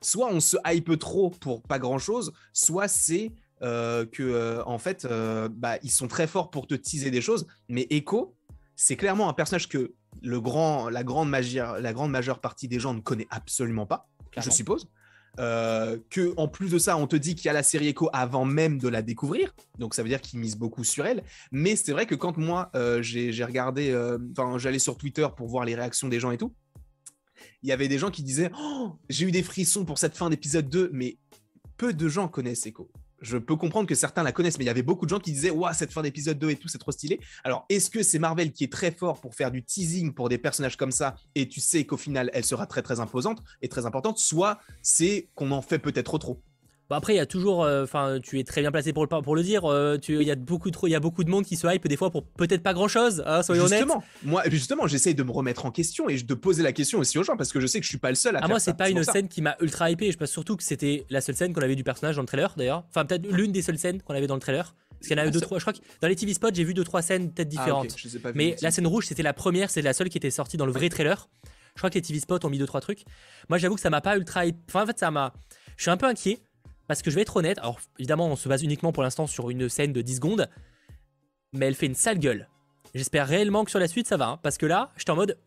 [0.00, 3.32] soit on se hype trop pour pas grand chose, soit c'est
[3.62, 7.20] euh, que euh, en fait euh, bah, ils sont très forts pour te teaser des
[7.20, 7.46] choses.
[7.68, 8.36] Mais Echo,
[8.76, 12.78] c'est clairement un personnage que le grand, la, grande majeure, la grande majeure partie des
[12.78, 14.88] gens ne connaît absolument pas, je suppose.
[15.38, 18.10] Euh, que en plus de ça, on te dit qu'il y a la série Echo
[18.12, 21.22] avant même de la découvrir, donc ça veut dire qu'ils misent beaucoup sur elle.
[21.52, 22.70] Mais c'est vrai que quand moi
[23.00, 23.94] j'ai regardé,
[24.36, 26.54] enfin j'allais sur Twitter pour voir les réactions des gens et tout,
[27.62, 30.30] il y avait des gens qui disaient oh, j'ai eu des frissons pour cette fin
[30.30, 31.18] d'épisode 2, mais
[31.76, 34.70] peu de gens connaissent Echo je peux comprendre que certains la connaissent, mais il y
[34.70, 36.92] avait beaucoup de gens qui disaient Waouh, cette fin d'épisode 2 et tout, c'est trop
[36.92, 37.20] stylé.
[37.44, 40.38] Alors, est-ce que c'est Marvel qui est très fort pour faire du teasing pour des
[40.38, 43.86] personnages comme ça et tu sais qu'au final, elle sera très très imposante et très
[43.86, 46.40] importante, soit c'est qu'on en fait peut-être trop?
[46.96, 49.36] Après, il y a toujours, euh, enfin, tu es très bien placé pour le, pour
[49.36, 49.64] le dire.
[49.66, 51.86] Euh, il y a beaucoup trop, il y a beaucoup de monde qui se hype
[51.86, 53.22] des fois pour peut-être pas grand chose.
[53.26, 54.06] Hein, soyons justement, honnêtes.
[54.22, 57.22] Moi, justement, j'essaye de me remettre en question et de poser la question aussi aux
[57.22, 58.40] gens parce que je sais que je suis pas le seul à.
[58.42, 60.10] Ah, moi, c'est pas une scène qui m'a ultra hypé.
[60.10, 62.54] Je pense surtout que c'était la seule scène qu'on avait du personnage dans le trailer
[62.56, 62.84] d'ailleurs.
[62.88, 64.74] Enfin, peut-être l'une des seules scènes qu'on avait dans le trailer.
[64.98, 65.58] Parce qu'il y en a eu deux, trois.
[65.58, 67.96] Je crois que dans les TV spots, j'ai vu deux, trois scènes peut-être ah, différentes.
[68.34, 70.72] Mais la scène rouge, c'était la première, c'est la seule qui était sortie dans le
[70.72, 71.28] vrai trailer.
[71.74, 73.04] Je crois que les TV spots ont mis deux, trois trucs.
[73.48, 74.42] Moi, j'avoue que ça m'a pas ultra.
[74.68, 75.32] Enfin, en fait, ça m'a.
[75.76, 76.40] Je suis un peu inquiet
[76.88, 79.50] parce que je vais être honnête, alors évidemment on se base uniquement pour l'instant sur
[79.50, 80.48] une scène de 10 secondes,
[81.52, 82.48] mais elle fait une sale gueule.
[82.94, 85.38] J'espère réellement que sur la suite ça va, hein, parce que là, j'étais en mode,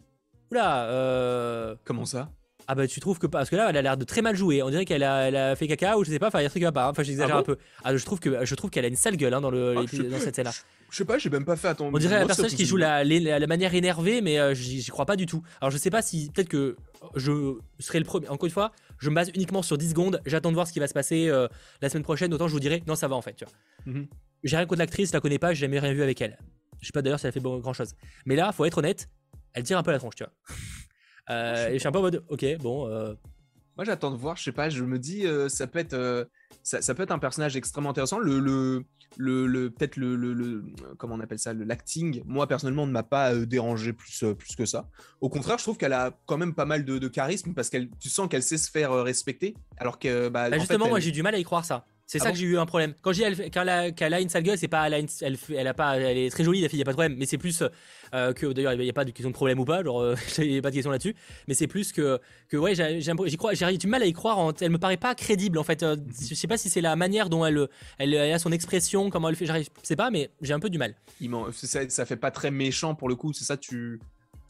[0.52, 1.76] oula, euh...
[1.84, 2.30] Comment ça?
[2.72, 4.64] Ah bah tu trouves que parce que là elle a l'air de très mal jouer.
[4.64, 6.46] On dirait qu'elle a, elle a fait caca ou je sais pas enfin il y
[6.46, 6.92] a un truc qui va pas hein.
[6.92, 7.58] enfin j'exagère ah un peu.
[7.84, 9.82] Ah je trouve que je trouve qu'elle a une sale gueule hein, dans le ah,
[9.82, 10.54] dans cette scène là
[10.90, 11.94] je sais pas j'ai même pas fait attention.
[11.94, 15.18] On dirait la personne qui joue la, la, manière énervée mais euh, j'y crois pas
[15.18, 15.44] du tout.
[15.60, 16.78] Alors je sais pas si peut-être que
[17.16, 20.22] je serai le premier encore une fois je me base uniquement sur 10 secondes.
[20.26, 21.50] J'attends de voir ce qui va se passer euh,
[21.82, 22.34] la semaine prochaine.
[22.34, 23.54] Autant je vous dirai non ça va en fait tu vois.
[23.94, 24.08] Mhm.
[24.46, 26.38] j'ai rien contre l'actrice je la connais pas j'ai jamais rien vu avec elle.
[26.80, 27.96] Je sais pas d'ailleurs si elle a fait grand chose.
[28.26, 29.10] Mais là faut être honnête
[29.54, 30.32] elle tire un peu la tronche tu vois
[31.30, 32.88] euh, et je suis un peu en mode, ok, bon.
[32.88, 33.14] Euh.
[33.78, 36.30] Moi, j'attends de voir, je sais pas, je me dis, euh, ça, peut être,
[36.62, 38.20] ça, peut être un personnage extrêmement intéressant.
[38.20, 38.86] Le, le,
[39.48, 40.64] le, peut-être le, le,
[40.98, 44.66] comment on appelle ça, le l'acting, moi, personnellement, ne m'a pas dérangé plus, plus que
[44.66, 44.90] ça.
[45.22, 48.10] Au contraire, je trouve qu'elle a quand même pas mal de, charisme parce qu'elle, tu
[48.10, 49.56] sens qu'elle sait se faire respecter.
[49.78, 51.86] Alors que, bah, bah justement, moi, j'ai du mal à y croire ça.
[52.12, 52.94] C'est Ah ça bon que j'ai eu un problème.
[53.02, 55.08] Quand j'ai quand elle a, qu'elle a une sale gueule, c'est pas elle, a une-
[55.22, 57.16] elle, elle a pas elle est très jolie la fille, y a pas de problème,
[57.18, 57.64] mais c'est plus
[58.14, 60.16] euh, que d'ailleurs il y a pas de question de problème ou pas, genre euh,
[60.40, 61.16] il y a pas de question là-dessus,
[61.48, 64.06] mais c'est plus que que ouais, j'ai j'ai l'impression- j'y crois j'ai du mal à
[64.06, 65.84] y croire, en- elle me paraît pas crédible en fait.
[65.84, 65.96] Euh,
[66.30, 69.30] je sais pas si c'est la manière dont elle, elle elle a son expression, comment
[69.30, 70.96] elle fait, j'arrive je sais pas mais j'ai un peu du mal.
[71.22, 74.02] Il ça, ça fait pas très méchant pour le coup, c'est ça, tu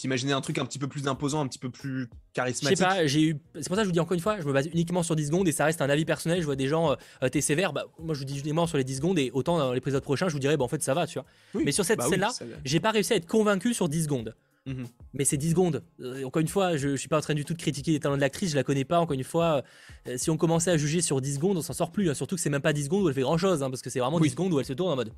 [0.02, 2.80] t'imaginais un truc un petit peu plus imposant, un petit peu plus Je sais charismatique.
[2.80, 3.38] pas, j'ai eu.
[3.56, 5.16] C'est pour ça que je vous dis encore une fois, je me base uniquement sur
[5.16, 6.40] 10 secondes et ça reste un avis personnel.
[6.42, 8.84] Je vois des gens, euh, t'es sévère, bah, moi je vous dis uniquement sur les
[8.84, 11.08] 10 secondes et autant dans l'épisode prochain, je vous dirais, bah en fait ça va,
[11.08, 11.26] tu vois.
[11.54, 13.88] Oui, Mais sur cette bah oui, scène-là, ça- j'ai pas réussi à être convaincu sur
[13.88, 14.36] 10 secondes.
[14.68, 14.86] Mhm.
[15.14, 15.84] Mais c'est 10 secondes.
[16.02, 18.00] Euh, encore une fois, je, je suis pas en train du tout de critiquer les
[18.00, 19.00] talents de l'actrice, je la connais pas.
[19.00, 19.64] Encore une fois,
[20.08, 22.10] euh, si on commençait à juger sur 10 secondes, on s'en sort plus.
[22.10, 22.14] hein.
[22.14, 24.00] Surtout que c'est même pas 10 secondes où elle fait grand chose, parce que c'est
[24.00, 24.24] vraiment Oui.
[24.24, 25.12] 10 secondes où elle se tourne en mode.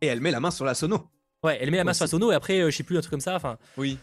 [0.00, 1.08] Et elle met la main sur la sono.
[1.44, 3.00] Ouais, elle met la sur la c'est- sono et après, euh, je sais plus, un
[3.00, 3.36] truc comme ça.
[3.36, 3.98] Enfin, Oui.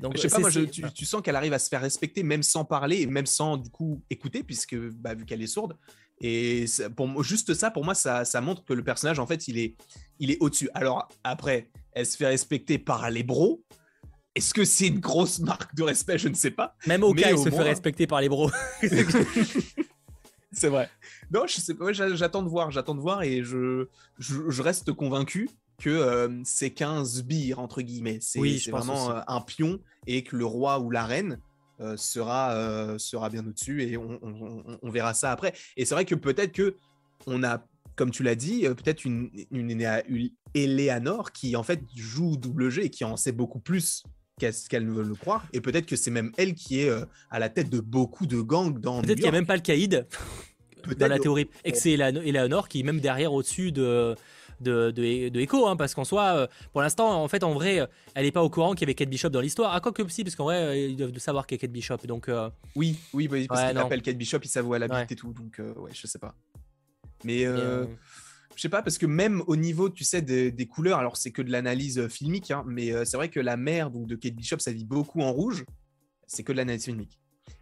[0.00, 1.80] donc Je sais pas, c'est- moi, je- tu, tu sens qu'elle arrive à se faire
[1.80, 5.46] respecter, même sans parler et même sans du coup écouter, puisque bah, vu qu'elle est
[5.46, 5.76] sourde.
[6.20, 9.26] Et ça- pour moi, juste ça, pour moi, ça, ça montre que le personnage, en
[9.26, 9.76] fait, il est,
[10.18, 10.68] il est au-dessus.
[10.74, 13.62] Alors après, elle se fait respecter par les bros.
[14.34, 16.18] Est-ce que c'est une grosse marque de respect?
[16.18, 16.76] Je ne sais pas.
[16.86, 18.50] Même au cas, il au se moins- fait respecter par les bros.
[20.52, 20.88] C'est vrai.
[21.30, 21.92] Non, je sais pas.
[21.92, 23.86] j'attends de voir, j'attends de voir, et je,
[24.18, 25.48] je, je reste convaincu
[25.80, 28.18] que euh, c'est qu'un sbire entre guillemets.
[28.20, 31.38] C'est Oui, vraiment euh, un pion et que le roi ou la reine
[31.80, 35.52] euh, sera sera bien au-dessus et on, on- on- on verra ça après.
[35.76, 36.76] Et c'est vrai que peut-être que
[37.26, 37.64] on a,
[37.94, 42.70] comme tu l'as dit, peut-être une, une, Éléa- une Eleanor qui en fait joue double
[42.70, 44.02] G et qui en sait beaucoup plus
[44.40, 45.46] qu'est-ce qu'elle ne veut le croire.
[45.52, 46.90] Et peut-être que c'est même elle qui est
[47.30, 49.62] à la tête de beaucoup de gangs dans Peut-être qu'il n'y a même pas le
[49.62, 50.06] caïd.
[50.98, 51.48] Dans la théorie.
[51.64, 54.14] Et que c'est Eleanor Eleanor qui est même derrière au-dessus de,
[54.60, 57.80] de, de, de Echo, hein, parce qu'en soi, euh, pour l'instant, en fait, en vrai,
[57.80, 59.72] euh, elle n'est pas au courant qu'il y avait Kate Bishop dans l'histoire.
[59.74, 61.72] Ah, quoi que si, parce qu'en vrai, euh, ils doivent savoir qu'il y a Kate
[61.72, 61.98] Bishop.
[62.06, 63.86] Donc, euh, Oui, oui, parce Ouais, qu'il non.
[63.86, 65.06] appelle Kate Bishop, il savait où elle habite Ouais.
[65.10, 66.34] et tout, donc ouais, je sais pas.
[67.24, 71.16] Mais je sais pas, parce que même au niveau, tu sais, des, des couleurs, alors
[71.16, 74.34] c'est que de l'analyse filmique, hein, mais c'est vrai que la mère donc, de Kate
[74.34, 75.64] Bishop, ça vit beaucoup en rouge,
[76.26, 77.18] c'est que de l'analyse filmique.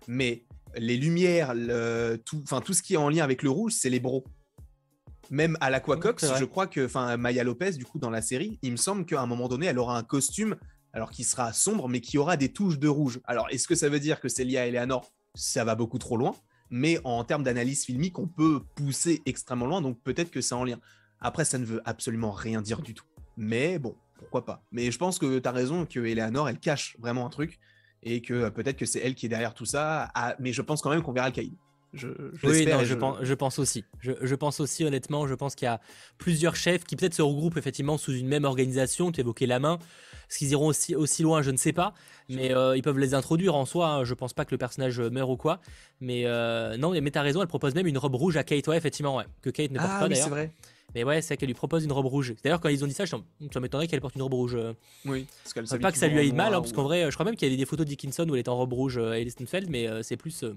[0.08, 0.44] Mais
[0.76, 4.00] les lumières, le, tout, tout ce qui est en lien avec le rouge, c'est les
[4.00, 4.24] bros.
[5.30, 6.38] Même à l'Aquacox, vrai.
[6.38, 9.20] je crois que, enfin, Maya Lopez, du coup, dans la série, il me semble qu'à
[9.20, 10.56] un moment donné, elle aura un costume,
[10.92, 13.20] alors qui sera sombre, mais qui aura des touches de rouge.
[13.24, 16.16] Alors, est-ce que ça veut dire que c'est lié à Eleanor Ça va beaucoup trop
[16.16, 16.34] loin?
[16.70, 20.64] Mais en termes d'analyse filmique, on peut pousser extrêmement loin, donc peut-être que c'est en
[20.64, 20.80] lien.
[21.20, 23.06] Après, ça ne veut absolument rien dire du tout.
[23.36, 24.62] Mais bon, pourquoi pas?
[24.72, 27.58] Mais je pense que tu as raison que Eleanor, elle cache vraiment un truc,
[28.02, 30.10] et que euh, peut-être que c'est elle qui est derrière tout ça.
[30.14, 31.54] Ah, mais je pense quand même qu'on verra le caïd.
[31.94, 33.84] Je, je oui, non, je, pense, je pense aussi.
[34.00, 35.80] Je, je pense aussi, honnêtement, je pense qu'il y a
[36.18, 39.12] plusieurs chefs qui peut-être se regroupent effectivement sous une même organisation.
[39.12, 39.78] Tu évoquais la main.
[40.28, 41.40] Est-ce qu'ils iront aussi, aussi loin?
[41.40, 41.94] Je ne sais pas.
[42.28, 43.88] Mais euh, ils peuvent les introduire en soi.
[43.88, 44.04] hein.
[44.04, 45.60] Je pense pas que le personnage meure ou quoi.
[46.00, 48.66] Mais euh, non, mais t'as raison, elle propose même une robe rouge à Kate.
[48.68, 49.24] Ouais, effectivement, ouais.
[49.40, 50.24] Que Kate ne porte Ah pas oui, d'ailleurs.
[50.24, 50.50] c'est vrai.
[50.94, 52.34] Mais ouais, c'est qu'elle lui propose une robe rouge.
[52.42, 53.16] D'ailleurs, quand ils ont dit ça, je
[53.52, 54.54] ça m'étonnerait qu'elle porte une robe rouge.
[54.56, 54.72] euh.
[55.04, 57.14] Oui, parce qu'elle Enfin, pas que ça lui aille mal, hein, parce qu'en vrai, je
[57.14, 58.98] crois même qu'il y avait des photos de Dickinson où elle était en robe rouge
[58.98, 60.42] euh, à Elistenfeld, mais euh, c'est plus.
[60.42, 60.54] euh,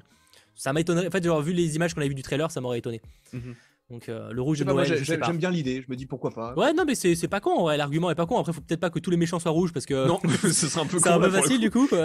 [0.59, 1.07] ça m'étonnerait.
[1.07, 3.01] En fait, genre, vu les images qu'on a vues du trailer, ça m'aurait étonné.
[3.33, 3.55] Mhm.
[3.89, 5.81] Donc, euh, le rouge je sais j'aime bien l'idée.
[5.83, 6.53] Je me dis pourquoi pas.
[6.53, 8.37] Ouais, non, mais c'est pas con, ouais, l'argument est pas con.
[8.39, 10.05] Après, faut peut-être pas que tous les méchants soient rouges parce que.
[10.05, 11.87] Non, ce serait un peu c'est un peu le facile du coup.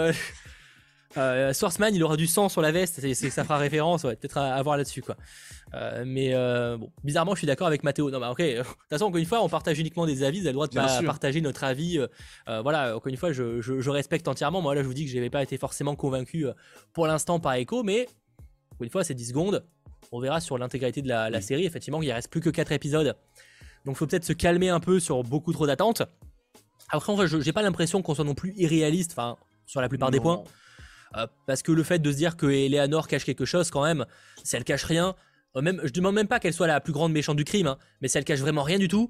[1.17, 4.53] Euh, Swordsman, il aura du sang sur la veste, ça fera référence, ouais, peut-être à,
[4.53, 5.15] à voir là-dessus quoi.
[5.73, 8.11] Euh, mais euh, bon, bizarrement, je suis d'accord avec Mathéo.
[8.11, 8.39] Non, bah ok.
[8.41, 10.67] De toute façon, encore une fois, on partage uniquement des avis, vous avez le droit
[10.67, 11.05] de Bien pas sûr.
[11.05, 11.99] partager notre avis.
[12.47, 14.61] voilà, encore une fois, je, je- je respecte entièrement.
[14.61, 16.47] Moi, là, je vous dis que je n'avais pas été forcément convaincu
[16.91, 18.09] pour l'instant par Echo, mais
[18.81, 19.65] une fois, c'est 10 secondes.
[20.11, 21.65] On verra sur l'intégralité de la, série.
[21.65, 23.15] Effectivement, il reste plus que 4 épisodes.
[23.85, 26.03] Donc, faut peut-être se calmer un peu sur beaucoup trop d'attentes.
[26.89, 29.89] Après, en vrai, je j'ai pas l'impression qu'on soit non plus irréaliste, enfin, sur la
[29.89, 30.43] plupart des points.
[31.17, 34.05] Euh, parce que le fait de se dire que Eleanor cache quelque chose, quand même,
[34.43, 35.15] si elle cache rien,
[35.55, 37.77] euh, même, je demande même pas qu'elle soit la plus grande méchante du crime, hein,
[38.01, 39.09] mais si elle cache vraiment rien du tout,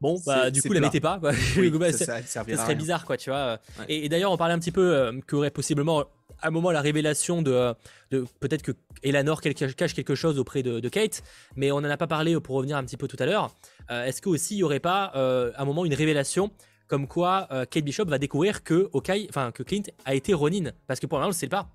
[0.00, 1.18] bon, bah, du coup, la mettez pas.
[1.18, 1.32] quoi.
[1.56, 3.58] Oui, ça, serait bizarre, quoi, tu vois.
[3.78, 3.84] Ouais.
[3.88, 6.04] Et, et d'ailleurs, on parlait un petit peu euh, qu'aurait possiblement
[6.40, 7.74] à un moment la révélation de,
[8.10, 8.72] de peut-être que
[9.02, 11.22] Eleanor cache quelque chose auprès de, de Kate,
[11.56, 13.54] mais on en a pas parlé pour revenir un petit peu tout à l'heure.
[13.90, 16.50] Euh, Est-ce que aussi il y aurait pas euh, à un moment une révélation
[16.86, 20.70] comme quoi euh, Kate Bishop va découvrir que Hawkeye, enfin que Clint a été Ronin,
[20.86, 21.68] parce que pour l'instant, on le sait pas.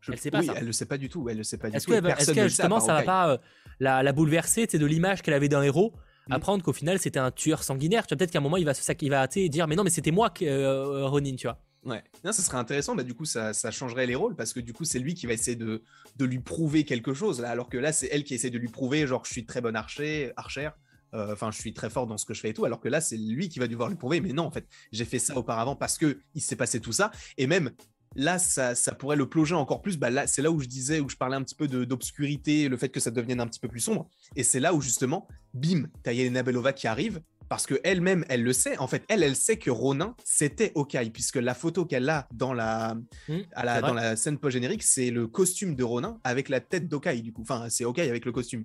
[0.00, 0.54] Je- Elle sait pas oui, ça.
[0.56, 1.28] elle le sait pas du tout.
[1.28, 2.00] Elle le sait pas du Est-ce que, est
[2.34, 3.06] que ne justement ça va Hawkeye.
[3.06, 3.38] pas euh,
[3.80, 5.92] la, la bouleverser de l'image qu'elle avait d'un héros
[6.28, 6.32] Mm.
[6.34, 8.06] Apprendre qu'au final c'était un tueur sanguinaire.
[8.06, 9.82] Tu vois, peut-être qu'à un moment il va se sac- il va dire mais non
[9.82, 11.58] mais c'était moi que, euh, Ronin, tu vois.
[11.84, 12.02] Ouais.
[12.24, 12.94] Non, ça serait intéressant.
[12.94, 15.26] Bah, du coup, ça, ça changerait les rôles parce que du coup, c'est lui qui
[15.26, 15.82] va essayer de,
[16.16, 17.40] de lui prouver quelque chose.
[17.40, 19.60] Là, alors que là, c'est elle qui essaie de lui prouver, genre, je suis très
[19.60, 20.72] bonne archer, archère.
[21.14, 22.64] euh, Enfin, je suis très fort dans ce que je fais et tout.
[22.64, 24.20] Alors que là, c'est lui qui va devoir lui prouver.
[24.20, 27.10] Mais non, en fait, j'ai fait ça auparavant parce que il s'est passé tout ça.
[27.38, 27.70] Et même,
[28.16, 29.96] là, ça, ça, pourrait le plonger encore plus.
[29.98, 32.76] Bah, là, c'est là où je disais, où je parlais un petit peu d'obscurité, le
[32.76, 34.10] fait que ça devienne un petit peu plus sombre.
[34.36, 37.20] Et c'est là où justement, bim, t'as Yelena Belova qui arrive.
[37.48, 38.76] Parce que elle-même, elle le sait.
[38.78, 42.52] En fait, elle, elle sait que Ronin, c'était Okai, puisque la photo qu'elle a dans
[42.52, 42.94] la,
[43.28, 43.88] Mmh, à la, c'est vrai.
[43.88, 47.42] dans la scène post-générique, c'est le costume de Ronin avec la tête d'Okai, du coup.
[47.42, 48.64] Enfin, c'est Okai avec le costume.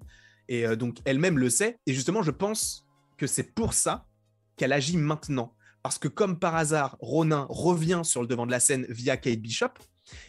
[0.49, 1.77] Et euh, donc, elle-même le sait.
[1.85, 2.85] Et justement, je pense
[3.17, 4.05] que c'est pour ça
[4.57, 5.55] qu'elle agit maintenant.
[5.81, 9.39] Parce que, comme par hasard, Ronin revient sur le devant de la scène via Kate
[9.39, 9.73] Bishop.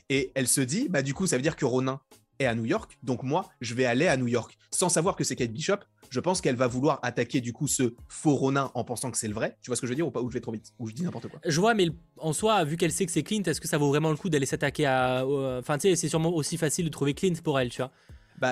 [0.09, 2.01] Et elle se dit, bah, du coup, ça veut dire que Ronin
[2.47, 2.99] à New York.
[3.03, 4.57] Donc, moi, je vais aller à New York.
[4.71, 5.77] Sans savoir que c'est Kate Bishop,
[6.11, 9.29] je pense qu'elle va vouloir attaquer, du coup, ce faux Ronin en pensant que c'est
[9.29, 9.57] le vrai.
[9.63, 10.21] Tu vois ce que je veux dire ou pas?
[10.21, 10.73] Ou je vais trop vite?
[10.79, 11.41] Ou je dis n'importe quoi?
[11.45, 11.89] Je vois, mais
[12.19, 14.29] en soi, vu qu'elle sait que c'est Clint, est-ce que ça vaut vraiment le coup
[14.29, 15.27] d'aller s'attaquer à.
[15.27, 17.91] au- Enfin, tu sais, c'est sûrement aussi facile de trouver Clint pour elle, tu vois.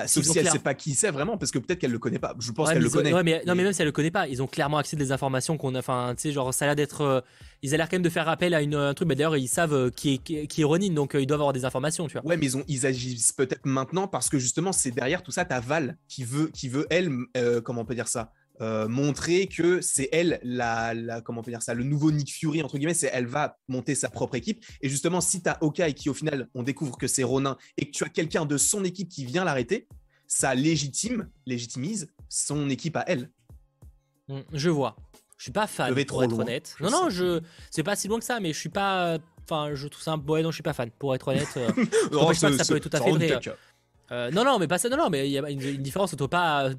[0.01, 1.99] Bah, sauf si elle clair- sait pas qui c'est vraiment, parce que peut-être qu'elle le
[1.99, 2.33] connaît pas.
[2.39, 3.13] Je pense Ouais, qu'elle le connaît.
[3.13, 4.99] ouais, mais, non, mais même si elle le connaît pas, ils ont clairement accès à
[4.99, 5.79] des informations qu'on a.
[5.79, 7.01] Enfin, tu sais, genre, ça a l'air d'être.
[7.01, 7.21] euh,
[7.61, 9.07] ils ont l'air quand même de faire appel à une, un truc.
[9.07, 11.27] Mais d'ailleurs, ils savent euh, qui est, qui est, qui est Ronin, donc euh, ils
[11.27, 12.25] doivent avoir des informations, tu vois.
[12.25, 15.45] Ouais, mais ils, ont, ils agissent peut-être maintenant parce que justement, c'est derrière tout ça,
[15.45, 18.31] t'as Val qui veut, qui veut elle, euh, comment on peut dire ça,
[18.61, 22.31] euh, montrer que c'est elle, la, la- comment on peut dire ça, le nouveau Nick
[22.33, 24.63] Fury, entre guillemets, c'est elle va monter sa propre équipe.
[24.81, 27.91] Et justement, si t'as Hawkeye qui, au final, on découvre que c'est Ronin et que
[27.91, 29.87] tu as quelqu'un de son équipe qui vient l'arrêter,
[30.27, 33.29] ça légitime, légitimise son équipe à elle.
[34.27, 34.95] Mm, Je vois.
[35.37, 36.75] Je suis pas fan, Je vais pour trop être loin, honnête.
[36.79, 37.41] je Non, non, je.
[37.71, 39.17] C'est pas si loin que ça, mais je suis pas.
[39.43, 40.15] Enfin, je trouve ça.
[40.15, 41.49] Ouais, non, je suis pas fan, pour être honnête.
[41.57, 41.69] euh.
[41.75, 41.81] Oh,
[42.15, 43.55] n'empêche pas que ça peut être tout à fait vrai, caca.
[44.11, 44.87] Euh, non, non, mais pas ça.
[44.89, 46.69] Non, non, mais il y a une, une différence entre pas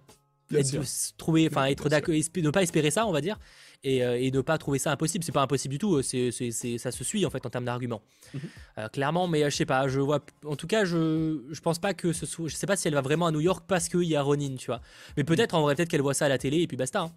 [0.52, 3.38] être- trouver, enfin, ne pas espérer ça, on va dire,
[3.82, 5.24] et, euh, et ne pas trouver ça impossible.
[5.24, 6.00] C'est pas impossible du tout.
[6.02, 6.30] C'est,
[6.78, 8.02] ça se suit en fait en termes d'arguments.
[8.32, 8.40] Mhm.
[8.78, 9.88] Euh, clairement, mais euh, je sais pas.
[9.88, 10.20] Je vois.
[10.44, 12.48] En tout cas, je, je pense pas que ce soit.
[12.48, 14.56] Je sais pas si elle va vraiment à New York parce qu'il y a Ronin,
[14.56, 14.80] tu vois.
[15.16, 17.00] Mais peut-être en vrai, peut-être qu'elle voit ça à la télé et puis basta.
[17.02, 17.12] hein.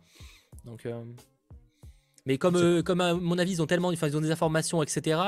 [0.65, 0.85] Donc.
[0.85, 1.01] euh,
[2.25, 4.83] Mais comme, euh, comme à mon avis, ils ont tellement, enfin, ils ont des informations,
[4.83, 5.19] etc.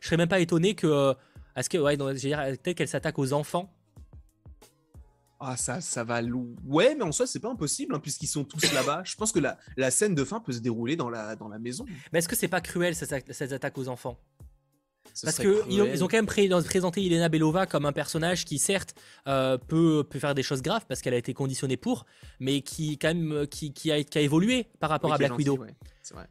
[0.00, 1.14] Je serais même pas étonné que, euh,
[1.54, 3.72] est-ce que, ouais, peut-être qu'elle s'attaque aux enfants.
[5.40, 6.20] Ah, ça, ça va.
[6.20, 9.02] lou- Ouais, mais en soi, c'est pas impossible, hein, puisqu'ils sont tous là-bas.
[9.04, 11.58] Je pense que la, la scène de fin peut se dérouler dans la, dans la
[11.60, 11.84] maison.
[12.12, 14.18] Mais est-ce que c'est pas cruel cette, attaque- cette attaque aux enfants?
[15.14, 15.94] Ce Parce que ils ont, cruel.
[15.96, 18.94] ils ont quand même pré- présenté Elena Belova comme un personnage qui certes
[19.26, 22.04] euh, peut, peut faire des choses graves parce qu'elle a été conditionnée pour,
[22.40, 25.18] mais qui quand même euh, qui, qui a, qui a évolué par rapport Oui, à
[25.18, 25.62] Black gentil, Widow.
[25.62, 25.74] ouais.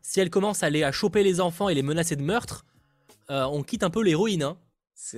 [0.01, 2.65] Si elle commence à aller à choper les enfants et les menacer de meurtre,
[3.29, 4.43] euh, on quitte un peu l'héroïne.
[4.43, 4.57] hein.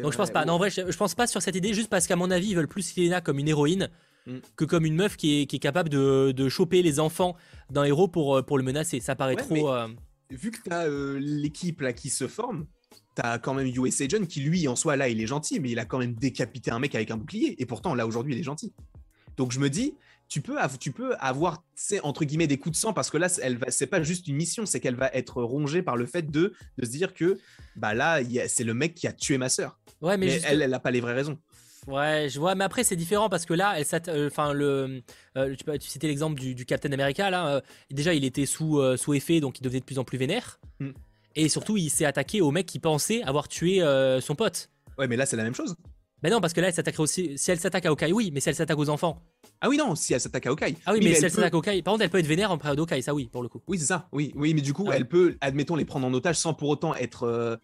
[0.01, 0.45] Donc je pense pas.
[0.45, 2.49] Non, en vrai, je, je pense pas sur cette idée juste parce qu'à mon avis,
[2.49, 3.89] ils veulent plus Elena comme une héroïne
[4.27, 4.39] Mm.
[4.57, 7.38] que comme une meuf qui est, qui est capable de, de choper les enfants
[7.71, 8.99] d'un héros pour, euh, pour le menacer.
[8.99, 9.71] Ça paraît Ouais, trop.
[9.73, 9.88] euh,
[10.30, 12.65] Vu que tu as l'équipe là qui se forme,
[13.15, 15.69] tu as quand même US Agent qui, lui, en soi, là, il est gentil, mais
[15.71, 17.55] il a quand même décapité un mec avec un bouclier.
[17.61, 18.73] Et pourtant, là, aujourd'hui, il est gentil.
[19.38, 19.95] Donc je me dis,
[20.30, 21.63] tu peux, tu peux avoir,
[22.03, 24.36] entre guillemets, des coups de sang parce que là, elle va, c'est pas juste une
[24.36, 27.39] mission, c'est qu'elle va être rongée par le fait de, de se dire que,
[27.75, 29.80] bah là, c'est le mec qui a tué ma sœur.
[30.01, 31.38] Ouais, mais, Mais, juste- elle, elle a pas les vraies raisons.
[31.88, 35.01] Ouais, je vois, mais après c'est différent parce que là, elle euh, enfin le,
[35.38, 37.55] euh, tu, citais l'exemple du, du Captain America là.
[37.55, 40.59] euh, déjà, il était sous sous effet, donc il devenait de plus en plus vénère.
[40.80, 40.91] Hmm.
[41.36, 43.82] Et surtout, il s'est attaqué au mec qui pensait avoir tué
[44.21, 44.69] son pote.
[44.97, 45.75] Ouais, mais là, c'est la même chose.
[46.21, 47.38] Ben non, parce que là, elle s'attaquerait aussi.
[47.38, 49.23] Si elle s'attaque à Hawkeye, oui, mais si elle s'attaque aux enfants.
[49.62, 50.76] Ah oui, non, si elle s'attaque à Hawkeye.
[50.86, 52.28] Ah oui, mais, si elle elle peut- s'attaque à Hawkeye, par contre, elle peut être
[52.28, 53.62] vénère en période d'Hawkeye, ça oui, pour le coup.
[53.68, 54.07] Oui, c'est ça.
[54.14, 54.95] Oui, oui, mais du coup, Ah ouais.
[54.97, 57.57] elle peut, admettons, les prendre en otage sans pour autant être, euh,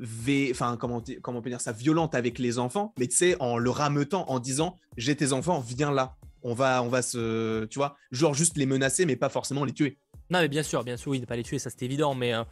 [0.00, 3.36] vé- enfin, comment, comment on peut dire ça, violente avec les enfants, mais tu sais,
[3.40, 6.14] en le rameutant, en disant, j'ai tes enfants, viens là.
[6.42, 9.72] On va, on va se, tu vois, genre juste les menacer, mais pas forcément les
[9.72, 9.98] tuer.
[10.30, 12.32] Non, mais bien sûr, bien sûr, oui, ne pas les tuer, ça c'est évident, mais
[12.34, 12.44] euh,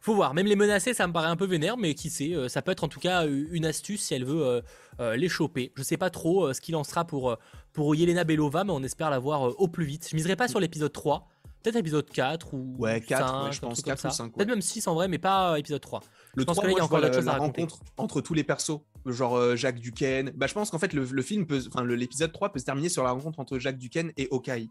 [0.00, 0.34] faut voir.
[0.34, 2.70] Même les menacer, ça me paraît un peu vénère, mais qui sait, euh, ça peut
[2.70, 4.62] être en tout cas une astuce si elle veut
[5.00, 5.72] euh, les choper.
[5.74, 7.36] Je sais pas trop ce qu'il en sera pour,
[7.74, 10.08] pour Yelena Belova, mais on espère la voir euh, au plus vite.
[10.10, 11.28] Je miserai pas sur l'épisode 3,
[11.62, 14.10] peut-être épisode 4 ou Ouais, 4, 5, ouais, je pense truc comme 4 ou ça.
[14.10, 14.30] 5, ouais.
[14.36, 16.00] Peut-être même 6 en vrai, mais pas euh, épisode 3.
[16.36, 17.38] Le Je pense 3, que là, il y a encore d'autres la, choses à la
[17.38, 17.62] raconter.
[17.62, 20.32] rencontre entre tous les persos, genre euh, Jacques Duquesne.
[20.34, 22.88] Bah, je pense qu'en fait, le, le film peut, enfin, l'épisode 3 peut se terminer
[22.88, 24.70] sur la rencontre entre Jacques Duquesne et Hawkeye.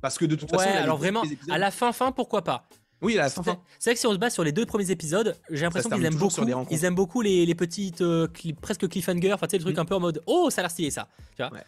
[0.00, 2.68] Parce que de toute Ouais, façon, alors vraiment, à la fin, fin, pourquoi pas?
[3.00, 3.60] Oui, à la fin, C'est fin.
[3.78, 6.04] c'est vrai que si on se base sur les deux premiers épisodes, j'ai l'impression qu'ils
[6.04, 6.44] aiment beaucoup.
[6.70, 9.76] Ils aiment beaucoup les, les petites, euh, cli- presque cliffhanger, enfin tu sais le truc
[9.76, 9.80] Mm.
[9.80, 11.08] un peu en mode oh ça a l'air stylé ça.
[11.36, 11.52] Tu vois?
[11.52, 11.62] Ouais.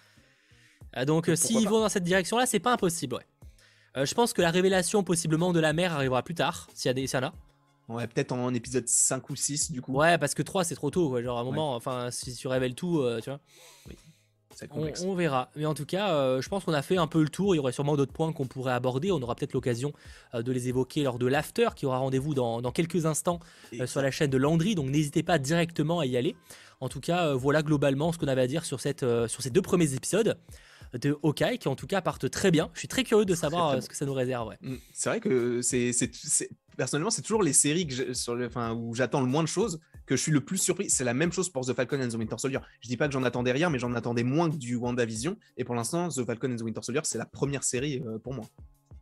[0.97, 3.17] Euh, donc euh, s'ils vont dans cette direction-là, c'est pas impossible.
[3.17, 3.27] Ouais.
[3.97, 6.91] Euh, je pense que la révélation possiblement de la mère arrivera plus tard, s'il y
[6.91, 7.33] a des, s'il y en a.
[7.89, 9.93] Ouais, peut-être en épisode 5 ou 6, du coup.
[9.93, 11.23] Ouais, parce que 3 c'est trop tôt, quoi.
[11.23, 13.41] genre à un moment, enfin si tu révèles tout, euh, tu vois.
[14.63, 15.03] Être On, complexe.
[15.03, 15.51] on verra.
[15.57, 17.55] Mais en tout cas, euh, je pense qu'on a fait un peu le tour.
[17.55, 19.13] Il y aurait sûrement d'autres points qu'on pourrait aborder.
[19.13, 19.93] On aura peut-être l'occasion
[20.35, 23.39] euh, de les évoquer lors de l'after qui aura rendez-vous dans, dans quelques instants
[23.75, 24.75] euh, sur la chaîne de Landry.
[24.75, 26.37] Donc n'hésitez pas directement à y aller.
[26.81, 29.63] En tout cas, voilà globalement ce qu'on avait à dire sur, cette, sur ces deux
[29.63, 30.39] premiers épisodes
[30.95, 32.71] de Hawkeye qui en tout cas partent très bien.
[32.75, 34.49] Je suis très curieux de savoir très euh, ce que ça nous réserve.
[34.49, 34.59] ouais.
[34.61, 38.47] Mm, C'est vrai que c'est, c'est, c'est- personnellement, c'est toujours les séries que sur le,
[38.47, 39.81] enfin, où j'attends le moins de choses.
[40.07, 40.89] que je suis le plus surpris.
[40.89, 42.61] C'est la même chose pour The Falcon and the Winter Soldier.
[42.81, 45.37] Je dis pas que j'en attendais rien, mais j'en attendais moins que du WandaVision.
[45.57, 48.33] Et pour l'instant, The Falcon and the Winter Soldier, c'est la première série euh, pour
[48.33, 48.45] moi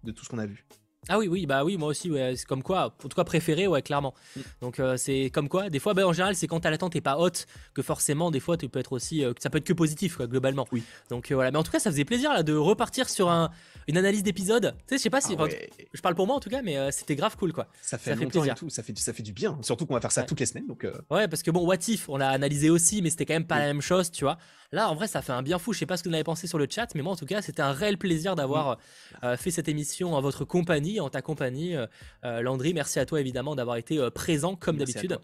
[0.02, 0.64] de tout ce qu'on a vu.
[1.08, 3.66] Ah oui, oui, bah oui, moi aussi, ouais, c'est comme quoi, en tout cas préféré,
[3.66, 4.14] ouais, clairement.
[4.36, 4.40] Mm.
[4.62, 7.00] Donc euh, c'est comme quoi, des fois, bah, en général, c'est quand ta l'attente est
[7.00, 9.72] pas haute que forcément, des fois, tu peux être aussi, euh, ça peut être que
[9.72, 10.66] positif, quoi, globalement.
[10.72, 10.82] Oui.
[11.10, 13.50] Donc euh, voilà, mais en tout cas, ça faisait plaisir là de repartir sur un,
[13.88, 14.74] une analyse d'épisode.
[14.78, 15.44] Tu sais, je sais pas si, Ah
[15.92, 17.68] je parle pour moi en tout cas, mais c'était grave cool, quoi.
[17.82, 19.58] Ça fait, longtemps et tout, ça fait, ça fait du bien.
[19.62, 20.86] Surtout qu'on va faire ça toutes les semaines, donc.
[21.10, 23.58] Ouais, parce que bon, What If, on l'a analysé aussi, mais c'était quand même pas
[23.58, 24.38] la même chose, tu vois.
[24.72, 25.72] Là, en vrai, ça fait un bien fou.
[25.72, 27.16] Je sais pas ce que vous en avez pensé sur le chat, mais moi, en
[27.16, 28.78] tout cas, c'était un réel plaisir d'avoir
[29.22, 29.36] mm.
[29.36, 31.76] fait cette émission en votre compagnie, en ta compagnie.
[32.24, 35.18] Euh, Landry, merci à toi évidemment d'avoir été euh, présent comme d'habitude.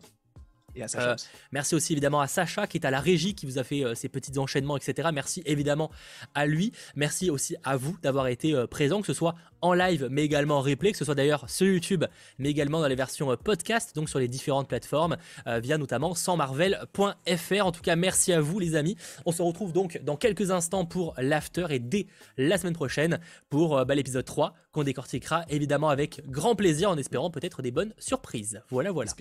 [0.74, 1.16] Et à Sacha euh,
[1.52, 4.08] merci aussi évidemment à Sacha qui est à la régie, qui vous a fait ces
[4.08, 5.08] petits enchaînements, etc.
[5.12, 5.90] Merci évidemment
[6.34, 6.72] à lui.
[6.94, 10.60] Merci aussi à vous d'avoir été présent, que ce soit en live, mais également en
[10.60, 12.04] replay, que ce soit d'ailleurs sur YouTube,
[12.38, 15.16] mais également dans les versions podcast, donc sur les différentes plateformes,
[15.46, 17.66] via notamment sansmarvel.fr.
[17.66, 18.96] En tout cas, merci à vous les amis.
[19.26, 22.06] On se retrouve donc dans quelques instants pour l'after et dès
[22.36, 27.30] la semaine prochaine pour bah, l'épisode 3 qu'on décortiquera évidemment avec grand plaisir en espérant
[27.30, 28.62] peut-être des bonnes surprises.
[28.70, 29.12] Voilà, voilà.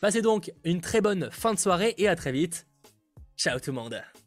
[0.00, 2.66] Passez donc une très bonne fin de soirée et à très vite.
[3.36, 4.19] Ciao tout le monde